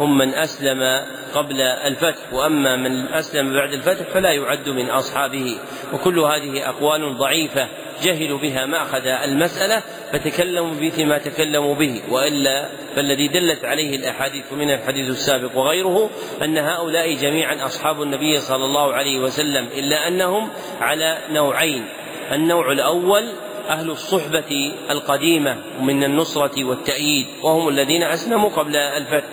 هم 0.00 0.18
من 0.18 0.34
أسلم 0.34 1.06
قبل 1.34 1.60
الفتح 1.60 2.32
وأما 2.32 2.76
من 2.76 3.08
أسلم 3.08 3.52
بعد 3.52 3.72
الفتح 3.72 4.10
فلا 4.14 4.32
يعد 4.32 4.68
من 4.68 4.90
أصحابه. 4.90 5.58
وكل 5.92 6.18
هذه 6.18 6.68
أقوال 6.68 7.18
ضعيفة 7.18 7.68
جهلوا 8.02 8.38
بها 8.38 8.66
مأخذ 8.66 9.06
المسألة 9.06 9.82
فتكلموا 10.12 10.74
بمثل 10.74 11.06
ما 11.06 11.18
تكلموا 11.18 11.74
به. 11.74 12.02
وإلا 12.10 12.68
فالذي 12.96 13.28
دلت 13.28 13.64
عليه 13.64 13.96
الأحاديث 13.96 14.52
من 14.52 14.70
الحديث 14.70 15.10
السابق 15.10 15.56
وغيره 15.56 16.10
أن 16.42 16.58
هؤلاء 16.58 17.14
جميعا 17.14 17.66
أصحاب 17.66 18.02
النبي 18.02 18.40
صلى 18.40 18.64
الله 18.64 18.94
عليه 18.94 19.18
وسلم 19.18 19.68
إلا 19.76 20.08
أنهم 20.08 20.48
على 20.80 21.18
نوعين. 21.30 21.88
النوع 22.32 22.72
الأول 22.72 23.28
أهل 23.68 23.90
الصحبة 23.90 24.72
القديمة 24.90 25.56
من 25.80 26.04
النصرة 26.04 26.64
والتأييد 26.64 27.26
وهم 27.42 27.68
الذين 27.68 28.02
أسلموا 28.02 28.50
قبل 28.50 28.76
الفتح. 28.76 29.28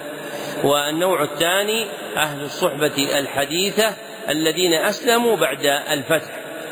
والنوع 0.63 1.23
الثاني 1.23 1.85
أهل 2.17 2.43
الصحبة 2.43 3.19
الحديثة 3.19 3.93
الذين 4.29 4.73
أسلموا 4.73 5.35
بعد 5.35 5.65
الفتح. 5.65 6.31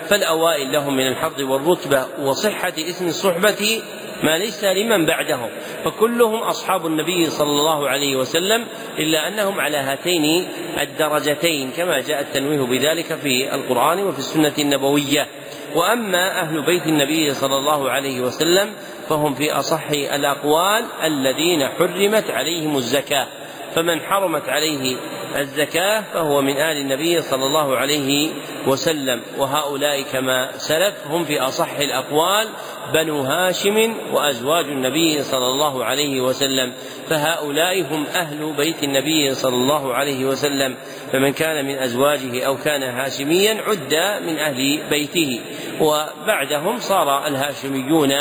فالأوائل 0.10 0.72
لهم 0.72 0.96
من 0.96 1.08
الحظ 1.08 1.42
والرتبة 1.42 2.06
وصحة 2.20 2.74
اسم 2.78 3.08
الصحبة 3.08 3.82
ما 4.24 4.38
ليس 4.38 4.64
لمن 4.64 5.06
بعدهم. 5.06 5.50
فكلهم 5.86 6.40
أصحاب 6.40 6.86
النبي 6.86 7.30
صلى 7.30 7.50
الله 7.50 7.90
عليه 7.90 8.16
وسلم 8.16 8.66
إلا 9.00 9.28
أنهم 9.28 9.60
على 9.60 9.78
هاتين 9.78 10.48
الدرجتين 10.82 11.72
كما 11.72 12.02
جاء 12.02 12.22
التنويه 12.22 12.62
بذلك 12.62 13.16
في 13.24 13.56
القرآن 13.56 14.00
وفي 14.04 14.20
السنة 14.20 14.54
النبوية. 14.60 15.28
وأما 15.76 16.42
أهل 16.42 16.66
بيت 16.66 16.88
النبي 16.88 17.34
صلى 17.34 17.58
الله 17.58 17.90
عليه 17.90 18.22
وسلم 18.22 18.74
فهم 19.10 19.34
في 19.36 19.52
أصح 19.52 19.90
الأقوال 19.90 20.86
الذين 21.04 21.68
حرمت 21.68 22.32
عليهم 22.32 22.78
الزكاة 22.78 23.28
فمن 23.76 24.02
حرمت 24.02 24.50
عليه 24.50 24.98
الزكاة 25.36 26.04
فهو 26.14 26.42
من 26.42 26.58
آل 26.58 26.78
النبي 26.78 27.22
صلى 27.22 27.46
الله 27.46 27.78
عليه 27.78 28.30
وسلم. 28.68 29.22
وهؤلاء 29.38 30.02
كما 30.02 30.52
سلف 30.58 30.94
هم 31.08 31.26
في 31.26 31.40
أصح 31.40 31.72
الأقوال 31.80 32.48
بنو 32.94 33.22
هاشم 33.22 33.94
وأزواج 34.12 34.66
النبي 34.66 35.24
صلى 35.24 35.48
الله 35.48 35.86
عليه 35.86 36.22
وسلم. 36.22 36.74
فهؤلاء 37.10 37.82
هم 37.82 38.06
أهل 38.06 38.54
بيت 38.58 38.84
النبي 38.84 39.36
صلى 39.36 39.56
الله 39.56 39.94
عليه 39.94 40.26
وسلم. 40.26 40.76
فمن 41.12 41.34
كان 41.34 41.66
من 41.66 41.78
أزواجه 41.78 42.44
أو 42.46 42.58
كان 42.58 42.84
هاشميا 42.84 43.62
عد 43.68 44.22
من 44.26 44.38
أهل 44.38 44.80
بيته. 44.90 45.42
وبعدهم 45.82 46.80
صار 46.80 47.28
الهاشميون 47.28 48.14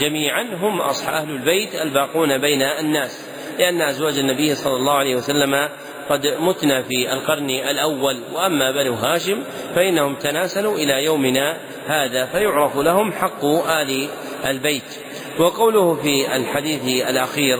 جميعا 0.00 0.42
هم 0.60 0.80
أصحاب 0.80 1.16
أهل 1.16 1.30
البيت 1.30 1.74
الباقون 1.74 2.38
بين 2.38 2.62
الناس. 2.62 3.26
لأن 3.58 3.82
أزواج 3.82 4.18
النبي 4.18 4.54
صلى 4.54 4.76
الله 4.76 4.92
عليه 4.92 5.16
وسلم 5.16 5.68
قد 6.10 6.26
متن 6.26 6.82
في 6.82 7.12
القرن 7.12 7.50
الأول 7.50 8.20
وأما 8.34 8.70
بنو 8.70 8.94
هاشم 8.94 9.42
فإنهم 9.74 10.14
تناسلوا 10.14 10.74
إلى 10.74 11.04
يومنا 11.04 11.56
هذا 11.86 12.26
فيعرف 12.26 12.76
لهم 12.76 13.12
حق 13.12 13.44
آل 13.44 14.08
البيت. 14.46 15.06
وقوله 15.38 15.94
في 15.94 16.36
الحديث 16.36 17.08
الأخير 17.10 17.58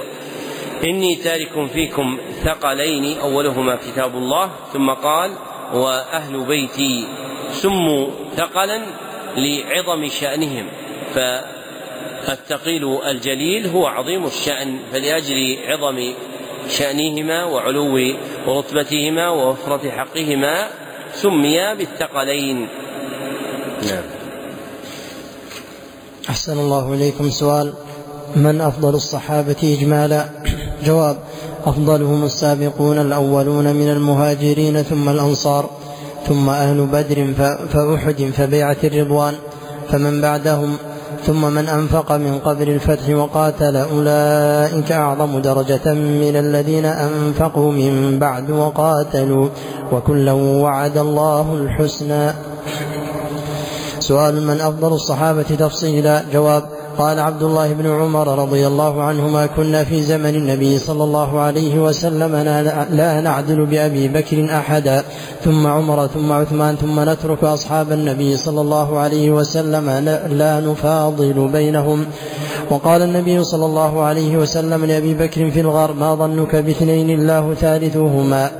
إني 0.84 1.16
تارك 1.16 1.66
فيكم 1.72 2.18
ثقلين 2.44 3.18
أولهما 3.18 3.76
كتاب 3.76 4.16
الله 4.16 4.51
ثم 4.72 4.90
قال 4.90 5.30
وأهل 5.74 6.44
بيتي 6.44 7.09
سموا 7.53 8.09
ثقلا 8.36 8.82
لعظم 9.36 10.09
شأنهم 10.09 10.66
فالثقيل 11.14 12.99
الجليل 13.07 13.66
هو 13.66 13.86
عظيم 13.86 14.26
الشأن 14.26 14.78
فلأجل 14.92 15.59
عظم 15.66 16.12
شأنهما 16.69 17.45
وعلو 17.45 17.97
رتبتهما 18.47 19.29
ووفرة 19.29 19.91
حقهما 19.91 20.69
سميا 21.14 21.75
بالثقلين. 21.75 22.69
نعم. 23.83 24.05
أحسن 26.29 26.59
الله 26.59 26.95
إليكم 26.95 27.31
سؤال. 27.31 27.73
من 28.37 28.61
أفضل 28.61 28.95
الصحابة 28.95 29.77
إجمالا؟ 29.79 30.29
جواب 30.87 31.17
أفضلهم 31.67 32.25
السابقون 32.25 32.99
الأولون 32.99 33.77
من 33.77 33.89
المهاجرين 33.89 34.83
ثم 34.83 35.09
الأنصار 35.09 35.71
ثم 36.29 36.49
أهل 36.49 36.87
بدر 36.87 37.35
فأحد 37.73 38.31
فبيعة 38.37 38.77
الرضوان 38.85 39.35
فمن 39.89 40.21
بعدهم 40.21 40.77
ثم 41.26 41.52
من 41.54 41.68
أنفق 41.68 42.12
من 42.12 42.38
قبل 42.38 42.68
الفتح 42.68 43.09
وقاتل 43.09 43.76
أولئك 43.76 44.92
أعظم 44.92 45.38
درجة 45.38 45.94
من 45.94 46.36
الذين 46.36 46.84
أنفقوا 46.84 47.72
من 47.72 48.18
بعد 48.18 48.50
وقاتلوا 48.50 49.48
وكلا 49.92 50.32
وعد 50.32 50.98
الله 50.98 51.54
الحسنى. 51.54 52.32
سؤال 53.98 54.46
من 54.46 54.61
أفضل 54.61 54.92
الصحابة 54.92 55.42
تفصيلا؟ 55.42 56.22
جواب 56.32 56.76
قال 56.99 57.20
عبد 57.20 57.42
الله 57.42 57.72
بن 57.72 57.86
عمر 57.86 58.38
رضي 58.38 58.66
الله 58.66 59.03
عنهما 59.03 59.47
كنا 59.47 59.84
في 59.84 60.03
زمن 60.03 60.34
النبي 60.34 60.78
صلى 60.78 61.05
الله 61.05 61.40
عليه 61.40 61.78
وسلم 61.78 62.36
لا 62.90 63.20
نعدل 63.20 63.66
بأبي 63.66 64.09
بكر 64.09 64.49
أحدا. 64.59 65.05
ثم 65.44 65.66
عمر 65.66 66.07
ثم 66.07 66.32
عثمان 66.32 66.76
ثم 66.76 67.01
نترك 67.11 67.44
أصحاب 67.44 67.92
النبي 67.92 68.36
صلى 68.36 68.61
الله 68.61 68.99
عليه 68.99 69.30
وسلم 69.30 69.90
لا 70.30 70.61
نفاضل 70.61 71.49
بينهم. 71.53 72.07
وقال 72.70 73.03
النبي 73.03 73.44
صلى 73.44 73.66
الله 73.66 74.03
عليه 74.03 74.36
وسلم 74.36 74.84
لأبي 74.84 75.14
بكر 75.14 75.51
في 75.51 75.61
الغار 75.61 75.92
ما 75.92 76.14
ظنك 76.14 76.57
باثنين 76.57 77.11
الله 77.11 77.55
ثالثهما؟ 77.55 78.51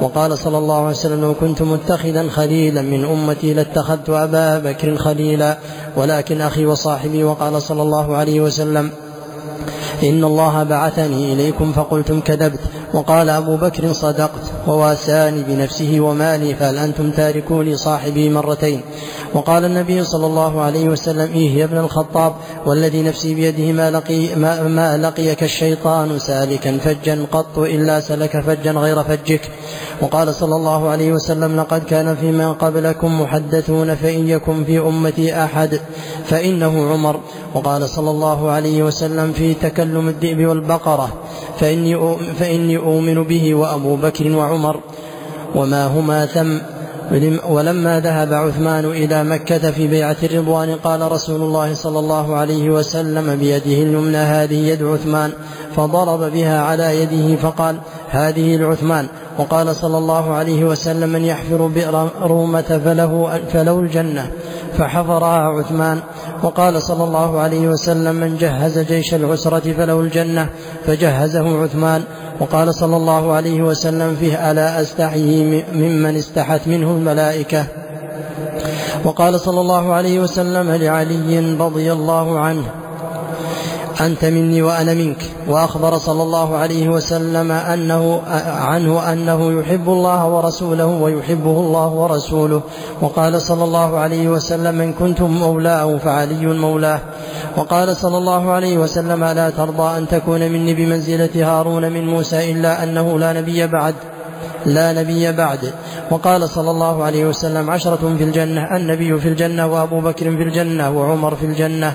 وقال 0.00 0.38
صلى 0.38 0.58
الله 0.58 0.78
عليه 0.78 0.96
وسلم 0.96 1.20
لو 1.20 1.34
كنت 1.34 1.62
متخذا 1.62 2.28
خليلا 2.28 2.82
من 2.82 3.04
أمتي 3.04 3.54
لاتخذت 3.54 4.10
أبا 4.10 4.58
بكر 4.58 4.96
خليلا 4.96 5.58
ولكن 5.96 6.40
أخي 6.40 6.66
وصاحبي 6.66 7.24
وقال 7.24 7.62
صلى 7.62 7.82
الله 7.82 8.16
عليه 8.16 8.40
وسلم 8.40 8.90
إن 10.02 10.24
الله 10.24 10.62
بعثني 10.62 11.32
إليكم 11.32 11.72
فقلتم 11.72 12.20
كذبت 12.20 12.60
وقال 12.94 13.28
أبو 13.28 13.56
بكر 13.56 13.92
صدقت 13.92 14.42
وواساني 14.66 15.42
بنفسه 15.42 16.00
ومالي 16.00 16.54
فهل 16.54 16.78
أنتم 16.78 17.10
تاركوني 17.10 17.76
صاحبي 17.76 18.28
مرتين؟ 18.28 18.80
وقال 19.34 19.64
النبي 19.64 20.04
صلى 20.04 20.26
الله 20.26 20.60
عليه 20.60 20.88
وسلم 20.88 21.32
إيه 21.32 21.58
يا 21.58 21.64
ابن 21.64 21.78
الخطاب 21.78 22.32
والذي 22.66 23.02
نفسي 23.02 23.34
بيده 23.34 23.72
ما, 23.72 23.90
لقي 23.90 24.34
ما, 24.34 24.62
ما 24.62 24.96
لقيك 24.96 25.42
الشيطان 25.42 26.18
سالكا 26.18 26.78
فجا 26.78 27.26
قط 27.32 27.58
إلا 27.58 28.00
سلك 28.00 28.40
فجا 28.40 28.72
غير 28.72 29.02
فجك. 29.02 29.40
وقال 30.00 30.34
صلى 30.34 30.56
الله 30.56 30.88
عليه 30.88 31.12
وسلم 31.12 31.60
لقد 31.60 31.84
كان 31.84 32.16
في 32.16 32.32
من 32.32 32.54
قبلكم 32.54 33.20
محدثون 33.20 33.94
فإن 33.94 34.28
يكن 34.28 34.64
في 34.64 34.78
أمتي 34.78 35.44
أحد 35.44 35.80
فإنه 36.24 36.90
عمر. 36.90 37.20
وقال 37.54 37.88
صلى 37.88 38.10
الله 38.10 38.50
عليه 38.50 38.82
وسلم 38.82 39.32
في 39.32 39.54
تكلم 39.54 40.08
الذئب 40.08 40.46
والبقرة 40.46 41.08
فإني, 41.60 42.16
فإني 42.38 42.76
أؤمن 42.76 43.22
به 43.22 43.54
وأبو 43.54 43.96
بكر 43.96 44.36
وعمر. 44.36 44.80
وما 45.54 45.86
هما 45.86 46.26
ثم 46.26 46.58
ولما 47.48 48.00
ذهب 48.00 48.32
عثمان 48.32 48.84
إلى 48.84 49.24
مكة 49.24 49.70
في 49.70 49.86
بيعة 49.86 50.16
الرضوان 50.22 50.76
قال 50.84 51.12
رسول 51.12 51.40
الله 51.42 51.74
صلى 51.74 51.98
الله 51.98 52.36
عليه 52.36 52.70
وسلم 52.70 53.36
بيده 53.36 53.82
اليمنى 53.82 54.16
هذه 54.16 54.54
يد 54.54 54.82
عثمان. 54.82 55.32
فضرب 55.76 56.32
بها 56.32 56.60
على 56.60 57.02
يده 57.02 57.36
فقال 57.36 57.76
هذه 58.10 58.56
العثمان 58.56 59.06
وقال 59.38 59.76
صلى 59.76 59.98
الله 59.98 60.34
عليه 60.34 60.64
وسلم 60.64 61.08
من 61.08 61.24
يحفر 61.24 61.66
بئر 61.66 62.08
رومة 62.22 62.80
فله, 62.84 63.40
فله 63.52 63.80
الجنة. 63.80 64.30
فحفرها 64.78 65.48
عثمان. 65.48 66.00
وقال 66.42 66.82
صلى 66.82 67.04
الله 67.04 67.40
عليه 67.40 67.68
وسلم 67.68 68.14
من 68.14 68.36
جهز 68.36 68.78
جيش 68.78 69.14
العسرة 69.14 69.72
فله 69.72 70.00
الجنة. 70.00 70.48
فجهزه 70.86 71.62
عثمان. 71.62 72.02
وقال 72.40 72.74
صلى 72.74 72.96
الله 72.96 73.32
عليه 73.32 73.62
وسلم 73.62 74.16
فيه 74.20 74.50
ألا 74.50 74.80
أستحيي 74.80 75.64
ممن 75.72 76.16
استحت 76.16 76.60
منه 76.66 76.90
الملائكة. 76.90 77.64
وقال 79.04 79.40
صلى 79.40 79.60
الله 79.60 79.92
عليه 79.94 80.20
وسلم 80.20 80.70
لعلي 80.70 81.56
رضي 81.60 81.92
الله 81.92 82.38
عنه. 82.40 82.64
أنت 84.06 84.24
مني 84.24 84.62
وأنا 84.62 84.94
منك. 84.94 85.22
وأخبر 85.48 85.98
صلى 85.98 86.22
الله 86.22 86.56
عليه 86.56 86.88
وسلم 86.88 87.52
أنه 87.52 88.22
عنه 88.46 89.12
أنه 89.12 89.60
يحب 89.60 89.88
الله 89.88 90.28
ورسوله 90.28 90.86
ويحبه 90.86 91.60
الله 91.60 91.88
ورسوله. 91.88 92.60
وقال 93.02 93.42
صلى 93.42 93.64
الله 93.64 93.98
عليه 93.98 94.28
وسلم 94.28 94.74
من 94.74 94.92
كنتم 94.92 95.30
مولاه 95.30 95.96
فعلي 95.96 96.46
مولاه. 96.46 97.00
وقال 97.56 97.96
صلى 97.96 98.18
الله 98.18 98.52
عليه 98.52 98.78
وسلم 98.78 99.24
ألا 99.24 99.50
ترضى 99.50 99.98
أن 99.98 100.08
تكون 100.08 100.40
مني 100.40 100.74
بمنزلة 100.74 101.34
هارون 101.34 101.92
من 101.92 102.06
موسى 102.06 102.52
إلا 102.52 102.82
أنه 102.82 103.18
لا 103.18 103.32
نبي 103.32 103.66
بعد. 103.66 103.94
لا 104.66 104.92
نبي 104.92 105.32
بعد. 105.32 105.72
وقال 106.10 106.48
صلى 106.48 106.70
الله 106.70 107.04
عليه 107.04 107.26
وسلم 107.26 107.70
عشرة 107.70 108.14
في 108.18 108.24
الجنة 108.24 108.76
النبي 108.76 109.18
في 109.20 109.28
الجنة 109.28 109.66
وأبو 109.66 110.00
بكر 110.00 110.36
في 110.36 110.42
الجنة 110.42 110.90
وعمر 110.90 111.34
في 111.34 111.46
الجنة 111.46 111.94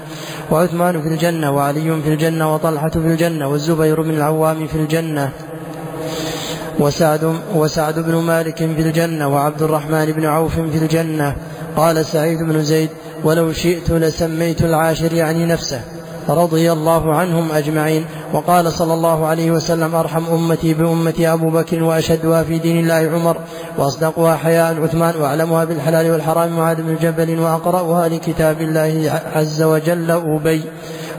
وعثمان 0.52 1.02
في 1.02 1.08
الجنة 1.08 1.52
وعلي 1.52 2.02
في 2.02 2.10
الجنة 2.10 2.54
وطلحة 2.54 2.90
في 2.90 2.98
الجنة 2.98 3.48
والزبير 3.48 4.02
بن 4.02 4.10
العوام 4.10 4.68
في 4.68 4.76
الجنة 4.76 5.32
وسعد 6.80 7.36
وسعد 7.56 8.00
بن 8.00 8.16
مالك 8.16 8.58
في 8.58 8.82
الجنة 8.82 9.28
وعبد 9.28 9.62
الرحمن 9.62 10.06
بن 10.06 10.26
عوف 10.26 10.60
في 10.60 10.78
الجنة. 10.78 11.36
قال 11.78 12.06
سعيد 12.06 12.40
بن 12.40 12.64
زيد 12.64 12.90
ولو 13.24 13.54
شئت 13.54 13.92
لسميت 13.92 14.62
العاشر 14.62 15.14
يعني 15.14 15.46
نفسه. 15.46 15.82
رضي 16.30 16.72
الله 16.72 17.16
عنهم 17.16 17.52
أجمعين. 17.52 18.06
وقال 18.34 18.74
صلى 18.74 18.94
الله 18.94 19.26
عليه 19.26 19.52
وسلم 19.52 19.96
أرحم 19.96 20.26
أمتي 20.26 20.74
بأمتي 20.74 21.34
أبو 21.34 21.50
بكر 21.50 21.84
وأشدها 21.84 22.44
في 22.44 22.58
دين 22.58 22.80
الله 22.80 23.12
عمر 23.14 23.38
وأصدقها 23.78 24.36
حياء 24.36 24.84
عثمان 24.84 25.16
وأعلمها 25.22 25.66
بالحلال 25.66 26.12
والحرام 26.12 26.58
معاذ 26.58 26.82
بن 26.82 26.96
جبل 27.02 27.40
وأقرأها 27.40 28.10
لكتاب 28.10 28.62
الله 28.62 29.22
عز 29.36 29.64
وجل 29.64 30.12
أبي. 30.12 30.62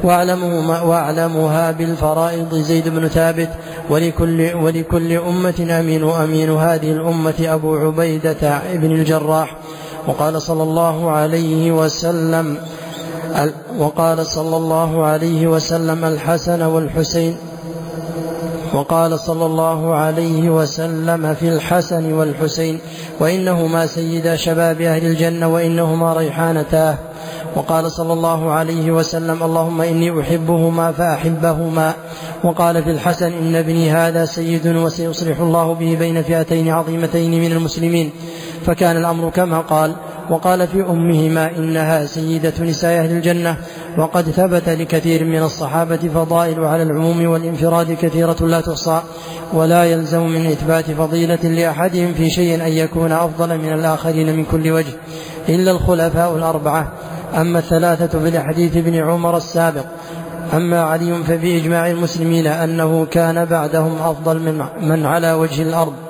واعلموا 0.04 0.80
وأعلمها 0.80 1.70
بالفرائض 1.70 2.54
زيد 2.54 2.88
بن 2.88 3.08
ثابت 3.08 3.50
ولكل 3.90 4.54
ولكل 4.54 5.12
أمة 5.12 5.66
أمين 5.80 6.02
وأمين. 6.04 6.50
هذه 6.50 6.92
الأمة 6.92 7.34
أبو 7.40 7.76
عبيدة 7.76 8.60
بن 8.74 8.92
الجراح. 8.92 9.56
وقال 10.06 10.42
صلى 10.42 10.62
الله 10.62 11.10
عليه 11.10 11.72
وسلم 11.72 12.56
وقال 13.78 14.26
صلى 14.26 14.56
الله 14.56 15.04
عليه 15.04 15.46
وسلم 15.46 16.04
الحسن 16.04 16.62
والحسين 16.62 17.36
وقال 18.74 19.20
صلى 19.20 19.46
الله 19.46 19.94
عليه 19.94 20.50
وسلم 20.50 21.34
في 21.34 21.48
الحسن 21.48 22.12
والحسين 22.12 22.78
وإنهما 23.20 23.86
سيدا 23.86 24.36
شباب 24.36 24.80
أهل 24.80 25.06
الجنة 25.06 25.48
وإنهما 25.48 26.12
ريحانتاه 26.12 26.98
وقال 27.56 27.92
صلى 27.92 28.12
الله 28.12 28.50
عليه 28.50 28.90
وسلم 28.90 29.42
اللهم 29.42 29.80
إني 29.80 30.20
أحبهما 30.20 30.92
فأحبهما. 30.92 31.94
وقال 32.44 32.82
في 32.84 32.90
الحسن 32.90 33.32
إن 33.32 33.54
ابني 33.54 33.90
هذا 33.90 34.24
سيد 34.24 34.66
وسيصلح 34.66 35.40
الله 35.40 35.74
به 35.74 35.96
بين 35.98 36.22
فئتين 36.22 36.68
عظيمتين 36.68 37.40
من 37.40 37.52
المسلمين. 37.52 38.10
فكان 38.66 38.96
الأمر 38.96 39.30
كما 39.30 39.60
قال 39.60 39.94
وقال 40.30 40.68
في 40.68 40.80
أمهما 40.80 41.50
إنها 41.56 42.06
سيدة 42.06 42.52
نساء 42.60 43.00
أهل 43.00 43.10
الجنة 43.10 43.56
وقد 43.98 44.30
ثبت 44.30 44.68
لكثير 44.68 45.24
من 45.24 45.42
الصحابة 45.42 45.96
فضائل 46.14 46.60
على 46.60 46.82
العموم 46.82 47.26
والانفراد 47.26 47.92
كثيرة 47.92 48.36
لا 48.40 48.60
تحصى 48.60 49.00
ولا 49.52 49.84
يلزم 49.84 50.26
من 50.26 50.46
إثبات 50.46 50.90
فضيلة 50.90 51.42
لأحدهم 51.42 52.14
في 52.14 52.30
شيء 52.30 52.54
أن 52.66 52.72
يكون 52.72 53.12
أفضل 53.12 53.58
من 53.58 53.72
الآخرين 53.72 54.36
من 54.36 54.44
كل 54.44 54.70
وجه 54.70 54.92
إلا 55.48 55.70
الخلفاء 55.70 56.36
الأربعة. 56.36 56.92
أما 57.36 57.58
الثلاثة 57.58 58.18
في 58.18 58.28
الحديث 58.28 58.76
ابن 58.76 58.94
عمر 58.94 59.36
السابق 59.36 59.84
أما 60.54 60.82
علي 60.82 61.14
ففي 61.24 61.56
إجماع 61.56 61.90
المسلمين 61.90 62.46
أنه 62.46 63.06
كان 63.10 63.44
بعدهم 63.44 63.98
أفضل 64.02 64.38
من 64.38 64.64
من 64.88 65.06
على 65.06 65.32
وجه 65.32 65.62
الأرض. 65.62 66.05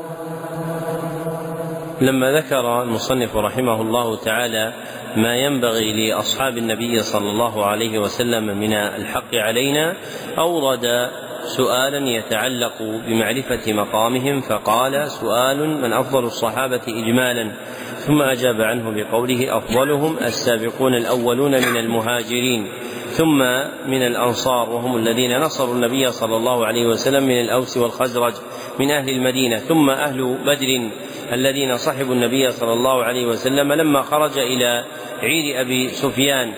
لما 2.00 2.32
ذكر 2.32 2.82
المصنف 2.82 3.36
رحمه 3.36 3.82
الله 3.82 4.16
تعالى 4.16 4.72
ما 5.16 5.36
ينبغي 5.36 6.08
لأصحاب 6.08 6.58
النبي 6.58 7.02
صلى 7.02 7.30
الله 7.30 7.66
عليه 7.66 7.98
وسلم 7.98 8.58
من 8.58 8.72
الحق 8.72 9.34
علينا 9.34 9.96
أورد 10.38 11.10
سؤالا 11.44 12.08
يتعلق 12.08 12.82
بمعرفة 13.06 13.72
مقامهم 13.72 14.40
فقال 14.40 15.10
سؤال 15.10 15.68
من 15.68 15.92
أفضل 15.92 16.24
الصحابة 16.24 16.82
اجمالا؟ 16.88 17.52
ثم 17.98 18.22
أجاب 18.22 18.60
عنه 18.60 18.90
بقوله 18.90 19.56
أفضلهم 19.58 20.16
السابقون 20.18 20.94
الأولون 20.94 21.50
من 21.50 21.76
المهاجرين 21.76 22.66
ثم 23.06 23.38
من 23.86 24.02
الأنصار 24.06 24.70
وهم 24.70 24.96
الذين 24.96 25.38
نصروا 25.40 25.74
النبي 25.74 26.12
صلى 26.12 26.36
الله 26.36 26.66
عليه 26.66 26.86
وسلم 26.86 27.24
من 27.24 27.40
الأوس 27.40 27.76
والخزرج 27.76 28.32
من 28.78 28.90
أهل 28.90 29.08
المدينة 29.08 29.58
ثم 29.58 29.90
أهل 29.90 30.38
بدر 30.46 30.90
الذين 31.32 31.76
صحبوا 31.76 32.14
النبي 32.14 32.50
صلى 32.50 32.72
الله 32.72 33.04
عليه 33.04 33.26
وسلم 33.26 33.72
لما 33.72 34.02
خرج 34.02 34.38
إلى 34.38 34.84
عير 35.22 35.60
أبي 35.60 35.88
سفيان 35.88 36.52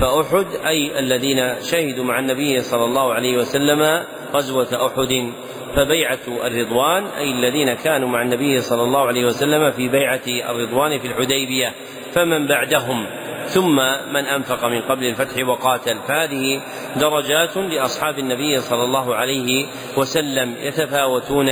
فأحد 0.00 0.46
أي 0.66 0.98
الذين 0.98 1.54
شهدوا 1.62 2.04
مع 2.04 2.18
النبي 2.18 2.60
صلى 2.60 2.84
الله 2.84 3.14
عليه 3.14 3.38
وسلم 3.38 4.04
غزوة 4.34 4.86
أحد 4.86 5.32
فبيعة 5.76 6.18
الرضوان 6.28 7.04
أي 7.18 7.30
الذين 7.30 7.74
كانوا 7.74 8.08
مع 8.08 8.22
النبي 8.22 8.60
صلى 8.60 8.82
الله 8.82 9.06
عليه 9.06 9.24
وسلم 9.24 9.70
في 9.72 9.88
بيعة 9.88 10.50
الرضوان 10.50 10.98
في 10.98 11.06
الحديبية 11.06 11.72
فمن 12.12 12.46
بعدهم 12.46 13.06
ثم 13.46 13.76
من 14.12 14.24
أنفق 14.24 14.64
من 14.64 14.80
قبل 14.80 15.04
الفتح 15.04 15.48
وقاتل. 15.48 15.98
فهذه 16.08 16.62
درجات 16.96 17.56
لأصحاب 17.56 18.18
النبي 18.18 18.60
صلى 18.60 18.84
الله 18.84 19.14
عليه 19.14 19.66
وسلم 19.96 20.54
يتفاوتون 20.60 21.48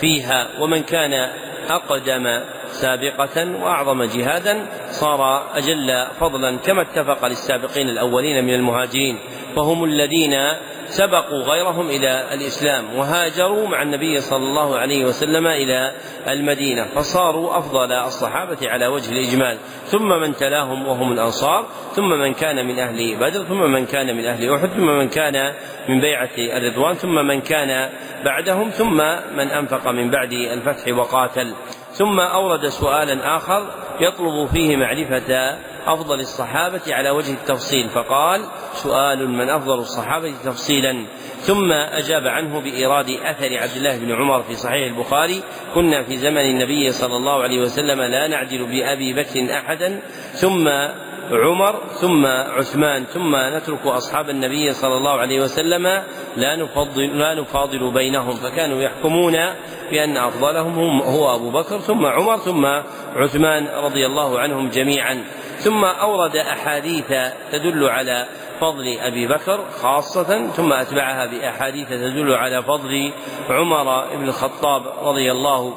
فيها 0.00 0.48
ومن 0.60 0.82
كان 0.82 1.30
أقدم 1.70 2.40
سابقة 2.70 3.62
وأعظم 3.62 4.04
جهادا 4.04 4.66
صار 4.90 5.50
أجل 5.56 6.06
فضلا 6.20 6.56
كما 6.56 6.82
اتفق 6.82 7.26
للسابقين 7.26 7.88
الأولين 7.88 8.44
من 8.44 8.54
المهاجرين 8.54 9.18
فهم 9.56 9.84
الذين 9.84 10.34
سبقوا 10.88 11.42
غيرهم 11.42 11.90
إلى 11.90 12.34
الإسلام 12.34 12.96
وهاجروا 12.96 13.68
مع 13.68 13.82
النبي 13.82 14.20
صلى 14.20 14.42
الله 14.42 14.78
عليه 14.78 15.04
وسلم 15.04 15.46
إلى 15.46 15.92
المدينة 16.28 16.84
فصاروا 16.84 17.58
أفضل 17.58 17.92
الصحابة 17.92 18.70
على 18.70 18.86
وجه 18.86 19.12
الإجمال. 19.12 19.58
ثم 19.86 20.08
من 20.08 20.36
تلاهم 20.36 20.88
وهم 20.88 21.12
الأنصار 21.12 21.66
ثم 21.94 22.08
من 22.08 22.34
كان 22.34 22.66
من 22.66 22.78
أهل 22.78 23.16
بدر 23.16 23.44
ثم 23.44 23.72
من 23.72 23.86
كان 23.86 24.16
من 24.16 24.24
أهل 24.24 24.54
أحد 24.54 24.68
ثم 24.68 24.86
من 24.86 25.08
كان 25.08 25.54
من 25.88 26.00
بيعة 26.00 26.30
الرضوان 26.38 26.94
ثم 26.94 27.14
من 27.14 27.40
كان 27.40 27.90
بعدهم 28.24 28.70
ثم 28.70 28.96
من 29.36 29.50
أنفق 29.50 29.90
من 29.90 30.10
بعد 30.10 30.32
الفتح 30.32 30.98
وقاتل. 30.98 31.54
ثم 31.92 32.20
أورد 32.20 32.68
سؤالا 32.68 33.36
آخر 33.36 33.66
يطلب 34.00 34.48
فيه 34.52 34.76
معرفة 34.76 35.56
أفضل 35.94 36.20
الصحابة 36.20 36.80
على 36.88 37.10
وجه 37.10 37.32
التفصيل 37.32 37.88
فقال 37.88 38.40
سؤال 38.74 39.28
من 39.30 39.50
أفضل 39.50 39.78
الصحابة 39.78 40.34
تفصيلا. 40.44 41.06
ثم 41.40 41.72
أجاب 41.72 42.26
عنه 42.26 42.60
بإيراد 42.60 43.10
أثر 43.10 43.58
عبد 43.58 43.76
الله 43.76 43.98
بن 43.98 44.12
عمر 44.12 44.42
في 44.42 44.54
صحيح 44.54 44.86
البخاري 44.86 45.42
كنا 45.74 46.02
في 46.02 46.16
زمن 46.16 46.40
النبي 46.40 46.92
صلى 46.92 47.16
الله 47.16 47.42
عليه 47.42 47.60
وسلم 47.60 48.02
لا 48.02 48.26
نعدل 48.26 48.66
بأبي 48.66 49.12
بكر 49.12 49.58
أحدا 49.58 50.00
ثم 50.32 50.68
عمر 51.32 51.82
ثم 52.00 52.26
عثمان 52.26 53.04
ثم 53.04 53.36
نترك 53.36 53.86
أصحاب 53.86 54.30
النبي 54.30 54.72
صلى 54.72 54.96
الله 54.96 55.10
عليه 55.10 55.40
وسلم 55.40 55.86
لا 56.36 56.56
نفضل 56.56 57.18
لا 57.18 57.34
نفاضل 57.34 57.92
بينهم. 57.92 58.36
فكانوا 58.36 58.82
يحكمون 58.82 59.36
بأن 59.90 60.16
أفضلهم 60.16 60.78
هم 60.78 61.02
هو 61.02 61.34
أبو 61.34 61.50
بكر 61.50 61.78
ثم 61.78 62.06
عمر 62.06 62.36
ثم 62.36 62.66
عثمان 63.16 63.66
رضي 63.66 64.06
الله 64.06 64.40
عنهم 64.40 64.68
جميعا. 64.68 65.24
ثم 65.58 65.84
أورد 65.84 66.36
أحاديث 66.36 67.12
تدل 67.52 67.88
على 67.88 68.26
فضل 68.60 68.98
أبي 68.98 69.26
بكر 69.26 69.64
خاصة 69.82 70.46
ثم 70.46 70.72
أتبعها 70.72 71.26
بأحاديث 71.26 71.88
تدل 71.88 72.34
على 72.34 72.62
فضل 72.62 73.12
عمر 73.50 74.06
بن 74.16 74.28
الخطاب 74.28 74.82
رضي 75.02 75.32
الله 75.32 75.74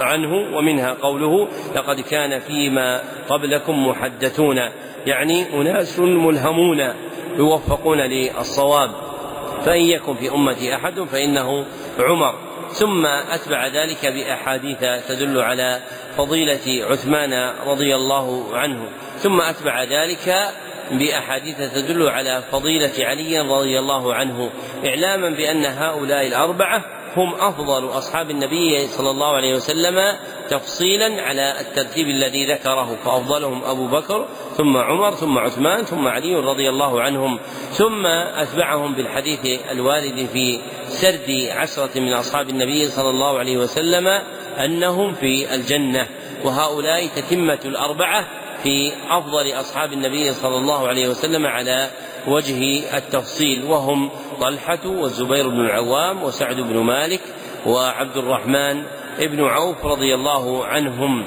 عنه 0.00 0.56
ومنها 0.56 0.96
قوله 1.02 1.48
لقد 1.76 2.00
كان 2.00 2.40
فيما 2.40 3.00
قبلكم 3.28 3.88
محدثون 3.88 4.60
يعني 5.06 5.60
أناس 5.60 5.98
ملهمون 5.98 6.92
يوفقون 7.36 7.98
للصواب 7.98 8.90
فإن 9.64 9.82
يكن 9.82 10.14
في 10.14 10.34
أمتي 10.34 10.74
أحد 10.74 11.00
فإنه 11.00 11.66
عمر. 11.98 12.34
ثم 12.74 13.06
أتبع 13.06 13.66
ذلك 13.66 14.06
بأحاديث 14.06 14.78
تدل 15.08 15.40
على 15.40 15.80
فضيلة 16.16 16.86
عثمان 16.90 17.54
رضي 17.66 17.94
الله 17.94 18.56
عنه. 18.56 18.88
ثم 19.18 19.40
أتبع 19.40 19.82
ذلك 19.82 20.52
بأحاديث 20.90 21.56
تدل 21.56 22.08
على 22.08 22.42
فضيلة 22.52 22.92
علي 22.98 23.40
رضي 23.40 23.78
الله 23.78 24.14
عنه 24.14 24.50
إعلاما 24.86 25.30
بأن 25.30 25.64
هؤلاء 25.64 26.26
الأربعة 26.26 26.84
هم 27.16 27.34
أفضل 27.34 27.98
أصحاب 27.98 28.30
النبي 28.30 28.86
صلى 28.86 29.10
الله 29.10 29.36
عليه 29.36 29.54
وسلم 29.54 30.16
تفصيلا 30.50 31.22
على 31.22 31.60
الترتيب 31.60 32.06
الذي 32.08 32.46
ذكره 32.52 32.96
فأفضلهم 33.04 33.64
أبو 33.64 33.86
بكر 33.86 34.26
ثم 34.56 34.76
عمر 34.76 35.14
ثم 35.14 35.38
عثمان 35.38 35.84
ثم 35.84 36.08
علي 36.08 36.34
رضي 36.34 36.68
الله 36.68 37.02
عنهم 37.02 37.38
ثم 37.72 38.06
أتبعهم 38.06 38.94
بالحديث 38.94 39.60
الوارد 39.70 40.28
في 40.32 40.60
سرد 40.88 41.48
عشرة 41.50 42.00
من 42.00 42.12
أصحاب 42.12 42.48
النبي 42.48 42.88
صلى 42.88 43.10
الله 43.10 43.38
عليه 43.38 43.56
وسلم 43.56 44.06
أنهم 44.58 45.14
في 45.14 45.54
الجنة. 45.54 46.06
وهؤلاء 46.44 47.06
تتمة 47.06 47.58
الأربعة 47.64 48.28
في 48.62 48.92
أفضل 49.10 49.52
أصحاب 49.60 49.92
النبي 49.92 50.32
صلى 50.32 50.56
الله 50.56 50.88
عليه 50.88 51.08
وسلم 51.08 51.46
على 51.46 51.90
وجه 52.28 52.82
التفصيل 52.96 53.64
وهم 53.64 54.10
طلحة 54.40 54.86
والزبير 54.86 55.48
بن 55.48 55.60
العوام 55.60 56.22
وسعد 56.22 56.56
بن 56.56 56.76
مالك 56.76 57.20
وعبد 57.66 58.16
الرحمن 58.16 58.82
بن 59.18 59.44
عوف 59.44 59.84
رضي 59.84 60.14
الله 60.14 60.64
عنهم. 60.66 61.26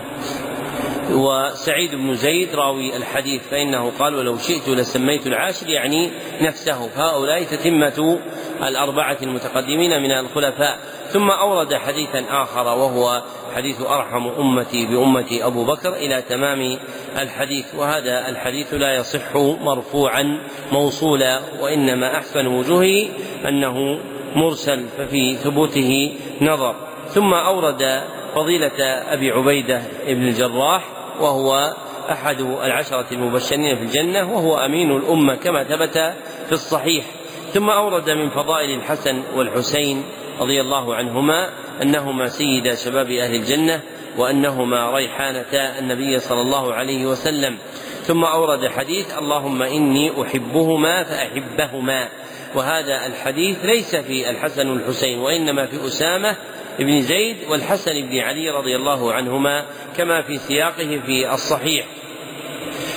وسعيد 1.11 1.95
بن 1.95 2.15
زيد 2.15 2.55
راوي 2.55 2.95
الحديث 2.97 3.41
فإنه 3.51 3.91
قال 3.99 4.15
ولو 4.15 4.37
شئت 4.37 4.69
لسميت 4.69 5.27
العاشر 5.27 5.69
يعني 5.69 6.11
نفسه. 6.41 6.87
فهؤلاء 6.87 7.43
تتمة 7.43 8.19
الأربعة 8.63 9.17
المتقدمين 9.21 10.03
من 10.03 10.11
الخلفاء. 10.11 10.79
ثم 11.11 11.29
أورد 11.31 11.73
حديثا 11.73 12.25
آخر 12.29 12.63
وهو 12.63 13.21
حديث 13.55 13.81
أرحم 13.81 14.27
أمتي 14.27 14.85
بأمتي 14.85 15.45
أبو 15.45 15.65
بكر 15.65 15.93
إلى 15.93 16.21
تمام 16.21 16.77
الحديث 17.21 17.75
وهذا 17.75 18.29
الحديث 18.29 18.73
لا 18.73 18.95
يصح 18.95 19.35
مرفوعا 19.61 20.39
موصولا 20.71 21.41
وإنما 21.61 22.17
أحسن 22.17 22.47
وجوهه 22.47 23.07
أنه 23.47 23.99
مرسل 24.35 24.85
ففي 24.97 25.35
ثبوته 25.35 26.13
نظر. 26.41 26.75
ثم 27.07 27.33
أورد 27.33 28.01
فضيلة 28.35 28.83
أبي 29.13 29.31
عبيدة 29.31 29.81
بن 30.07 30.27
الجراح 30.27 30.83
وهو 31.19 31.73
أحد 32.11 32.41
العشرة 32.41 33.05
المبشرين 33.11 33.75
في 33.75 33.83
الجنة 33.83 34.33
وهو 34.33 34.57
أمين 34.57 34.91
الأمة 34.91 35.35
كما 35.35 35.63
ثبت 35.63 35.97
في 36.45 36.51
الصحيح. 36.51 37.05
ثم 37.53 37.69
أورد 37.69 38.09
من 38.09 38.29
فضائل 38.29 38.79
الحسن 38.79 39.23
والحسين 39.35 40.03
رضي 40.39 40.61
الله 40.61 40.95
عنهما 40.95 41.49
أنهما 41.81 42.27
سيدا 42.27 42.75
شباب 42.75 43.11
أهل 43.11 43.35
الجنة 43.35 43.81
وأنهما 44.17 44.95
ريحانتا 44.95 45.79
النبي 45.79 46.19
صلى 46.19 46.41
الله 46.41 46.73
عليه 46.73 47.05
وسلم. 47.05 47.57
ثم 48.03 48.23
أورد 48.23 48.67
حديث 48.67 49.17
اللهم 49.17 49.61
إني 49.61 50.21
أحبهما 50.21 51.03
فأحبهما. 51.03 52.07
وهذا 52.55 53.05
الحديث 53.05 53.65
ليس 53.65 53.95
في 53.95 54.29
الحسن 54.29 54.69
والحسين 54.69 55.19
وإنما 55.19 55.65
في 55.65 55.87
أسامة 55.87 56.35
بن 56.79 57.01
زيد 57.01 57.37
والحسن 57.49 58.01
بن 58.01 58.19
علي 58.19 58.49
رضي 58.49 58.75
الله 58.75 59.13
عنهما 59.13 59.65
كما 59.97 60.21
في 60.21 60.37
سياقه 60.37 61.01
في 61.05 61.33
الصحيح. 61.33 61.85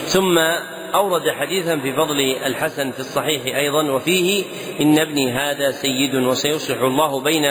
ثم 0.06 0.38
أورد 0.94 1.30
حديثا 1.30 1.78
في 1.78 1.92
فضل 1.92 2.20
الحسن 2.46 2.90
في 2.90 3.00
الصحيح 3.00 3.56
أيضا 3.56 3.90
وفيه 3.90 4.44
إن 4.80 4.98
ابني 4.98 5.32
هذا 5.32 5.70
سيد 5.70 6.14
وسيصلح 6.14 6.80
الله 6.82 7.20
بين 7.20 7.42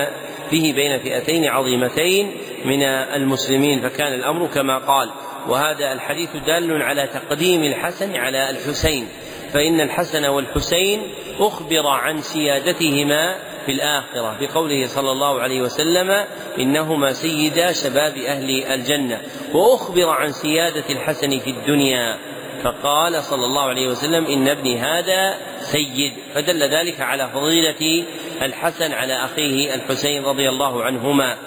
به 0.52 0.74
بين 0.76 1.00
فئتين 1.00 1.46
عظيمتين 1.46 2.32
من 2.66 2.84
المسلمين 2.84 3.82
فكان 3.82 4.14
الأمر 4.14 4.48
كما 4.48 4.78
قال. 4.78 5.10
وهذا 5.48 5.94
الحديث 5.94 6.30
دال 6.36 6.82
على 6.82 7.08
تقديم 7.08 7.64
الحسن 7.64 8.16
على 8.16 8.50
الحسين. 8.50 9.08
فإن 9.54 9.82
الحسن 9.82 10.26
والحسين 10.26 11.02
أخبر 11.40 11.88
عن 11.88 12.22
سيادتهما 12.22 13.36
في 13.66 13.72
الآخرة 13.72 14.38
بقوله 14.42 14.88
صلى 14.88 15.12
الله 15.12 15.42
عليه 15.42 15.62
وسلم 15.62 16.26
إنهما 16.60 17.14
سيدا 17.14 17.72
شباب 17.72 18.18
أهل 18.18 18.64
الجنة. 18.64 19.22
وأخبر 19.54 20.10
عن 20.10 20.32
سيادة 20.32 20.90
الحسن 20.90 21.40
في 21.40 21.50
الدنيا. 21.50 22.18
فقال 22.64 23.24
صلى 23.24 23.46
الله 23.46 23.62
عليه 23.62 23.88
وسلم 23.88 24.26
إن 24.26 24.48
ابني 24.48 24.78
هذا 24.80 25.38
سيد 25.60 26.14
فدل 26.36 26.64
ذلك 26.64 27.02
على 27.02 27.30
فضيلة 27.34 28.06
الحسن 28.42 28.92
على 28.92 29.14
أخيه 29.14 29.76
الحسين 29.76 30.24
رضي 30.24 30.50
الله 30.50 30.84
عنهما. 30.84 31.38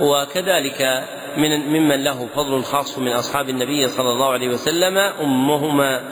وكذلك 0.00 1.04
من 1.36 1.60
ممن 1.60 2.04
له 2.04 2.28
فضل 2.34 2.64
خاص 2.64 2.98
من 2.98 3.12
أصحاب 3.12 3.48
النبي 3.48 3.88
صلى 3.88 4.12
الله 4.12 4.32
عليه 4.32 4.48
وسلم 4.48 4.98
أمهما 4.98 6.02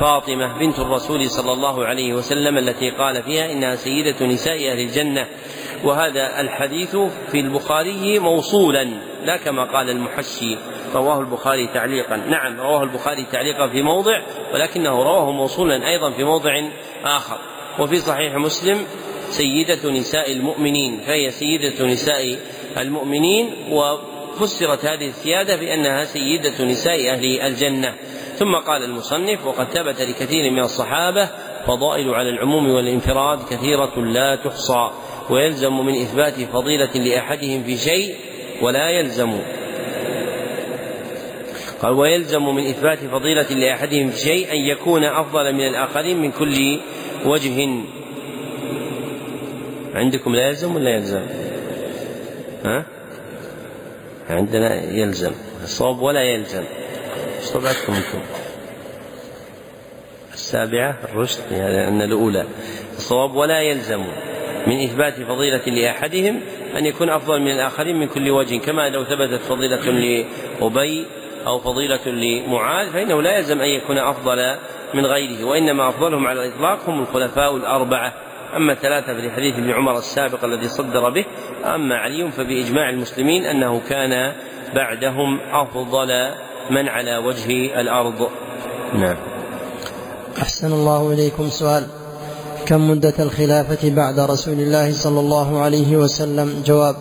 فاطمة 0.00 0.58
بنت 0.58 0.78
الرسول 0.78 1.30
صلى 1.30 1.52
الله 1.52 1.84
عليه 1.84 2.14
وسلم 2.14 2.58
التي 2.58 2.90
قال 2.90 3.22
فيها 3.22 3.52
إنها 3.52 3.76
سيدة 3.76 4.26
نساء 4.26 4.72
أهل 4.72 4.80
الجنة. 4.80 5.26
وهذا 5.84 6.40
الحديث 6.40 6.96
في 7.30 7.40
البخاري 7.40 8.18
موصولا 8.18 8.84
لا 9.24 9.36
كما 9.36 9.64
قال 9.64 9.90
المحشي 9.90 10.56
رواه 10.94 11.20
البخاري 11.20 11.66
تعليقا. 11.66 12.16
نعم 12.16 12.60
رواه 12.60 12.82
البخاري 12.82 13.26
تعليقا 13.32 13.68
في 13.68 13.82
موضع 13.82 14.22
ولكنه 14.54 15.02
رواه 15.02 15.30
موصولا 15.30 15.88
أيضا 15.88 16.10
في 16.10 16.24
موضع 16.24 16.62
آخر. 17.04 17.38
وفي 17.78 17.96
صحيح 17.96 18.34
مسلم 18.34 18.86
سيدة 19.30 19.90
نساء 19.90 20.32
المؤمنين 20.32 21.00
فهي 21.00 21.30
سيدة 21.30 21.84
نساء 21.84 22.38
المؤمنين 22.78 23.54
وفسرت 23.70 24.84
هذه 24.84 25.08
السيادة 25.08 25.56
بأنها 25.56 26.04
سيدة 26.04 26.64
نساء 26.64 27.10
أهل 27.10 27.40
الجنة. 27.40 27.94
ثم 28.34 28.54
قال 28.54 28.84
المصنف 28.84 29.46
وقد 29.46 29.66
ثبت 29.68 30.00
لكثير 30.00 30.50
من 30.50 30.60
الصحابة 30.60 31.28
فضائل 31.66 32.14
على 32.14 32.28
العموم 32.28 32.70
والانفراد 32.70 33.38
كثيرة 33.50 33.98
لا 33.98 34.36
تحصى. 34.36 34.90
ويلزم 35.30 35.86
من 35.86 36.00
إثبات 36.00 36.34
فضيلة 36.34 36.92
لأحدهم 36.94 37.64
في 37.64 37.76
شيء 37.76 38.16
ولا 38.62 38.90
يلزم. 38.90 39.40
قال 41.82 41.92
ويلزم 41.92 42.54
من 42.54 42.66
إثبات 42.66 42.98
فضيلة 42.98 43.50
لأحدهم 43.50 44.10
في 44.10 44.18
شيء 44.18 44.52
أن 44.52 44.56
يكون 44.56 45.04
أفضل 45.04 45.52
من 45.52 45.66
الآخرين 45.66 46.22
من 46.22 46.30
كل 46.30 46.80
وجه. 47.26 47.68
عندكم 49.94 50.34
لا 50.34 50.48
يلزم 50.48 50.76
ولا 50.76 50.90
يلزم؟ 50.90 51.26
ها؟ 52.64 52.86
عندنا 54.30 54.82
يلزم. 54.92 55.32
الصواب 55.62 56.02
ولا 56.02 56.22
يلزم. 56.22 56.64
طبعتكم 57.54 57.92
أنتم؟ 57.92 58.20
السابعة 60.34 60.98
الرشد 61.04 61.40
لأن 61.50 62.02
الأولى. 62.02 62.44
الصواب 62.96 63.34
ولا 63.34 63.60
يلزم. 63.60 64.04
من 64.66 64.84
إثبات 64.84 65.14
فضيلة 65.14 65.64
لأحدهم 65.66 66.40
أن 66.78 66.86
يكون 66.86 67.10
أفضل 67.10 67.40
من 67.40 67.50
الآخرين 67.50 67.96
من 67.96 68.06
كل 68.06 68.30
وجه 68.30 68.58
كما 68.58 68.88
لو 68.88 69.04
ثبتت 69.04 69.42
فضيلة 69.42 69.90
لأبي 69.90 71.06
أو 71.46 71.58
فضيلة 71.58 72.06
لمعاذ 72.06 72.90
فإنه 72.92 73.22
لا 73.22 73.38
يلزم 73.38 73.60
أن 73.60 73.68
يكون 73.68 73.98
أفضل 73.98 74.56
من 74.94 75.06
غيره 75.06 75.44
وإنما 75.44 75.88
أفضلهم 75.88 76.26
على 76.26 76.46
الإطلاق 76.46 76.88
هم 76.88 77.02
الخلفاء 77.02 77.56
الأربعة. 77.56 78.12
أما 78.56 78.72
الثلاثة 78.72 79.14
في 79.14 79.30
حديث 79.30 79.54
ابن 79.54 79.70
عمر 79.70 79.98
السابق 79.98 80.44
الذي 80.44 80.68
صدر 80.68 81.10
به 81.10 81.24
أما 81.64 81.96
علي 81.96 82.32
فبإجماع 82.32 82.90
المسلمين 82.90 83.44
أنه 83.44 83.80
كان 83.88 84.32
بعدهم 84.74 85.40
أفضل 85.40 86.30
من 86.70 86.88
على 86.88 87.16
وجه 87.16 87.80
الأرض. 87.80 88.30
نعم. 88.94 89.16
أحسن 90.42 90.72
الله 90.72 91.12
إليكم 91.12 91.48
سؤال. 91.48 92.03
كم 92.66 92.90
مدة 92.90 93.14
الخلافة 93.18 93.90
بعد 93.90 94.20
رسول 94.20 94.60
الله 94.60 94.92
صلى 94.92 95.20
الله 95.20 95.58
عليه 95.58 95.96
وسلم؟ 95.96 96.62
جواب 96.66 96.96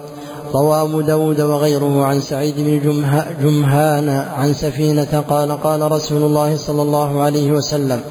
روى 0.55 0.81
أبو 0.81 1.01
داود 1.01 1.41
وغيره 1.41 2.05
عن 2.05 2.19
سعيد 2.21 2.55
بن 2.57 2.99
جمهان 3.41 4.09
عن 4.09 4.53
سفينة 4.53 5.23
قال 5.29 5.51
قال 5.51 5.91
رسول 5.91 6.23
الله 6.23 6.57
صلى 6.57 6.81
الله 6.81 7.21
عليه 7.21 7.51
وسلم 7.51 8.01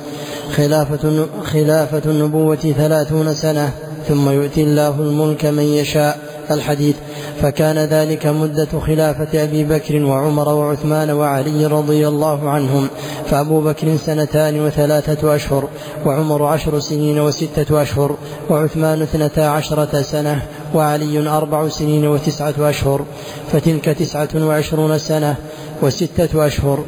خلافة, 0.56 1.26
خلافة 1.44 2.10
النبوة 2.10 2.56
ثلاثون 2.56 3.34
سنة 3.34 3.70
ثم 4.08 4.30
يؤتي 4.30 4.62
الله 4.62 5.00
الملك 5.00 5.44
من 5.44 5.62
يشاء. 5.62 6.31
الحديث. 6.50 6.96
فكان 7.42 7.78
ذلك 7.78 8.26
مدة 8.26 8.80
خلافة 8.86 9.44
أبي 9.44 9.64
بكر 9.64 10.02
وعمر 10.02 10.48
وعثمان 10.48 11.10
وعلي 11.10 11.66
رضي 11.66 12.08
الله 12.08 12.50
عنهم. 12.50 12.88
فأبو 13.26 13.60
بكر 13.60 13.96
سنتان 14.06 14.60
وثلاثة 14.60 15.34
أشهر 15.34 15.68
وعمر 16.06 16.44
عشر 16.44 16.78
سنين 16.78 17.20
وستة 17.20 17.82
أشهر 17.82 18.16
وعثمان 18.50 19.02
اثنتا 19.02 19.40
عشرة 19.40 20.02
سنة 20.02 20.42
وعلي 20.74 21.28
أربع 21.28 21.68
سنين 21.68 22.06
وتسعة 22.06 22.54
أشهر. 22.58 23.04
فتلك 23.52 23.84
تسعة 23.84 24.28
وعشرون 24.34 24.98
سنة 24.98 25.34
وستة 25.82 26.46
أشهر. 26.46 26.84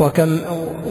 وكم 0.00 0.38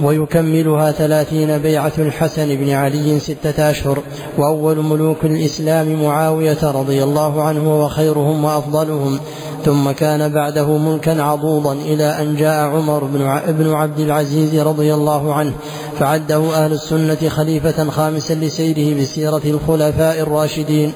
ويكملها 0.04 0.92
ثلاثين 0.92 1.58
بيعة 1.58 1.92
الحسن 1.98 2.56
بن 2.56 2.70
علي 2.70 3.20
ستة 3.20 3.70
أشهر 3.70 4.00
وأول 4.38 4.78
ملوك 4.78 5.18
الإسلام 5.24 6.04
معاوية 6.04 6.58
رضي 6.64 7.04
الله 7.04 7.44
عنه 7.44 7.84
وخيرهم 7.86 8.46
وأفضلهم 8.46 9.20
ثم 9.66 9.92
كان 9.92 10.32
بعده 10.32 10.78
ملكا 10.78 11.22
عضوضا 11.22 11.74
إلى 11.74 12.04
أن 12.04 12.36
جاء 12.36 12.68
عمر 12.68 13.04
بن 13.48 13.74
عبد 13.74 14.00
العزيز 14.00 14.56
رضي 14.56 14.94
الله 14.94 15.34
عنه 15.34 15.54
فعده 16.00 16.66
أهل 16.66 16.74
السنة 16.74 17.30
خليفة 17.30 17.90
خامسا 17.90 18.34
لسيره 18.34 19.02
بسيرة 19.02 19.42
الخلفاء 19.46 20.20
الراشدين. 20.20 20.94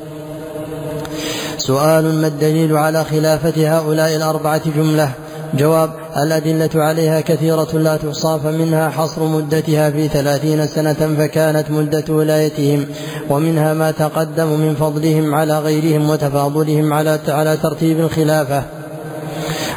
سؤال 1.58 2.22
ما 2.22 2.28
الدليل 2.28 2.78
على 2.78 3.04
خلافة 3.04 3.78
هؤلاء 3.78 4.16
الأربعة 4.16 4.62
جملة؟ 4.78 5.12
جواب 5.54 5.90
الأدلة 6.18 6.70
عليها 6.76 7.22
كثيرة 7.22 7.68
لا 7.74 7.98
تحصى 7.98 8.40
فمنها 8.44 8.90
حصر 8.90 9.24
مدتها 9.24 9.90
في 9.90 10.08
ثلاثين 10.08 10.68
سنة 10.68 11.16
فكانت 11.18 11.72
مدة 11.72 12.04
ولايتهم 12.10 12.86
ومنها 13.30 13.74
ما 13.74 13.92
تقدم 13.92 14.48
من 14.48 14.76
فضلهم 14.76 15.36
على 15.36 15.60
غيرهم 15.60 16.10
وتفاضلهم 16.10 16.94
على 16.94 17.20
على 17.28 17.58
ترتيب 17.58 18.00
الخلافة. 18.00 18.79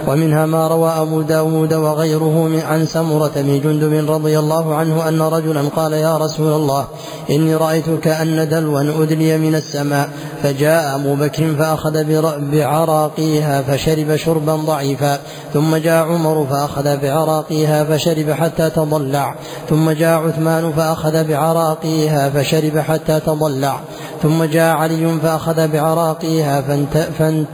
ومنها 0.07 0.47
ما 0.47 0.69
روى 0.69 0.91
أبو 0.91 1.23
داود 1.23 1.75
وغيره 1.75 2.63
عن 2.69 2.87
سمرة 2.87 3.33
بن 3.37 3.61
جندب 3.61 4.11
رضي 4.11 4.39
الله 4.39 4.75
عنه 4.75 5.09
أن 5.09 5.23
رجلا 5.23 5.63
قال 5.77 5.93
يا 5.93 6.17
رسول 6.17 6.53
الله 6.53 6.85
إني 7.31 7.55
رأيت 7.57 7.91
كأن 7.91 8.49
دلوا 8.49 9.03
أدلي 9.03 9.39
من 9.39 9.55
السماء 9.55 10.09
فجاء 10.43 10.95
أبو 10.95 11.15
بكر 11.15 11.55
فأخذ 11.55 12.05
بعراقيها 12.53 13.63
فشرب 13.63 14.17
شربا 14.17 14.57
ضعيفا 14.57 15.19
ثم 15.55 15.77
جاء 15.77 16.05
عمر 16.05 16.47
فأخذ 16.51 16.97
بعراقيها 16.97 17.85
فشرب 17.85 18.31
حتى 18.31 18.71
تضلع 18.71 19.35
ثم 19.71 19.91
جاء 19.91 20.19
عثمان 20.19 20.73
فأخذ 20.73 21.25
بعراقيها 21.25 22.31
فشرب 22.31 22.79
حتى 22.79 23.21
تضلع 23.21 23.81
ثم 24.23 24.45
جاء 24.45 24.77
علي 24.77 25.19
فأخذ 25.23 25.69
بعراقيها 25.69 26.61
فانت 26.61 27.09
فانت 27.19 27.49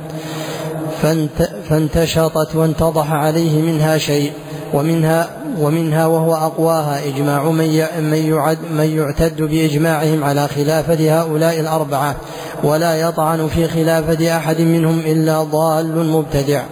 فانت 1.02 1.47
فانتشطت 1.68 2.56
وانتضح 2.56 3.12
عليه 3.12 3.62
منها 3.62 3.98
شيء 3.98 4.32
ومنها 4.74 5.28
ومنها 5.58 6.06
وهو 6.06 6.34
أقواها 6.34 7.08
إجماع 7.08 7.44
من 7.44 7.86
من 8.00 8.26
يعد 8.28 8.58
من 8.72 8.96
يعتد 8.96 9.42
بإجماعهم 9.42 10.24
على 10.24 10.48
خلافة 10.48 11.20
هؤلاء 11.20 11.60
الأربعة 11.60 12.16
ولا 12.64 13.00
يطعن 13.00 13.48
في 13.48 13.68
خلافة 13.68 14.36
أحد 14.36 14.60
منهم 14.60 14.98
إلا 14.98 15.42
ضال 15.42 16.06
مبتدع. 16.06 16.62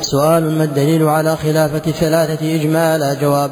سؤال 0.00 0.58
ما 0.58 0.64
الدليل 0.64 1.02
على 1.02 1.36
خلافة 1.36 1.82
الثلاثة 1.86 2.54
إجمالا؟ 2.54 3.14
جواب 3.14 3.50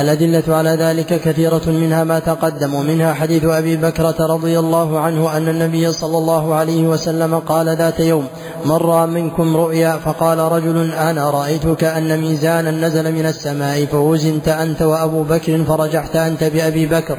الأدلة 0.00 0.56
على 0.56 0.70
ذلك 0.70 1.20
كثيرة 1.20 1.62
منها 1.66 2.04
ما 2.04 2.18
تقدم 2.18 2.74
ومنها 2.74 3.14
حديث 3.14 3.44
أبي 3.44 3.76
بكرة 3.76 4.16
رضي 4.20 4.58
الله 4.58 5.00
عنه 5.00 5.36
أن 5.36 5.48
النبي 5.48 5.92
صلى 5.92 6.18
الله 6.18 6.54
عليه 6.54 6.82
وسلم 6.82 7.38
قال 7.38 7.76
ذات 7.76 8.00
يوم 8.00 8.26
رأى 8.70 9.06
منكم 9.06 9.56
رؤيا 9.56 9.92
فقال 10.04 10.38
رجل 10.38 10.92
أنا 10.92 11.30
رأيت 11.30 11.68
كأن 11.68 12.20
ميزانا 12.20 12.70
نزل 12.70 13.12
من 13.12 13.26
السماء 13.26 13.84
فوزنت 13.84 14.48
أنت 14.48 14.82
وأبو 14.82 15.22
بكر 15.22 15.64
فرجحت 15.64 16.16
أنت 16.16 16.44
بأبي 16.44 16.86
بكر. 16.86 17.18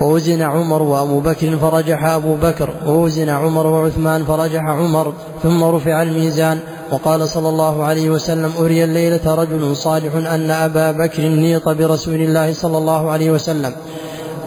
ووزن 0.00 0.42
عمر 0.42 0.82
وأبو 0.82 1.20
بكر 1.20 1.56
فرجح 1.56 2.04
أبو 2.04 2.34
بكر 2.34 2.70
ووزن 2.86 3.28
عمر 3.28 3.66
وعثمان 3.66 4.24
فرجح 4.24 4.64
عمر 4.64 5.12
ثم 5.42 5.64
رفع 5.64 6.02
الميزان. 6.02 6.58
وقال 6.92 7.28
صلى 7.28 7.48
الله 7.48 7.84
عليه 7.84 8.10
وسلم 8.10 8.52
أري 8.60 8.84
الليلة 8.84 9.34
رجل 9.34 9.76
صالح 9.76 10.14
أن 10.14 10.50
أبا 10.50 10.92
بكر 10.92 11.22
نيط 11.22 11.68
برسول 11.68 12.14
الله 12.14 12.52
صلى 12.52 12.78
الله 12.78 13.10
عليه 13.10 13.30
وسلم 13.30 13.72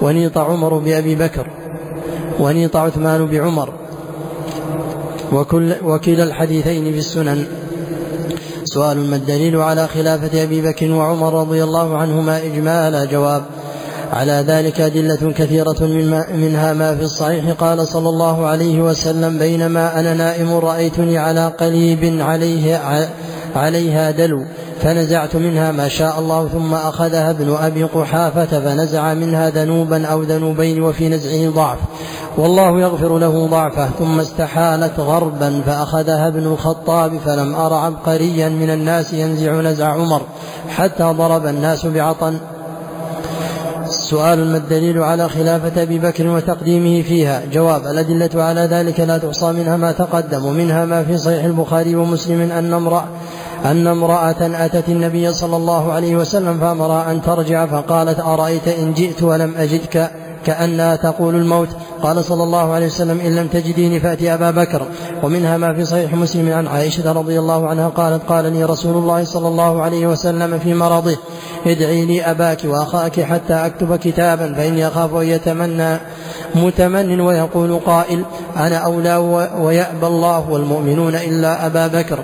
ونيط 0.01 0.37
عمر 0.37 0.77
بأبي 0.77 1.15
بكر 1.15 1.47
ونيط 2.39 2.75
عثمان 2.75 3.27
بعمر 3.27 3.73
وكل 5.33 5.75
وكلا 5.83 6.23
الحديثين 6.23 6.91
في 6.91 6.99
السنن. 6.99 7.45
سؤال 8.63 8.97
ما 8.97 9.15
الدليل 9.15 9.55
على 9.55 9.87
خلافة 9.87 10.43
أبي 10.43 10.61
بكر 10.61 10.91
وعمر 10.91 11.33
رضي 11.41 11.63
الله 11.63 11.97
عنهما 11.97 12.37
إجمالا؟ 12.37 13.05
جواب 13.05 13.43
على 14.11 14.43
ذلك 14.47 14.81
أدلة 14.81 15.31
كثيرة 15.31 15.83
منها 16.35 16.73
ما 16.73 16.95
في 16.95 17.03
الصحيح. 17.03 17.51
قال 17.59 17.87
صلى 17.87 18.09
الله 18.09 18.45
عليه 18.45 18.81
وسلم 18.81 19.37
بينما 19.37 19.99
أنا 19.99 20.13
نائم 20.13 20.53
رأيتني 20.53 21.17
على 21.17 21.47
قليب 21.47 22.21
عليه 22.21 22.79
عليها 23.55 24.11
دلو 24.11 24.45
فنزعت 24.81 25.35
منها 25.35 25.71
ما 25.71 25.87
شاء 25.87 26.19
الله 26.19 26.47
ثم 26.47 26.73
أخذها 26.73 27.29
ابن 27.29 27.55
أبي 27.61 27.83
قحافة 27.83 28.45
فنزع 28.45 29.13
منها 29.13 29.49
ذنوبا 29.49 30.05
أو 30.05 30.21
ذنوبين 30.21 30.83
وفي 30.83 31.09
نزعه 31.09 31.49
ضعف. 31.49 31.77
والله 32.37 32.79
يغفر 32.79 33.17
له 33.17 33.47
ضعفه. 33.47 33.89
ثم 33.99 34.19
استحالت 34.19 34.99
غربا 34.99 35.61
فأخذها 35.65 36.27
ابن 36.27 36.43
الخطاب 36.43 37.17
فلم 37.25 37.55
أر 37.55 37.73
عبقريا 37.73 38.49
من 38.49 38.69
الناس 38.69 39.13
ينزع 39.13 39.61
نزع 39.61 39.87
عمر. 39.87 40.21
حتى 40.69 41.03
ضرب 41.03 41.45
الناس 41.45 41.85
بعطن 41.85 42.37
سؤال 44.11 44.51
ما 44.51 44.57
الدليل 44.57 45.03
على 45.03 45.29
خلافة 45.29 45.83
أبي 45.83 45.99
بكر 45.99 46.27
وتقديمه 46.27 47.01
فيها؟ 47.01 47.41
جواب 47.53 47.87
الأدلة 47.87 48.43
على 48.43 48.61
ذلك 48.61 48.99
لا 48.99 49.17
تحصى 49.17 49.51
منها 49.51 49.77
ما 49.77 49.91
تقدم 49.91 50.45
ومنها 50.45 50.85
ما 50.85 51.03
في 51.03 51.17
صحيح 51.17 51.43
البخاري 51.43 51.95
ومسلم 51.95 52.51
أن 52.51 52.73
امرأة 52.73 53.05
أن 53.65 53.87
امرأة 53.87 54.65
أتت 54.65 54.89
النبي 54.89 55.33
صلى 55.33 55.55
الله 55.55 55.91
عليه 55.91 56.15
وسلم 56.15 56.59
فأمرها 56.59 57.11
أن 57.11 57.21
ترجع 57.21 57.65
فقالت 57.65 58.19
أرأيت 58.19 58.67
إن 58.67 58.93
جئت 58.93 59.23
ولم 59.23 59.53
أجدك؟ 59.57 60.11
كأنها 60.45 60.95
تقول 60.95 61.35
الموت. 61.35 61.69
قال 62.03 62.23
صلى 62.23 62.43
الله 62.43 62.73
عليه 62.73 62.85
وسلم 62.85 63.19
إن 63.19 63.35
لم 63.35 63.47
تجديني 63.47 63.99
فأتي 63.99 64.33
أبا 64.33 64.51
بكر. 64.51 64.87
ومنها 65.23 65.57
ما 65.57 65.73
في 65.73 65.85
صحيح 65.85 66.13
مسلم 66.13 66.53
عن 66.53 66.67
عائشة 66.67 67.11
رضي 67.11 67.39
الله 67.39 67.67
عنها 67.67 67.87
قالت 67.87 68.21
قال 68.29 68.53
لي 68.53 68.63
رسول 68.63 68.97
الله 68.97 69.23
صلى 69.23 69.47
الله 69.47 69.81
عليه 69.81 70.07
وسلم 70.07 70.59
في 70.59 70.73
مرضه 70.73 71.17
ادعي 71.65 72.05
لي 72.05 72.21
أباك 72.21 72.59
وأخاك 72.65 73.21
حتى 73.21 73.53
أكتب 73.53 73.95
كتابا 73.95 74.53
فإني 74.53 74.87
أخاف 74.87 75.15
أن 75.15 75.27
يتمنى 75.27 75.97
متمن 76.55 77.21
ويقول 77.21 77.79
قائل 77.85 78.23
أنا 78.57 78.77
أولى 78.77 79.15
ويأبى 79.59 80.07
الله 80.07 80.49
والمؤمنون 80.49 81.15
إلا 81.15 81.65
أبا 81.65 81.87
بكر. 81.87 82.19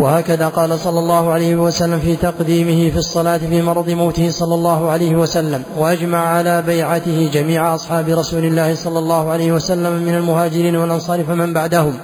وهكذا 0.00 0.48
قال 0.48 0.78
صلى 0.78 0.98
الله 0.98 1.30
عليه 1.30 1.56
وسلم 1.56 1.98
في 1.98 2.16
تقديمه 2.16 2.90
في 2.90 2.96
الصلاة 2.96 3.38
في 3.38 3.62
مرض 3.62 3.90
موته 3.90 4.30
صلى 4.30 4.54
الله 4.54 4.90
عليه 4.90 5.16
وسلم 5.16 5.62
وأجمع 5.78 6.18
على 6.18 6.62
بيعته 6.62 7.30
جميع 7.32 7.74
أصحاب 7.74 8.08
رسول 8.08 8.44
الله 8.44 8.74
صلى 8.74 8.98
الله 8.98 9.30
عليه 9.30 9.52
وسلم 9.52 9.92
من 9.92 10.14
المهاجرين 10.14 10.76
والأنصار 10.76 11.24
فمن 11.24 11.52
بعدهم. 11.52 11.94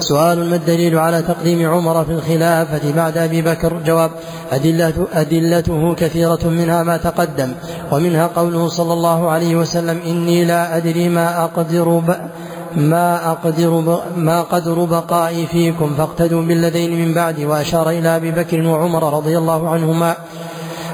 سؤال 0.00 0.50
ما 0.50 0.56
الدليل 0.56 0.98
على 0.98 1.22
تقديم 1.22 1.70
عمر 1.70 2.04
في 2.04 2.12
الخلافة 2.12 2.92
بعد 2.92 3.18
أبي 3.18 3.42
بكر؟ 3.42 3.72
جواب 3.86 4.10
أدلة 4.52 5.06
أدلته 5.12 5.94
كثيرة 5.94 6.40
منها 6.44 6.82
ما 6.82 6.96
تقدم 6.96 7.52
ومنها 7.92 8.26
قوله 8.26 8.68
صلى 8.68 8.92
الله 8.92 9.30
عليه 9.30 9.56
وسلم 9.56 10.00
إني 10.06 10.44
لا 10.44 10.76
أدري 10.76 11.08
ما 11.08 11.44
أقدر 11.44 12.02
ما 12.76 13.30
أقدر 13.30 14.00
ما 14.16 14.42
قدر 14.42 14.84
بقائي 14.84 15.46
فيكم 15.46 15.94
فاقتدوا 15.94 16.42
بالذين 16.42 17.06
من 17.06 17.14
بعدي 17.14 17.46
وأشار 17.46 17.90
إلى 17.90 18.16
أبي 18.16 18.30
بكر 18.30 18.66
وعمر 18.66 19.16
رضي 19.16 19.38
الله 19.38 19.68
عنهما 19.68 20.16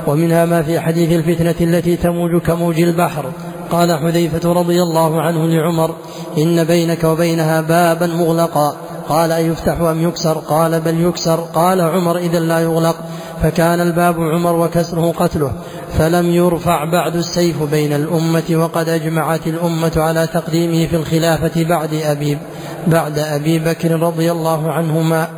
ومنها 0.07 0.45
ما 0.45 0.63
في 0.63 0.81
حديث 0.81 1.13
الفتنة 1.13 1.55
التي 1.61 1.97
تموج 1.97 2.43
كموج 2.43 2.81
البحر. 2.81 3.25
قال 3.71 3.99
حذيفة 3.99 4.53
رضي 4.53 4.83
الله 4.83 5.23
عنه 5.23 5.47
لعمر 5.47 5.95
إن 6.39 6.65
بينك 6.65 7.05
وبينها 7.05 7.61
بابا 7.61 8.07
مغلقا. 8.07 8.77
قال 9.09 9.33
أيفتح 9.33 9.81
أم 9.81 10.09
يكسر؟ 10.09 10.39
قال 10.39 10.81
بل 10.81 11.01
يكسر. 11.01 11.37
قال 11.37 11.81
عمر 11.81 12.19
إذا 12.19 12.39
لا 12.39 12.59
يغلق. 12.59 12.97
فكان 13.43 13.81
الباب 13.81 14.21
عمر 14.21 14.57
وكسره 14.57 15.13
قتله. 15.13 15.53
فلم 15.99 16.27
يرفع 16.27 16.85
بعد 16.85 17.17
السيف 17.17 17.63
بين 17.63 17.93
الأمة 17.93 18.45
وقد 18.51 18.89
أجمعت 18.89 19.47
الأمة 19.47 19.93
على 19.97 20.27
تقديمه 20.27 20.87
في 20.87 20.97
الخلافة 20.97 21.65
بعد 21.65 21.95
أبي 21.95 22.39
بعد 22.87 23.19
أبي 23.19 23.59
بكر 23.59 24.01
رضي 24.01 24.33
الله 24.33 24.73
عنهما. 24.73 25.29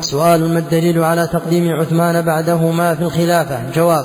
سؤال 0.00 0.52
ما 0.52 0.58
الدليل 0.58 1.04
على 1.04 1.26
تقديم 1.26 1.72
عثمان 1.80 2.22
بعدهما 2.22 2.94
في 2.94 3.02
الخلافة؟ 3.02 3.58
جواب 3.74 4.04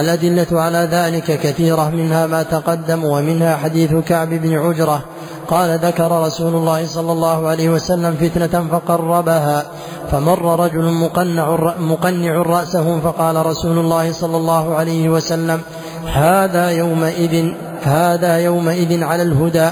الأدلة 0.00 0.46
على 0.52 0.88
ذلك 0.92 1.24
كثيرة 1.24 1.90
منها 1.90 2.26
ما 2.26 2.42
تقدم 2.42 3.04
ومنها 3.04 3.56
حديث 3.56 3.94
كعب 3.94 4.28
بن 4.28 4.58
عجرة. 4.58 5.04
قال 5.52 5.78
ذكر 5.78 6.22
رسول 6.22 6.54
الله 6.54 6.86
صلى 6.86 7.12
الله 7.12 7.48
عليه 7.48 7.68
وسلم 7.68 8.16
فتنة 8.16 8.68
فقربها 8.70 9.64
فمر 10.10 10.60
رجل 10.60 10.84
مقنع, 10.84 11.74
مقنع 11.78 12.42
رأسه 12.42 13.00
فقال 13.00 13.46
رسول 13.46 13.78
الله 13.78 14.12
صلى 14.12 14.36
الله 14.36 14.74
عليه 14.74 15.08
وسلم 15.08 15.60
هذا 16.06 16.70
يومئذ 16.70 17.52
هذا 17.82 18.38
يومئذ 18.38 19.04
على 19.04 19.22
الهدى 19.22 19.68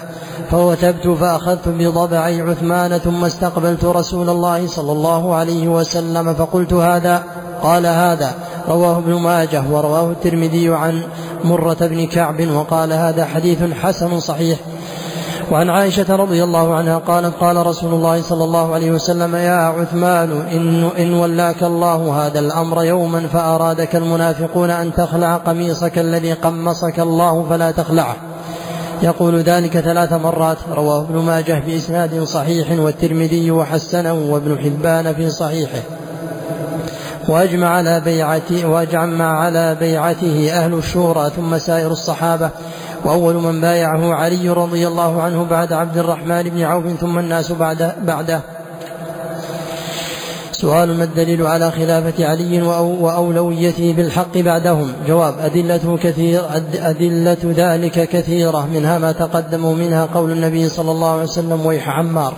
فوتبت 0.51 1.09
فأخذت 1.09 1.69
بضبعي 1.69 2.41
عثمان 2.41 2.99
ثم 2.99 3.25
استقبلت 3.25 3.85
رسول 3.85 4.29
الله 4.29 4.67
صلى 4.67 4.93
الله 4.93 5.35
عليه 5.35 5.69
وسلم 5.69 6.35
فقلت 6.35 6.73
هذا 6.73 7.23
قال 7.63 7.87
هذا 7.87 8.35
رواه 8.69 8.99
ابن 8.99 9.15
ماجه 9.15 9.63
ورواه 9.71 10.11
الترمذي 10.11 10.69
عن 10.69 11.03
مرة 11.45 11.77
بن 11.81 12.07
كعب 12.07 12.49
وقال 12.49 12.93
هذا 12.93 13.25
حديث 13.25 13.63
حسن 13.63 14.21
صحيح 14.21 14.59
وعن 15.51 15.71
عائشة 15.71 16.17
رضي 16.17 16.45
الله 16.45 16.75
عنها 16.75 16.99
قالت 16.99 17.35
قال 17.41 17.67
رسول 17.67 17.95
الله 17.95 18.23
صلى 18.23 18.45
الله 18.45 18.75
عليه 18.75 18.91
وسلم 18.91 19.37
يا 19.37 19.57
عثمان 19.57 20.31
إن, 20.53 20.85
إن 20.99 21.15
ولاك 21.15 21.63
الله 21.63 22.27
هذا 22.27 22.39
الأمر 22.39 22.85
يوما 22.85 23.27
فأرادك 23.27 23.97
المنافقون 23.97 24.71
أن 24.71 24.95
تخلع 24.95 25.37
قميصك 25.37 25.99
الذي 25.99 26.33
قمصك 26.33 27.01
الله 27.01 27.47
فلا 27.49 27.71
تخلعه. 27.71 28.17
يقول 29.03 29.37
ذلك 29.37 29.81
ثلاث 29.81 30.13
مرات 30.13 30.59
رواه 30.75 31.01
ابن 31.01 31.19
ماجه 31.19 31.63
بإسناد 31.67 32.23
صحيح 32.23 32.81
والترمذي 32.81 33.51
وحسنه 33.51 34.13
وابن 34.13 34.59
حبان 34.59 35.15
في 35.15 35.31
صحيحه. 35.31 36.00
وأجمع 37.31 37.69
على 37.69 38.01
بيعته 38.01 38.67
وأجمع 38.69 39.41
على 39.41 39.77
بيعته 39.81 40.51
أهل 40.53 40.75
الشورى 40.75 41.31
ثم 41.37 41.59
سائر 41.59 41.91
الصحابة. 41.91 42.51
وأول 43.05 43.35
من 43.35 43.61
بايعه 43.61 44.15
علي 44.15 44.49
رضي 44.49 44.87
الله 44.89 45.23
عنه 45.23 45.47
بعد 45.51 45.73
عبد 45.73 45.99
الرحمن 45.99 46.43
بن 46.43 46.63
عوف 46.63 46.85
ثم 47.01 47.19
الناس 47.19 47.53
بعد 47.53 47.93
بعده. 48.03 48.41
سؤال 50.53 50.99
ما 50.99 51.05
الدليل 51.05 51.47
على 51.47 51.71
خلافة 51.71 52.27
علي 52.27 52.63
وأولويته 53.03 53.95
بالحق 53.97 54.39
بعدهم؟ 54.39 54.93
جواب 55.07 55.35
أدلة 55.39 55.99
كثير 56.03 56.43
أدلة 56.75 57.39
ذلك 57.45 58.09
كثيرة 58.09 58.69
منها 58.75 58.99
ما 58.99 59.13
تقدم 59.13 59.79
منها 59.79 60.09
قول 60.15 60.31
النبي 60.31 60.69
صلى 60.69 60.91
الله 60.91 61.13
عليه 61.13 61.23
وسلم 61.23 61.67
ويح 61.67 61.89
عمار 61.89 62.35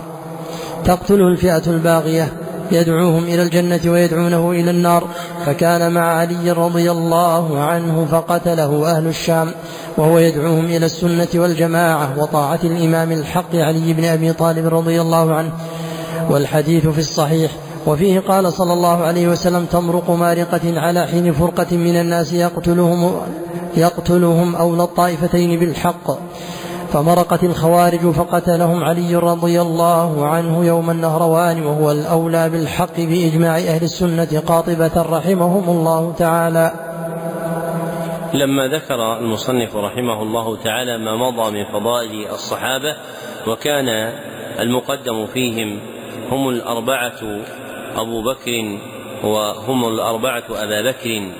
تقتله 0.85 1.27
الفئة 1.27 1.63
الباغية. 1.67 2.42
يدعوهم 2.71 3.23
إلى 3.23 3.43
الجنة 3.43 3.91
ويدعونه 3.91 4.51
إلى 4.51 4.71
النار. 4.71 5.07
فكان 5.45 5.91
مع 5.91 6.01
علي 6.01 6.51
رضي 6.51 6.91
الله 6.91 7.59
عنه 7.59 8.07
فقتله 8.11 8.91
أهل 8.97 9.07
الشام 9.07 9.51
وهو 9.97 10.19
يدعوهم 10.19 10.65
إلى 10.65 10.85
السنة 10.85 11.27
والجماعة 11.35 12.19
وطاعة 12.19 12.59
الإمام 12.63 13.11
الحق 13.11 13.55
علي 13.55 13.93
بن 13.93 14.05
أبي 14.05 14.33
طالب 14.33 14.73
رضي 14.73 15.01
الله 15.01 15.35
عنه. 15.35 15.51
والحديث 16.29 16.87
في 16.87 16.99
الصحيح 16.99 17.51
وفيه 17.87 18.19
قال 18.19 18.53
صلى 18.53 18.73
الله 18.73 19.03
عليه 19.03 19.27
وسلم 19.27 19.65
تمرق 19.65 20.11
مارقة 20.11 20.79
على 20.79 21.07
حين 21.07 21.33
فرقة 21.33 21.77
من 21.77 21.95
الناس 21.95 22.33
يقتلهم 22.33 23.11
يقتلهم 23.77 24.55
أولى 24.55 24.83
الطائفتين 24.83 25.59
بالحق. 25.59 26.17
فمرقت 26.93 27.43
الخوارج 27.43 28.11
فقتلهم 28.11 28.83
علي 28.83 29.15
رضي 29.15 29.61
الله 29.61 30.25
عنه 30.27 30.65
يوم 30.65 30.89
النهروان 30.89 31.65
وهو 31.65 31.91
الأولى 31.91 32.49
بالحق 32.49 32.97
بإجماع 32.97 33.57
أهل 33.57 33.83
السنة 33.83 34.43
قاطبة 34.47 35.01
رحمهم 35.17 35.69
الله 35.69 36.13
تعالى. 36.17 36.71
لما 38.33 38.67
ذكر 38.67 39.17
المصنف 39.17 39.75
رحمه 39.75 40.21
الله 40.21 40.57
تعالى 40.63 40.97
ما 40.97 41.15
مضى 41.15 41.51
من 41.51 41.65
فضائل 41.65 42.27
الصحابة 42.27 42.95
وكان 43.47 44.13
المقدم 44.59 45.25
فيهم 45.25 45.79
هم 46.31 46.49
الأربعة 46.49 47.21
أبو 47.95 48.21
بكر 48.21 48.79
وهم 49.23 49.87
الأربعة 49.87 50.43
أبا 50.49 50.91
بكر 50.91 51.31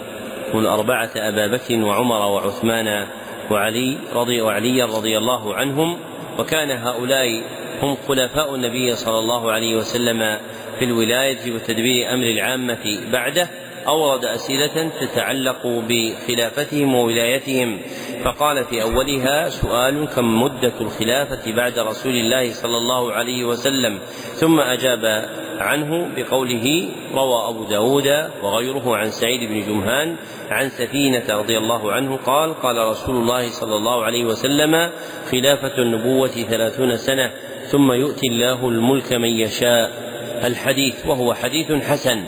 هم 0.54 0.60
الأربعة 0.60 1.10
أبا 1.16 1.48
بكر 1.48 1.76
وعمر 1.76 2.22
وعثمان 2.26 3.08
وعلي 3.52 3.98
رضي 4.14 4.42
وعلي 4.42 4.84
رضي 4.84 5.18
الله 5.18 5.56
عنهم 5.56 5.98
وكان 6.40 6.72
هؤلاء 6.72 7.42
هم 7.82 7.98
خلفاء 8.08 8.56
النبي 8.56 8.96
صلى 8.96 9.20
الله 9.20 9.52
عليه 9.52 9.76
وسلم 9.76 10.38
في 10.80 10.86
الولاية 10.86 11.52
وتدبير 11.52 12.14
أمر 12.14 12.24
العامة 12.24 13.00
بعده. 13.12 13.50
أورد 13.88 14.26
أسئلة 14.26 14.92
تتعلق 15.02 15.68
بخلافتهم 15.68 16.96
وولايتهم 16.96 17.80
فقال 18.24 18.66
في 18.66 18.82
أولها 18.82 19.50
سؤال 19.50 20.08
كم 20.16 20.42
مدة 20.42 20.74
الخلافة 20.82 21.52
بعد 21.52 21.80
رسول 21.80 22.12
الله 22.12 22.52
صلى 22.52 22.78
الله 22.78 23.14
عليه 23.14 23.44
وسلم؟ 23.44 24.00
ثم 24.34 24.60
أجاب 24.60 25.30
عنه 25.60 26.10
بقوله 26.16 26.90
روى 27.14 27.50
أبو 27.50 27.64
داود 27.64 28.08
وغيره 28.44 28.98
عن 28.98 29.12
سعيد 29.12 29.50
بن 29.50 29.68
جمهان 29.68 30.16
عن 30.50 30.70
سفينة 30.70 31.26
رضي 31.30 31.58
الله 31.58 31.92
عنه 31.92 32.18
قال 32.26 32.54
قال 32.54 32.78
رسول 32.78 33.16
الله 33.16 33.50
صلى 33.50 33.76
الله 33.76 34.04
عليه 34.04 34.26
وسلم 34.26 34.90
خلافة 35.32 35.78
النبوة 35.78 36.28
ثلاثون 36.28 36.98
سنة 36.98 37.32
ثم 37.68 37.92
يؤتي 37.92 38.28
الله 38.28 38.70
الملك 38.70 39.14
من 39.14 39.30
يشاء. 39.30 40.04
الحديث 40.44 41.06
وهو 41.06 41.34
حديث 41.34 41.72
حسن. 41.72 42.24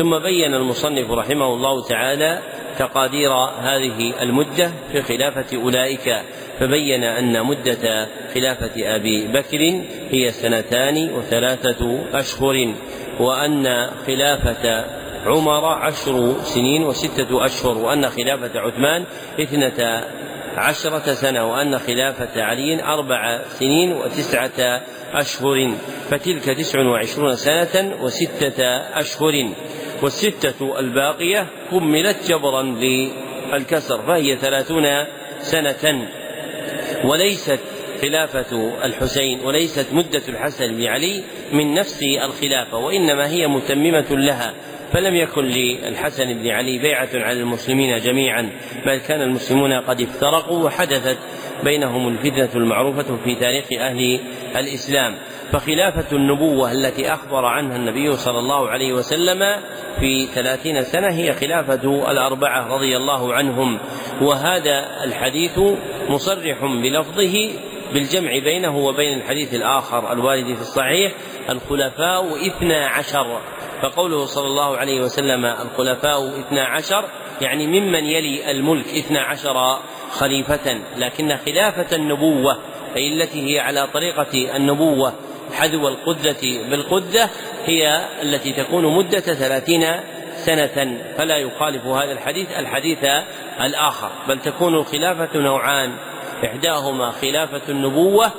ثم 0.00 0.18
بين 0.18 0.54
المصنف 0.54 1.10
رحمه 1.10 1.46
الله 1.46 1.82
تعالى 1.82 2.38
تقادير 2.78 3.32
هذه 3.60 4.22
المدة 4.22 4.70
في 4.92 5.02
خلافة 5.02 5.56
أولئك 5.56 6.22
فبين 6.60 7.04
أن 7.04 7.46
مدة 7.46 8.08
خلافة 8.34 8.96
أبي 8.96 9.26
بكر 9.26 9.82
هي 10.10 10.30
سنتان 10.32 11.10
وثلاثة 11.14 11.98
أشهر 12.14 12.74
وأن 13.20 13.90
خلافة 14.06 14.84
عمر 15.26 15.64
عشر 15.64 16.34
سنين 16.42 16.82
وستة 16.82 17.44
أشهر 17.44 17.78
وأن 17.78 18.08
خلافة 18.08 18.60
عثمان 18.60 19.04
اثنتا 19.40 20.04
عشرة 20.56 21.14
سنة 21.14 21.52
وأن 21.52 21.78
خلافة 21.78 22.42
علي 22.42 22.82
أربع 22.84 23.40
سنين 23.48 23.92
وتسعة 23.92 24.82
أشهر 25.12 25.74
فتلك 26.10 26.44
تسع 26.44 26.80
وعشرون 26.80 27.36
سنة 27.36 27.96
وستة 28.00 28.64
أشهر. 28.76 29.52
والستة 30.02 30.78
الباقية 30.78 31.46
كملت 31.70 32.16
جبرا 32.28 32.62
للكسر 32.62 34.02
فهي 34.02 34.36
ثلاثون 34.36 34.86
سنة. 35.40 36.08
وليست 37.04 37.60
خلافة 38.02 38.72
الحسين 38.84 39.40
وليست 39.40 39.86
مدة 39.92 40.22
الحسن 40.28 40.76
بن 40.76 40.86
علي 40.86 41.22
من 41.52 41.74
نفس 41.74 42.02
الخلافة 42.02 42.76
وإنما 42.76 43.28
هي 43.28 43.46
متممة 43.46 44.06
لها. 44.10 44.54
فلم 44.92 45.14
يكن 45.14 45.44
للحسن 45.44 46.34
بن 46.34 46.48
علي 46.48 46.78
بيعة 46.78 47.08
على 47.14 47.40
المسلمين 47.40 47.98
جميعا 47.98 48.50
بل 48.86 48.96
كان 48.96 49.22
المسلمون 49.22 49.72
قد 49.72 50.00
افترقوا 50.00 50.64
وحدثت 50.64 51.18
بينهم 51.64 52.08
الفتنة 52.08 52.48
المعروفة 52.54 53.16
في 53.24 53.34
تاريخ 53.34 53.64
أهل 53.72 54.20
الإسلام. 54.56 55.14
فخلافة 55.52 56.16
النبوة 56.16 56.72
التي 56.72 57.12
أخبر 57.12 57.44
عنها 57.44 57.76
النبي 57.76 58.16
صلى 58.16 58.38
الله 58.38 58.68
عليه 58.68 58.92
وسلم 58.92 59.56
في 60.00 60.26
ثلاثين 60.26 60.84
سنة 60.84 61.08
هي 61.08 61.32
خلافة 61.32 62.10
الأربعة 62.10 62.74
رضي 62.74 62.96
الله 62.96 63.34
عنهم. 63.34 63.78
وهذا 64.22 65.04
الحديث 65.04 65.58
مصرح 66.08 66.64
بلفظه 66.64 67.50
بالجمع 67.94 68.38
بينه 68.38 68.76
وبين 68.76 69.18
الحديث 69.18 69.54
الآخر 69.54 70.12
الوارد 70.12 70.54
في 70.54 70.60
الصحيح 70.60 71.12
الخلفاء 71.50 72.46
اثنا 72.46 72.86
عشر. 72.86 73.40
فقوله 73.82 74.26
صلى 74.26 74.46
الله 74.46 74.76
عليه 74.76 75.00
وسلم 75.00 75.44
الخلفاء 75.44 76.40
اثنا 76.40 76.64
عشر 76.64 77.04
يعني 77.40 77.66
ممن 77.66 78.04
يلي 78.04 78.50
الملك 78.50 78.86
اثنا 78.86 79.20
عشر 79.20 79.78
خليفة 80.10 80.80
لكن 80.96 81.36
خلافة 81.46 81.96
النبوة 81.96 82.58
أي 82.96 83.12
التي 83.12 83.54
هي 83.54 83.60
على 83.60 83.86
طريقة 83.94 84.56
النبوة 84.56 85.12
حذو 85.54 85.88
القدة 85.88 86.40
بالقدة 86.70 87.30
هي 87.66 88.08
التي 88.22 88.52
تكون 88.52 88.96
مدة 88.96 89.20
ثلاثين 89.20 89.86
سنة 90.36 90.98
فلا 91.18 91.36
يخالف 91.36 91.86
هذا 91.86 92.12
الحديث 92.12 92.48
الحديث 92.58 92.98
الآخر. 93.60 94.10
بل 94.28 94.38
تكون 94.38 94.74
الخلافة 94.74 95.38
نوعان 95.38 95.96
إحداهما 96.44 97.10
خلافة 97.10 97.60
النبوة 97.68 98.30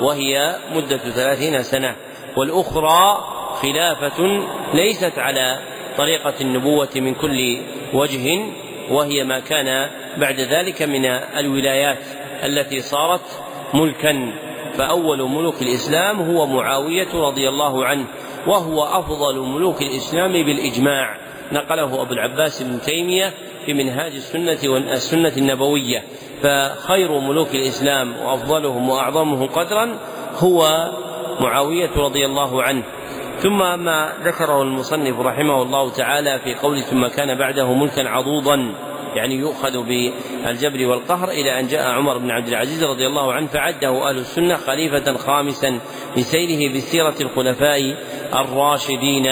وهي 0.00 0.56
مدة 0.72 0.96
ثلاثين 0.96 1.62
سنة 1.62 1.96
والأخرى 2.36 3.35
خلافة 3.62 4.46
ليست 4.74 5.18
على 5.18 5.58
طريقة 5.98 6.34
النبوة 6.40 6.88
من 6.96 7.14
كل 7.14 7.60
وجه 7.94 8.40
وهي 8.90 9.24
ما 9.24 9.40
كان 9.40 9.90
بعد 10.16 10.40
ذلك 10.40 10.82
من 10.82 11.04
الولايات 11.38 11.98
التي 12.44 12.80
صارت 12.80 13.42
ملكا. 13.74 14.32
فأول 14.78 15.22
ملوك 15.30 15.62
الإسلام 15.62 16.20
هو 16.20 16.46
معاوية 16.46 17.08
رضي 17.14 17.48
الله 17.48 17.86
عنه 17.86 18.04
وهو 18.46 18.84
أفضل 18.84 19.38
ملوك 19.38 19.82
الإسلام 19.82 20.32
بالإجماع. 20.32 21.16
نقله 21.52 22.02
أبو 22.02 22.12
العباس 22.12 22.62
بن 22.62 22.80
تيمية 22.80 23.32
في 23.66 23.74
منهاج 23.74 24.12
السنة 24.12 24.58
والسنة 24.72 25.32
النبوية. 25.36 26.02
فخير 26.42 27.20
ملوك 27.20 27.54
الإسلام 27.54 28.16
وأفضلهم 28.16 28.88
وأعظمهم 28.88 29.46
قدرا 29.46 29.98
هو 30.38 30.90
معاوية 31.40 31.90
رضي 31.96 32.26
الله 32.26 32.62
عنه. 32.62 32.82
ثم 33.42 33.58
ما 33.58 34.12
ذكره 34.22 34.62
المصنف 34.62 35.20
رحمه 35.20 35.62
الله 35.62 35.90
تعالى 35.90 36.38
في 36.44 36.54
قول 36.54 36.80
ثم 36.80 37.06
كان 37.06 37.38
بعده 37.38 37.72
ملكا 37.72 38.08
عضوضا 38.08 38.74
يعني 39.14 39.34
يؤخذ 39.34 39.82
بالجبر 39.82 40.86
والقهر 40.86 41.28
إلى 41.28 41.60
أن 41.60 41.66
جاء 41.66 41.90
عمر 41.90 42.18
بن 42.18 42.30
عبد 42.30 42.48
العزيز 42.48 42.84
رضي 42.84 43.06
الله 43.06 43.32
عنه 43.32 43.46
فعده 43.46 44.08
أهل 44.08 44.18
السنة 44.18 44.56
خليفة 44.56 45.16
خامسا 45.16 45.80
لسيره 46.16 46.74
بسيرة 46.76 47.14
الخلفاء 47.20 47.96
الراشدين 48.34 49.26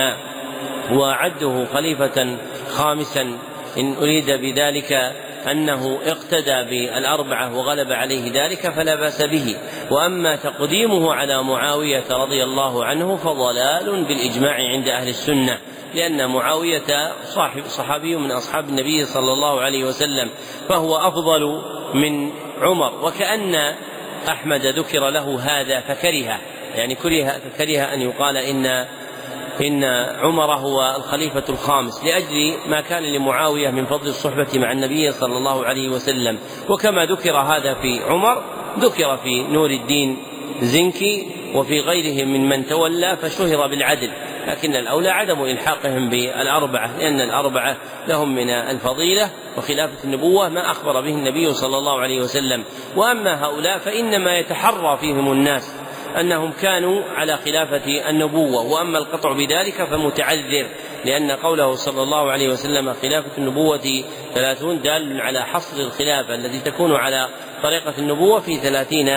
وأعده 0.92 1.64
خليفة 1.74 2.36
خامسا 2.68 3.38
إن 3.78 3.94
أريد 3.94 4.30
بذلك 4.30 5.12
أنه 5.50 5.98
اقتدى 6.06 6.62
بالأربعة 6.70 7.56
وغلب 7.56 7.92
عليه 7.92 8.44
ذلك 8.44 8.70
فلا 8.70 8.94
بأس 8.94 9.22
به. 9.22 9.56
وأما 9.90 10.36
تقديمه 10.36 11.14
على 11.14 11.42
معاوية 11.42 12.04
رضي 12.10 12.44
الله 12.44 12.84
عنه 12.84 13.16
فضلال 13.16 14.04
بالإجماع 14.04 14.54
عند 14.54 14.88
أهل 14.88 15.08
السنة 15.08 15.58
لأن 15.94 16.30
معاوية 16.30 17.12
صاحب 17.24 17.62
صحابي 17.68 18.16
من 18.16 18.30
أصحاب 18.30 18.68
النبي 18.68 19.04
صلى 19.04 19.32
الله 19.32 19.60
عليه 19.60 19.84
وسلم 19.84 20.30
فهو 20.68 20.96
أفضل 20.96 21.62
من 21.94 22.30
عمر. 22.60 23.04
وكأن 23.04 23.74
أحمد 24.28 24.66
ذكر 24.66 25.10
له 25.10 25.40
هذا 25.40 25.80
فكره 25.80 26.38
يعني 26.74 26.94
كره 26.94 27.40
كره 27.58 27.78
أن 27.78 28.00
يقال 28.00 28.36
إن 28.36 28.86
إن 29.60 29.84
عمر 30.20 30.54
هو 30.54 30.96
الخليفة 30.96 31.44
الخامس 31.48 32.04
لأجل 32.04 32.54
ما 32.66 32.80
كان 32.80 33.02
لمعاوية 33.02 33.70
من 33.70 33.86
فضل 33.86 34.08
الصحبة 34.08 34.48
مع 34.54 34.72
النبي 34.72 35.12
صلى 35.12 35.36
الله 35.36 35.64
عليه 35.64 35.88
وسلم. 35.88 36.38
وكما 36.68 37.04
ذكر 37.04 37.36
هذا 37.36 37.74
في 37.74 38.00
عمر 38.04 38.42
ذكر 38.78 39.16
في 39.16 39.42
نور 39.42 39.70
الدين 39.70 40.22
زنكي 40.62 41.26
وفي 41.54 41.80
غيرهم 41.80 42.32
من 42.32 42.48
من 42.48 42.66
تولى 42.66 43.16
فشهر 43.16 43.66
بالعدل. 43.66 44.10
لكن 44.46 44.76
الأولى 44.76 45.08
عدم 45.08 45.42
إلحاقهم 45.42 46.10
بالأربعة 46.10 46.98
لأن 46.98 47.20
الأربعة 47.20 47.76
لهم 48.08 48.34
من 48.34 48.50
الفضيلة 48.50 49.30
وخلافة 49.58 50.04
النبوة 50.04 50.48
ما 50.48 50.70
أخبر 50.70 51.00
به 51.00 51.14
النبي 51.14 51.54
صلى 51.54 51.78
الله 51.78 52.00
عليه 52.00 52.20
وسلم. 52.20 52.64
وأما 52.96 53.44
هؤلاء 53.44 53.78
فإنما 53.78 54.38
يتحرى 54.38 54.98
فيهم 55.00 55.32
الناس. 55.32 55.83
أنهم 56.20 56.52
كانوا 56.52 57.02
على 57.14 57.36
خلافة 57.36 58.10
النبوة 58.10 58.62
وأما 58.72 58.98
القطع 58.98 59.32
بذلك 59.32 59.84
فمتعذر 59.84 60.66
لأن 61.04 61.30
قوله 61.30 61.74
صلى 61.74 62.02
الله 62.02 62.30
عليه 62.30 62.48
وسلم 62.48 62.92
خلافة 62.92 63.30
النبوة 63.38 64.04
ثلاثون 64.34 64.82
دال 64.82 65.20
على 65.20 65.42
حصر 65.42 65.76
الخلافة 65.76 66.34
التي 66.34 66.60
تكون 66.70 66.92
على 66.92 67.28
طريقة 67.62 67.94
النبوة 67.98 68.40
في 68.40 68.56
ثلاثين 68.56 69.08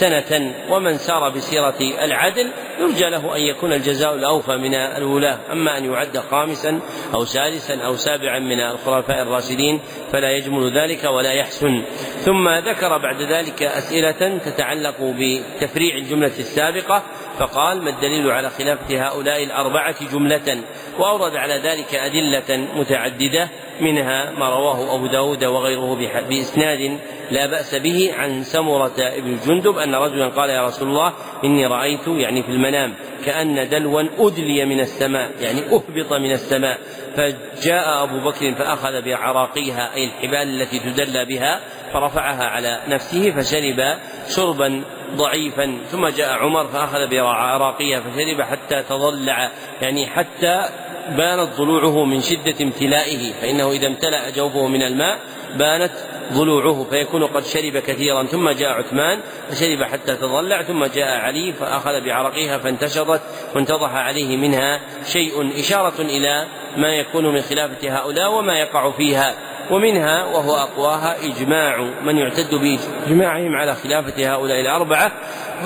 سنة 0.00 0.54
ومن 0.70 0.98
سار 0.98 1.28
بسيرة 1.28 1.76
العدل 1.80 2.50
يرجى 2.80 3.10
له 3.10 3.36
أن 3.36 3.40
يكون 3.40 3.72
الجزاء 3.72 4.14
الأوفى 4.14 4.56
من 4.56 4.74
الولاة 4.74 5.38
أما 5.52 5.78
أن 5.78 5.92
يعد 5.92 6.18
خامسا 6.18 6.80
أو 7.14 7.24
سادسا 7.24 7.74
أو 7.74 7.96
سابعا 7.96 8.38
من 8.38 8.60
الخلفاء 8.60 9.22
الراشدين 9.22 9.80
فلا 10.12 10.30
يجمل 10.30 10.78
ذلك 10.78 11.04
ولا 11.04 11.32
يحسن. 11.32 11.82
ثم 12.24 12.48
ذكر 12.48 12.98
بعد 12.98 13.22
ذلك 13.22 13.62
أسئلة 13.62 14.38
تتعلق 14.38 14.96
بتفريع 15.00 15.96
الجملة 15.96 16.38
السابقة 16.38 17.02
فقال 17.38 17.82
ما 17.82 17.90
الدليل 17.90 18.30
على 18.30 18.50
خلافة 18.50 19.06
هؤلاء 19.08 19.44
الأربعة 19.44 20.12
جملة؟ 20.12 20.62
وأورد 20.98 21.36
على 21.36 21.54
ذلك 21.54 21.94
أدلة 21.94 22.68
متعددة. 22.76 23.48
منها 23.80 24.30
ما 24.30 24.48
رواه 24.48 24.94
أبو 24.94 25.06
داود 25.06 25.44
وغيره 25.44 25.94
بإسناد 26.28 26.98
لا 27.30 27.46
بأس 27.46 27.74
به 27.74 28.12
عن 28.18 28.42
سمرة 28.42 28.94
ابن 28.98 29.38
جندب 29.46 29.78
أن 29.78 29.94
رجلا 29.94 30.28
قال 30.28 30.50
يا 30.50 30.66
رسول 30.66 30.88
الله 30.88 31.12
إني 31.44 31.66
رأيت 31.66 32.08
يعني 32.08 32.42
في 32.42 32.48
المنام 32.48 32.94
كأن 33.24 33.68
دلوا 33.68 34.02
أدلي 34.18 34.64
من 34.64 34.80
السماء 34.80 35.30
يعني 35.40 35.60
أهبط 35.60 36.12
من 36.12 36.32
السماء. 36.32 36.78
فجاء 37.16 38.02
أبو 38.02 38.20
بكر 38.20 38.54
فأخذ 38.54 39.02
بعراقيها 39.02 39.94
أي 39.94 40.04
الحبال 40.04 40.62
التي 40.62 40.78
تدلى 40.78 41.24
بها 41.24 41.60
فرفعها 41.92 42.44
على 42.44 42.80
نفسه 42.88 43.30
فشرب 43.30 43.98
شربا 44.28 44.82
ضعيفا. 45.16 45.78
ثم 45.90 46.08
جاء 46.08 46.32
عمر 46.32 46.64
فأخذ 46.64 47.06
بعراقيها 47.10 48.00
فشرب 48.00 48.42
حتى 48.42 48.82
تضلع 48.82 49.50
يعني 49.82 50.06
حتى 50.06 50.64
بانت 51.08 51.48
ضلوعه 51.56 52.04
من 52.04 52.22
شدة 52.22 52.54
امتلائه 52.60 53.32
فإنه 53.32 53.70
إذا 53.70 53.86
امتلأ 53.86 54.30
جوفه 54.30 54.66
من 54.66 54.82
الماء 54.82 55.18
بانت 55.54 55.92
ضلوعه 56.32 56.86
فيكون 56.90 57.26
قد 57.26 57.44
شرب 57.44 57.78
كثيرا 57.78 58.22
ثم 58.22 58.50
جاء 58.50 58.68
عثمان 58.70 59.20
فشرب 59.50 59.82
حتى 59.82 60.16
تضلع 60.16 60.62
ثم 60.62 60.84
جاء 60.84 61.18
علي 61.18 61.52
فأخذ 61.52 62.04
بعرقها 62.04 62.58
فانتشرت 62.58 63.20
وانتضح 63.54 63.94
عليه 63.94 64.36
منها 64.36 64.80
شيء 65.06 65.60
إشارة 65.60 66.00
إلى 66.00 66.46
ما 66.76 66.94
يكون 66.94 67.34
من 67.34 67.42
خلافة 67.42 67.98
هؤلاء 67.98 68.32
وما 68.32 68.58
يقع 68.58 68.90
فيها. 68.90 69.34
ومنها 69.70 70.24
وهو 70.24 70.54
أقواها 70.54 71.16
إجماع 71.24 71.80
من 72.04 72.16
يعتد 72.16 72.54
بإجماعهم 72.54 73.54
على 73.54 73.74
خلافة 73.74 74.34
هؤلاء 74.34 74.60
الأربعة 74.60 75.12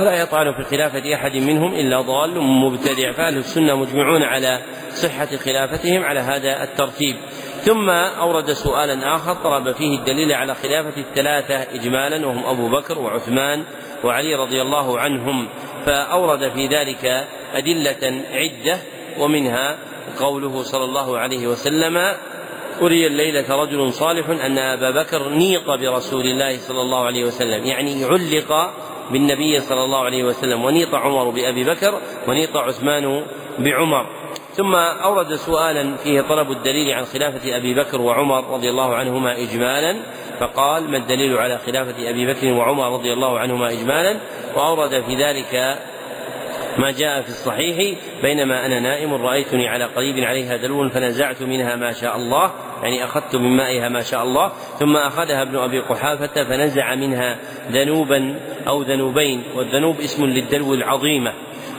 ولا 0.00 0.22
يطعن 0.22 0.52
في 0.52 0.64
خلافة 0.64 1.14
أحد 1.14 1.36
منهم 1.36 1.74
إلا 1.74 2.00
ضال 2.00 2.40
مبتدع 2.40 3.12
فأهل 3.12 3.36
السنة 3.36 3.74
مجمعون 3.74 4.22
على 4.22 4.60
صحة 4.90 5.36
خلافتهم 5.36 6.04
على 6.04 6.20
هذا 6.20 6.62
الترتيب. 6.62 7.16
ثم 7.60 7.90
أورد 7.90 8.52
سؤالا 8.52 9.16
آخر 9.16 9.34
طلب 9.34 9.72
فيه 9.72 9.98
الدليل 9.98 10.32
على 10.32 10.54
خلافة 10.54 11.00
الثلاثة 11.00 11.62
إجمالا 11.74 12.26
وهم 12.26 12.44
أبو 12.44 12.68
بكر 12.68 12.98
وعثمان 12.98 13.64
وعلي 14.04 14.34
رضي 14.34 14.62
الله 14.62 15.00
عنهم. 15.00 15.48
فأورد 15.86 16.52
في 16.52 16.66
ذلك 16.66 17.26
أدلة 17.54 18.22
عدة 18.32 18.78
ومنها 19.18 19.78
قوله 20.20 20.62
صلى 20.62 20.84
الله 20.84 21.18
عليه 21.18 21.46
وسلم 21.46 22.14
أري 22.82 23.06
الليلة 23.06 23.62
رجل 23.62 23.92
صالح 23.92 24.28
أن 24.28 24.58
أبا 24.58 25.02
بكر 25.02 25.28
نيط 25.28 25.70
برسول 25.70 26.24
الله 26.26 26.58
صلى 26.58 26.80
الله 26.80 27.04
عليه 27.04 27.24
وسلم. 27.24 27.64
يعني 27.64 28.04
علق 28.04 28.72
بالنبي 29.10 29.60
صلى 29.60 29.84
الله 29.84 30.04
عليه 30.04 30.24
وسلم. 30.24 30.64
ونيط 30.64 30.94
عمر 30.94 31.30
بأبي 31.30 31.64
بكر 31.64 32.00
ونيط 32.28 32.56
عثمان 32.56 33.22
بعمر. 33.58 34.06
ثم 34.54 34.74
أورد 34.74 35.34
سؤالا 35.34 35.96
فيه 35.96 36.20
طلب 36.20 36.50
الدليل 36.50 36.94
عن 36.94 37.04
خلافة 37.04 37.56
أبي 37.56 37.74
بكر 37.74 38.00
وعمر 38.00 38.54
رضي 38.54 38.70
الله 38.70 38.94
عنهما 38.94 39.42
إجمالا. 39.42 39.96
فقال 40.40 40.90
ما 40.90 40.96
الدليل 40.96 41.38
على 41.38 41.58
خلافة 41.66 42.10
أبي 42.10 42.26
بكر 42.26 42.52
وعمر 42.52 42.92
رضي 42.92 43.12
الله 43.12 43.38
عنهما 43.38 43.72
إجمالا؟ 43.72 44.16
وأورد 44.56 44.90
في 44.90 45.14
ذلك 45.14 45.78
ما 46.78 46.90
جاء 46.90 47.22
في 47.22 47.28
الصحيح 47.28 47.98
بينما 48.22 48.66
أنا 48.66 48.80
نائم 48.80 49.14
رأيتني 49.14 49.68
على 49.68 49.84
قريب 49.84 50.24
عليها 50.24 50.56
دلو 50.56 50.88
فنزعت 50.88 51.42
منها 51.42 51.76
ما 51.76 51.92
شاء 51.92 52.16
الله. 52.16 52.50
يعني 52.82 53.04
أخذت 53.04 53.36
من 53.36 53.56
مائها 53.56 53.88
ما 53.88 54.02
شاء 54.02 54.22
الله 54.22 54.52
ثم 54.78 54.96
أخذها 54.96 55.42
ابن 55.42 55.56
أبي 55.56 55.80
قحافة 55.80 56.44
فنزع 56.44 56.94
منها 56.94 57.38
ذنوبا 57.70 58.40
أو 58.68 58.82
ذنوبين 58.82 59.44
والذنوب 59.54 60.00
اسم 60.00 60.24
للدلو 60.24 60.74
العظيمة 60.74 61.32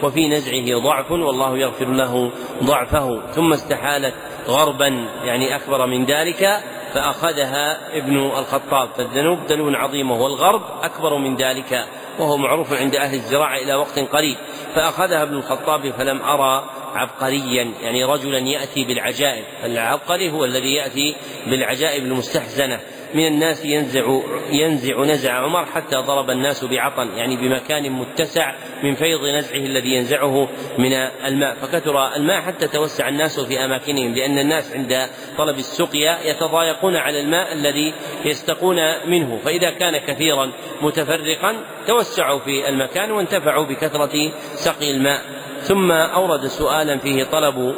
وفي 0.04 0.28
نزعه 0.28 0.80
ضعف 0.84 1.12
والله 1.12 1.58
يغفر 1.58 1.86
له 1.86 2.32
ضعفه 2.64 3.22
ثم 3.32 3.54
استحالت 3.54 4.14
غربا 4.48 5.06
يعني 5.24 5.56
أكبر 5.56 5.86
من 5.86 6.06
ذلك 6.06 6.62
فأخذها 6.94 7.98
ابن 7.98 8.18
الخطاب 8.18 8.90
فالذنوب 8.98 9.48
دلو 9.48 9.70
عظيم 9.70 10.12
والغرب 10.12 10.62
أكبر 10.84 11.18
من 11.18 11.36
ذلك 11.36 11.86
وهو 12.20 12.38
معروف 12.38 12.74
عند 12.74 12.96
أهل 12.96 13.14
الزراعة 13.14 13.58
إلى 13.58 13.76
وقت 13.76 14.00
قريب 14.00 14.38
فأخذها 14.76 15.24
ابن 15.24 15.38
الخطاب 15.38 15.92
فلم 15.92 16.22
أرى 16.22 16.64
عبقريا 16.96 17.74
يعني 17.82 18.04
رجلا 18.04 18.38
يأتي 18.38 18.86
بالعجائب. 18.86 19.44
العبقري 19.64 20.32
هو 20.32 20.46
الذي 20.46 20.74
يأتي 20.74 21.16
بالعجائب 21.48 22.04
المستحزنة. 22.04 22.80
من 23.14 23.28
الناس 23.28 23.66
ينزع 23.66 24.22
ينزع 24.52 25.04
نزع 25.04 25.34
عمر 25.34 25.66
حتى 25.66 25.96
ضرب 25.96 26.30
الناس 26.30 26.64
بعطن 26.64 27.08
يعني 27.18 27.38
بمكان 27.38 27.92
متسع 27.92 28.54
من 28.84 28.96
فيض 28.96 29.26
نزعه 29.26 29.58
الذي 29.58 29.90
ينزعه 29.94 30.50
من 30.78 30.94
الماء. 31.26 31.56
فكثر 31.56 32.16
الماء 32.16 32.42
حتى 32.42 32.68
توسع 32.68 33.10
الناس 33.10 33.40
في 33.40 33.66
أماكنهم 33.66 34.14
لأن 34.14 34.40
الناس 34.40 34.72
عند 34.72 35.10
طلب 35.38 35.58
السقيا 35.58 36.20
يتضايقون 36.24 36.96
على 36.96 37.20
الماء 37.20 37.54
الذي 37.54 37.94
يستقون 38.26 38.78
منه. 39.08 39.40
فإذا 39.46 39.70
كان 39.70 39.98
كثيرا 39.98 40.52
متفرقا 40.82 41.56
توسعوا 41.88 42.40
في 42.40 42.70
المكان 42.70 43.12
وانتفعوا 43.12 43.66
بكثرة 43.66 44.32
سقي 44.56 44.92
الماء. 44.92 45.22
ثم 45.64 45.92
أورد 45.92 46.48
سؤالا 46.48 46.98
فيه 46.98 47.24
طلب 47.24 47.76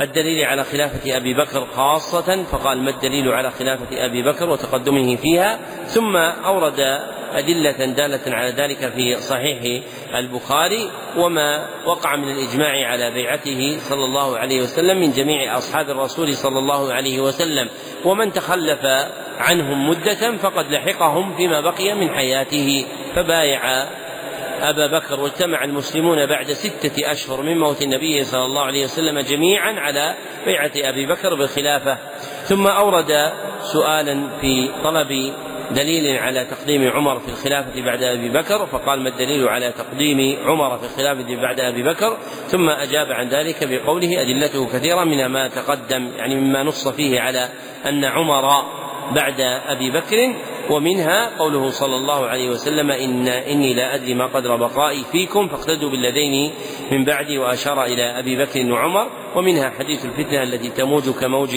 الدليل 0.00 0.44
على 0.44 0.64
خلافة 0.64 1.16
أبي 1.16 1.34
بكر 1.34 1.66
خاصة 1.76 2.42
فقال 2.42 2.82
ما 2.82 2.90
الدليل 2.90 3.28
على 3.28 3.50
خلافة 3.50 4.04
أبي 4.06 4.22
بكر 4.22 4.50
وتقدمه 4.50 5.16
فيها؟ 5.16 5.58
ثم 5.86 6.16
أورد 6.16 7.00
أدلة 7.34 7.86
دالة 7.86 8.36
على 8.36 8.50
ذلك 8.50 8.92
في 8.92 9.16
صحيح 9.16 9.82
البخاري 10.14 10.90
وما 11.16 11.66
وقع 11.86 12.16
من 12.16 12.30
الإجماع 12.30 12.88
على 12.88 13.10
بيعته 13.10 13.78
صلى 13.88 14.04
الله 14.04 14.38
عليه 14.38 14.62
وسلم 14.62 15.00
من 15.00 15.12
جميع 15.12 15.58
أصحاب 15.58 15.90
الرسول 15.90 16.34
صلى 16.34 16.58
الله 16.58 16.92
عليه 16.92 17.20
وسلم. 17.20 17.68
ومن 18.04 18.32
تخلف 18.32 18.86
عنهم 19.38 19.88
مدة 19.88 20.36
فقد 20.36 20.72
لحقهم 20.72 21.36
فيما 21.36 21.60
بقي 21.60 21.94
من 21.94 22.10
حياته 22.10 22.86
فبايع 23.14 23.86
أبا 24.62 24.98
بكر 24.98 25.20
واجتمع 25.20 25.64
المسلمون 25.64 26.26
بعد 26.26 26.52
ستة 26.52 27.12
أشهر 27.12 27.42
من 27.42 27.58
موت 27.58 27.82
النبي 27.82 28.24
صلى 28.24 28.44
الله 28.44 28.62
عليه 28.62 28.84
وسلم 28.84 29.20
جميعا 29.20 29.72
على 29.80 30.14
بيعة 30.44 30.72
أبي 30.76 31.06
بكر 31.06 31.34
بالخلافة. 31.34 31.98
ثم 32.44 32.66
أورد 32.66 33.32
سؤالا 33.62 34.38
في 34.40 34.70
طلب 34.84 35.32
دليل 35.70 36.18
على 36.18 36.44
تقديم 36.44 36.90
عمر 36.90 37.20
في 37.20 37.28
الخلافة 37.28 37.82
بعد 37.82 38.02
أبي 38.02 38.28
بكر 38.28 38.66
فقال 38.66 39.02
ما 39.02 39.08
الدليل 39.08 39.48
على 39.48 39.72
تقديم 39.72 40.38
عمر 40.44 40.78
في 40.78 40.84
الخلافة 40.84 41.36
بعد 41.36 41.60
أبي 41.60 41.82
بكر؟ 41.82 42.16
ثم 42.46 42.68
أجاب 42.68 43.06
عن 43.12 43.28
ذلك 43.28 43.68
بقوله 43.68 44.22
أدلته 44.22 44.66
كثيرة 44.66 45.04
من 45.04 45.26
ما 45.26 45.48
تقدم 45.48 46.10
يعني 46.16 46.34
مما 46.34 46.62
نص 46.62 46.88
فيه 46.88 47.20
على 47.20 47.48
أن 47.86 48.04
عمر 48.04 48.64
بعد 49.14 49.40
أبي 49.66 49.90
بكر 49.90 50.34
ومنها 50.72 51.38
قوله 51.38 51.70
صلى 51.70 51.96
الله 51.96 52.26
عليه 52.26 52.50
وسلم 52.50 52.90
إن 52.90 53.28
إني 53.28 53.74
لا 53.74 53.94
أدري 53.94 54.14
ما 54.14 54.26
قدر 54.26 54.56
بقائي 54.56 55.04
فيكم 55.12 55.48
فاقتدوا 55.48 55.90
بالذين 55.90 56.52
من 56.92 57.04
بعدي 57.04 57.38
وأشار 57.38 57.84
إلى 57.84 58.18
أبي 58.18 58.36
بكر 58.36 58.72
وعمر 58.72 59.10
ومنها 59.36 59.70
حديث 59.70 60.04
الفتنة 60.04 60.42
التي 60.42 60.68
تموج 60.68 61.10
كموج 61.10 61.56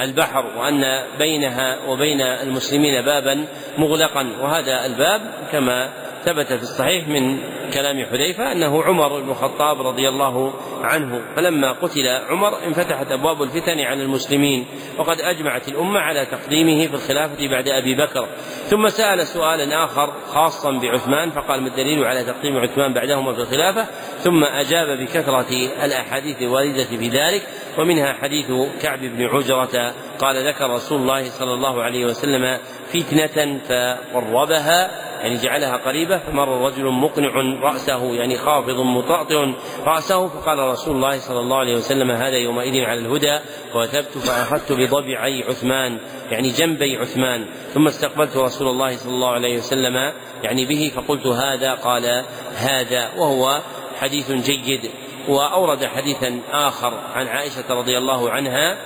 البحر 0.00 0.46
وأن 0.58 1.02
بينها 1.18 1.78
وبين 1.88 2.20
المسلمين 2.20 3.02
بابا 3.04 3.46
مغلقا 3.78 4.26
وهذا 4.40 4.86
الباب 4.86 5.20
كما 5.52 6.03
ثبت 6.24 6.46
في 6.46 6.62
الصحيح 6.62 7.08
من 7.08 7.38
كلام 7.72 8.04
حذيفة 8.06 8.52
أنه 8.52 8.82
عمر 8.82 9.20
بن 9.20 9.30
الخطاب 9.30 9.86
رضي 9.86 10.08
الله 10.08 10.52
عنه 10.82 11.20
فلما 11.36 11.72
قتل 11.72 12.08
عمر 12.08 12.66
انفتحت 12.66 13.12
أبواب 13.12 13.42
الفتن 13.42 13.80
على 13.80 14.02
المسلمين 14.02 14.66
وقد 14.98 15.20
أجمعت 15.20 15.68
الأمة 15.68 16.00
على 16.00 16.26
تقديمه 16.26 16.86
في 16.86 16.94
الخلافة 16.94 17.48
بعد 17.48 17.68
أبي 17.68 17.94
بكر. 17.94 18.28
ثم 18.70 18.88
سأل 18.88 19.26
سؤالا 19.26 19.84
آخر 19.84 20.12
خاصا 20.34 20.70
بعثمان 20.70 21.30
فقال 21.30 21.60
ما 21.60 21.68
الدليل 21.68 22.04
على 22.04 22.24
تقديم 22.24 22.58
عثمان 22.58 22.94
بعدهما 22.94 23.34
في 23.34 23.40
الخلافة؟ 23.40 23.86
ثم 24.18 24.44
أجاب 24.44 24.98
بكثرة 24.98 25.68
الأحاديث 25.84 26.42
الواردة 26.42 26.84
في 26.84 27.08
ذلك 27.08 27.42
ومنها 27.78 28.12
حديث 28.12 28.46
كعب 28.82 29.00
بن 29.00 29.24
عجرة 29.24 29.94
قال 30.18 30.46
ذكر 30.48 30.70
رسول 30.70 31.00
الله 31.00 31.24
صلى 31.30 31.54
الله 31.54 31.82
عليه 31.82 32.06
وسلم 32.06 32.58
فتنة 32.92 33.60
فقربها 33.68 35.03
يعني 35.20 35.36
جعلها 35.36 35.76
قريبة 35.76 36.18
فمر 36.18 36.66
رجل 36.66 36.84
مقنع 36.84 37.60
رأسه 37.62 38.14
يعني 38.14 38.38
خافض 38.38 38.80
مطأطئ 38.80 39.54
رأسه 39.86 40.28
فقال 40.28 40.58
رسول 40.58 40.96
الله 40.96 41.18
صلى 41.18 41.40
الله 41.40 41.56
عليه 41.56 41.76
وسلم 41.76 42.10
هذا 42.10 42.36
يومئذ 42.36 42.84
على 42.84 43.00
الهدى 43.00 43.38
وكتبت 43.74 44.18
فأخذت 44.18 44.72
بضبعي 44.72 45.42
عثمان 45.42 45.98
يعني 46.30 46.50
جنبي 46.50 46.96
عثمان 46.96 47.46
ثم 47.74 47.86
استقبلت 47.86 48.36
رسول 48.36 48.68
الله 48.68 48.96
صلى 48.96 49.12
الله 49.12 49.30
عليه 49.30 49.58
وسلم 49.58 50.12
يعني 50.42 50.64
به 50.64 50.92
فقلت 50.96 51.26
هذا 51.26 51.74
قال 51.74 52.24
هذا 52.56 53.10
وهو 53.16 53.60
حديث 54.00 54.32
جيد 54.32 54.90
وأورد 55.28 55.84
حديثا 55.84 56.40
آخر 56.52 56.94
عن 57.14 57.26
عائشة 57.26 57.64
رضي 57.70 57.98
الله 57.98 58.30
عنها 58.30 58.76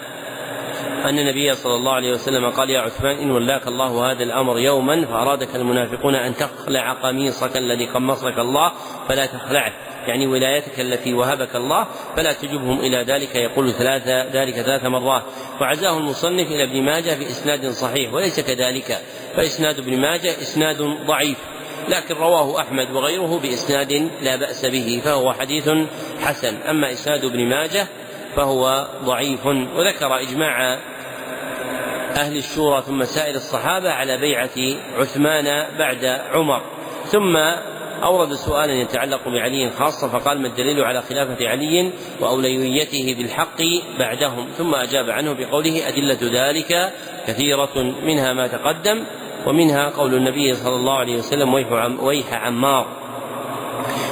أن 1.08 1.18
النبي 1.18 1.54
صلى 1.54 1.74
الله 1.74 1.92
عليه 1.92 2.12
وسلم 2.12 2.50
قال 2.50 2.70
يا 2.70 2.80
عثمان 2.80 3.18
إن 3.18 3.30
ولاك 3.30 3.66
الله 3.66 4.12
هذا 4.12 4.22
الأمر 4.22 4.58
يوما 4.58 5.06
فأرادك 5.06 5.56
المنافقون 5.56 6.14
أن 6.14 6.34
تخلع 6.36 6.92
قميصك 6.92 7.56
الذي 7.56 7.86
قمصك 7.86 8.38
الله 8.38 8.72
فلا 9.08 9.26
تخلعه. 9.26 9.72
يعني 10.06 10.26
ولايتك 10.26 10.80
التي 10.80 11.14
وهبك 11.14 11.56
الله 11.56 11.86
فلا 12.16 12.32
تجبهم 12.32 12.80
إلى 12.80 13.02
ذلك 13.02 13.34
يقول 13.34 13.72
ثلاثة 13.72 14.22
ذلك 14.22 14.54
ثلاث 14.54 14.84
مرات. 14.84 15.22
وعزاه 15.60 15.98
المصنف 15.98 16.46
إلى 16.46 16.64
ابن 16.64 16.82
ماجه 16.82 17.18
بإسناد 17.18 17.70
صحيح 17.70 18.14
وليس 18.14 18.40
كذلك. 18.40 18.98
فإسناد 19.36 19.78
ابن 19.78 20.00
ماجه 20.00 20.30
إسناد 20.30 20.82
ضعيف 21.06 21.38
لكن 21.88 22.14
رواه 22.14 22.60
أحمد 22.60 22.90
وغيره 22.90 23.38
بإسناد 23.42 24.10
لا 24.22 24.36
بأس 24.36 24.66
به 24.66 25.00
فهو 25.04 25.32
حديث 25.32 25.70
حسن. 26.20 26.56
أما 26.56 26.92
إسناد 26.92 27.24
ابن 27.24 27.48
ماجه 27.48 27.86
فهو 28.36 28.88
ضعيف. 29.04 29.46
وذكر 29.46 30.20
إجماع 30.20 30.78
أهل 32.18 32.36
الشورى 32.36 32.82
ثم 32.82 33.04
سائر 33.04 33.34
الصحابة 33.34 33.90
على 33.90 34.18
بيعة 34.18 34.80
عثمان 34.98 35.78
بعد 35.78 36.04
عمر. 36.04 36.62
ثم 37.04 37.36
أورد 38.02 38.32
سؤالا 38.32 38.72
يتعلق 38.72 39.28
بعلي 39.28 39.70
خاصة 39.78 40.08
فقال 40.08 40.40
ما 40.42 40.48
الدليل 40.48 40.80
على 40.80 41.02
خلافة 41.02 41.48
علي 41.48 41.92
وأولويته 42.20 43.14
بالحق 43.18 43.62
بعدهم؟ 43.98 44.48
ثم 44.58 44.74
أجاب 44.74 45.10
عنه 45.10 45.32
بقوله 45.32 45.88
أدلة 45.88 46.18
ذلك 46.22 46.92
كثيرة 47.26 47.82
منها 48.04 48.32
ما 48.32 48.46
تقدم 48.46 49.04
ومنها 49.46 49.88
قول 49.88 50.14
النبي 50.14 50.54
صلى 50.54 50.76
الله 50.76 50.98
عليه 50.98 51.16
وسلم 51.16 51.54
ويح 52.00 52.34
عمار. 52.34 53.07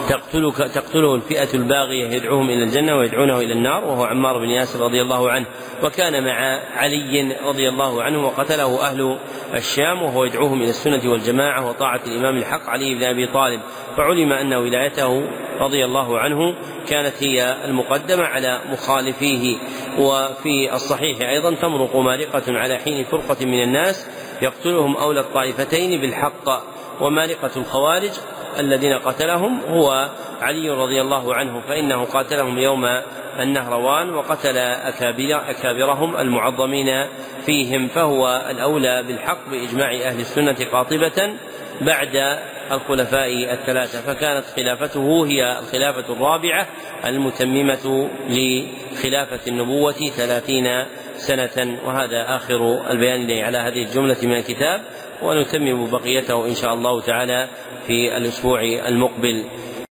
تقتلك 0.08 0.56
تقتله 0.56 1.14
الفئة 1.14 1.54
الباغية 1.54 2.08
يدعوهم 2.08 2.50
إلى 2.50 2.64
الجنة 2.64 2.96
ويدعونه 2.96 3.38
إلى 3.38 3.52
النار 3.52 3.84
وهو 3.84 4.04
عمار 4.04 4.38
بن 4.38 4.50
ياسر 4.50 4.80
رضي 4.80 5.02
الله 5.02 5.30
عنه. 5.30 5.46
وكان 5.82 6.24
مع 6.24 6.60
علي 6.76 7.36
رضي 7.44 7.68
الله 7.68 8.02
عنه 8.02 8.26
وقتله 8.26 8.80
أهل 8.80 9.18
الشام 9.54 10.02
وهو 10.02 10.24
يدعوهم 10.24 10.62
إلى 10.62 10.70
السنة 10.70 11.10
والجماعة 11.10 11.68
وطاعة 11.68 12.00
الإمام 12.06 12.36
الحق 12.36 12.70
علي 12.70 12.94
بن 12.94 13.04
أبي 13.04 13.26
طالب. 13.26 13.60
فعلم 13.96 14.32
أن 14.32 14.54
ولايته 14.54 15.28
رضي 15.60 15.84
الله 15.84 16.18
عنه 16.18 16.54
كانت 16.88 17.22
هي 17.22 17.56
المقدمة 17.64 18.24
على 18.24 18.60
مخالفيه. 18.72 19.56
وفي 19.98 20.74
الصحيح 20.74 21.20
أيضا 21.20 21.54
تمرق 21.54 21.96
مارقة 21.96 22.58
على 22.58 22.78
حين 22.78 23.04
فرقة 23.04 23.44
من 23.44 23.62
الناس 23.62 24.06
يقتلهم 24.42 24.96
أولى 24.96 25.20
الطائفتين 25.20 26.00
بالحق 26.00 26.62
ومارقة 27.00 27.50
الخوارج 27.56 28.10
الذين 28.58 28.92
قتلهم 28.92 29.60
هو 29.60 30.10
علي 30.40 30.70
رضي 30.70 31.00
الله 31.00 31.34
عنه 31.34 31.60
فإنه 31.60 32.04
قاتلهم 32.04 32.58
يوم 32.58 32.84
النهروان 33.40 34.14
وقتل 34.14 34.58
أكابر 34.58 35.50
أكابرهم 35.50 36.16
المعظمين 36.16 37.06
فيهم 37.46 37.88
فهو 37.88 38.46
الأولى 38.50 39.02
بالحق 39.02 39.48
بإجماع 39.50 39.92
أهل 39.92 40.20
السنة 40.20 40.56
قاطبة 40.72 41.34
بعد 41.80 42.38
الخلفاء 42.72 43.52
الثلاثة 43.52 44.00
فكانت 44.00 44.44
خلافته 44.56 45.26
هي 45.26 45.58
الخلافة 45.58 46.12
الرابعة 46.12 46.66
المتممة 47.04 48.10
لخلافة 48.28 49.40
النبوة 49.46 49.92
ثلاثين 49.92 50.84
سنة 51.16 51.78
وهذا 51.84 52.36
آخر 52.36 52.90
البيان 52.90 53.44
على 53.44 53.58
هذه 53.58 53.82
الجملة 53.82 54.16
من 54.22 54.36
الكتاب. 54.36 54.82
ونتمم 55.22 55.90
بقيته 55.90 56.46
إن 56.46 56.54
شاء 56.54 56.74
الله 56.74 57.00
تعالى 57.00 57.48
في 57.86 58.16
الأسبوع 58.16 58.60
المقبل. 58.62 59.44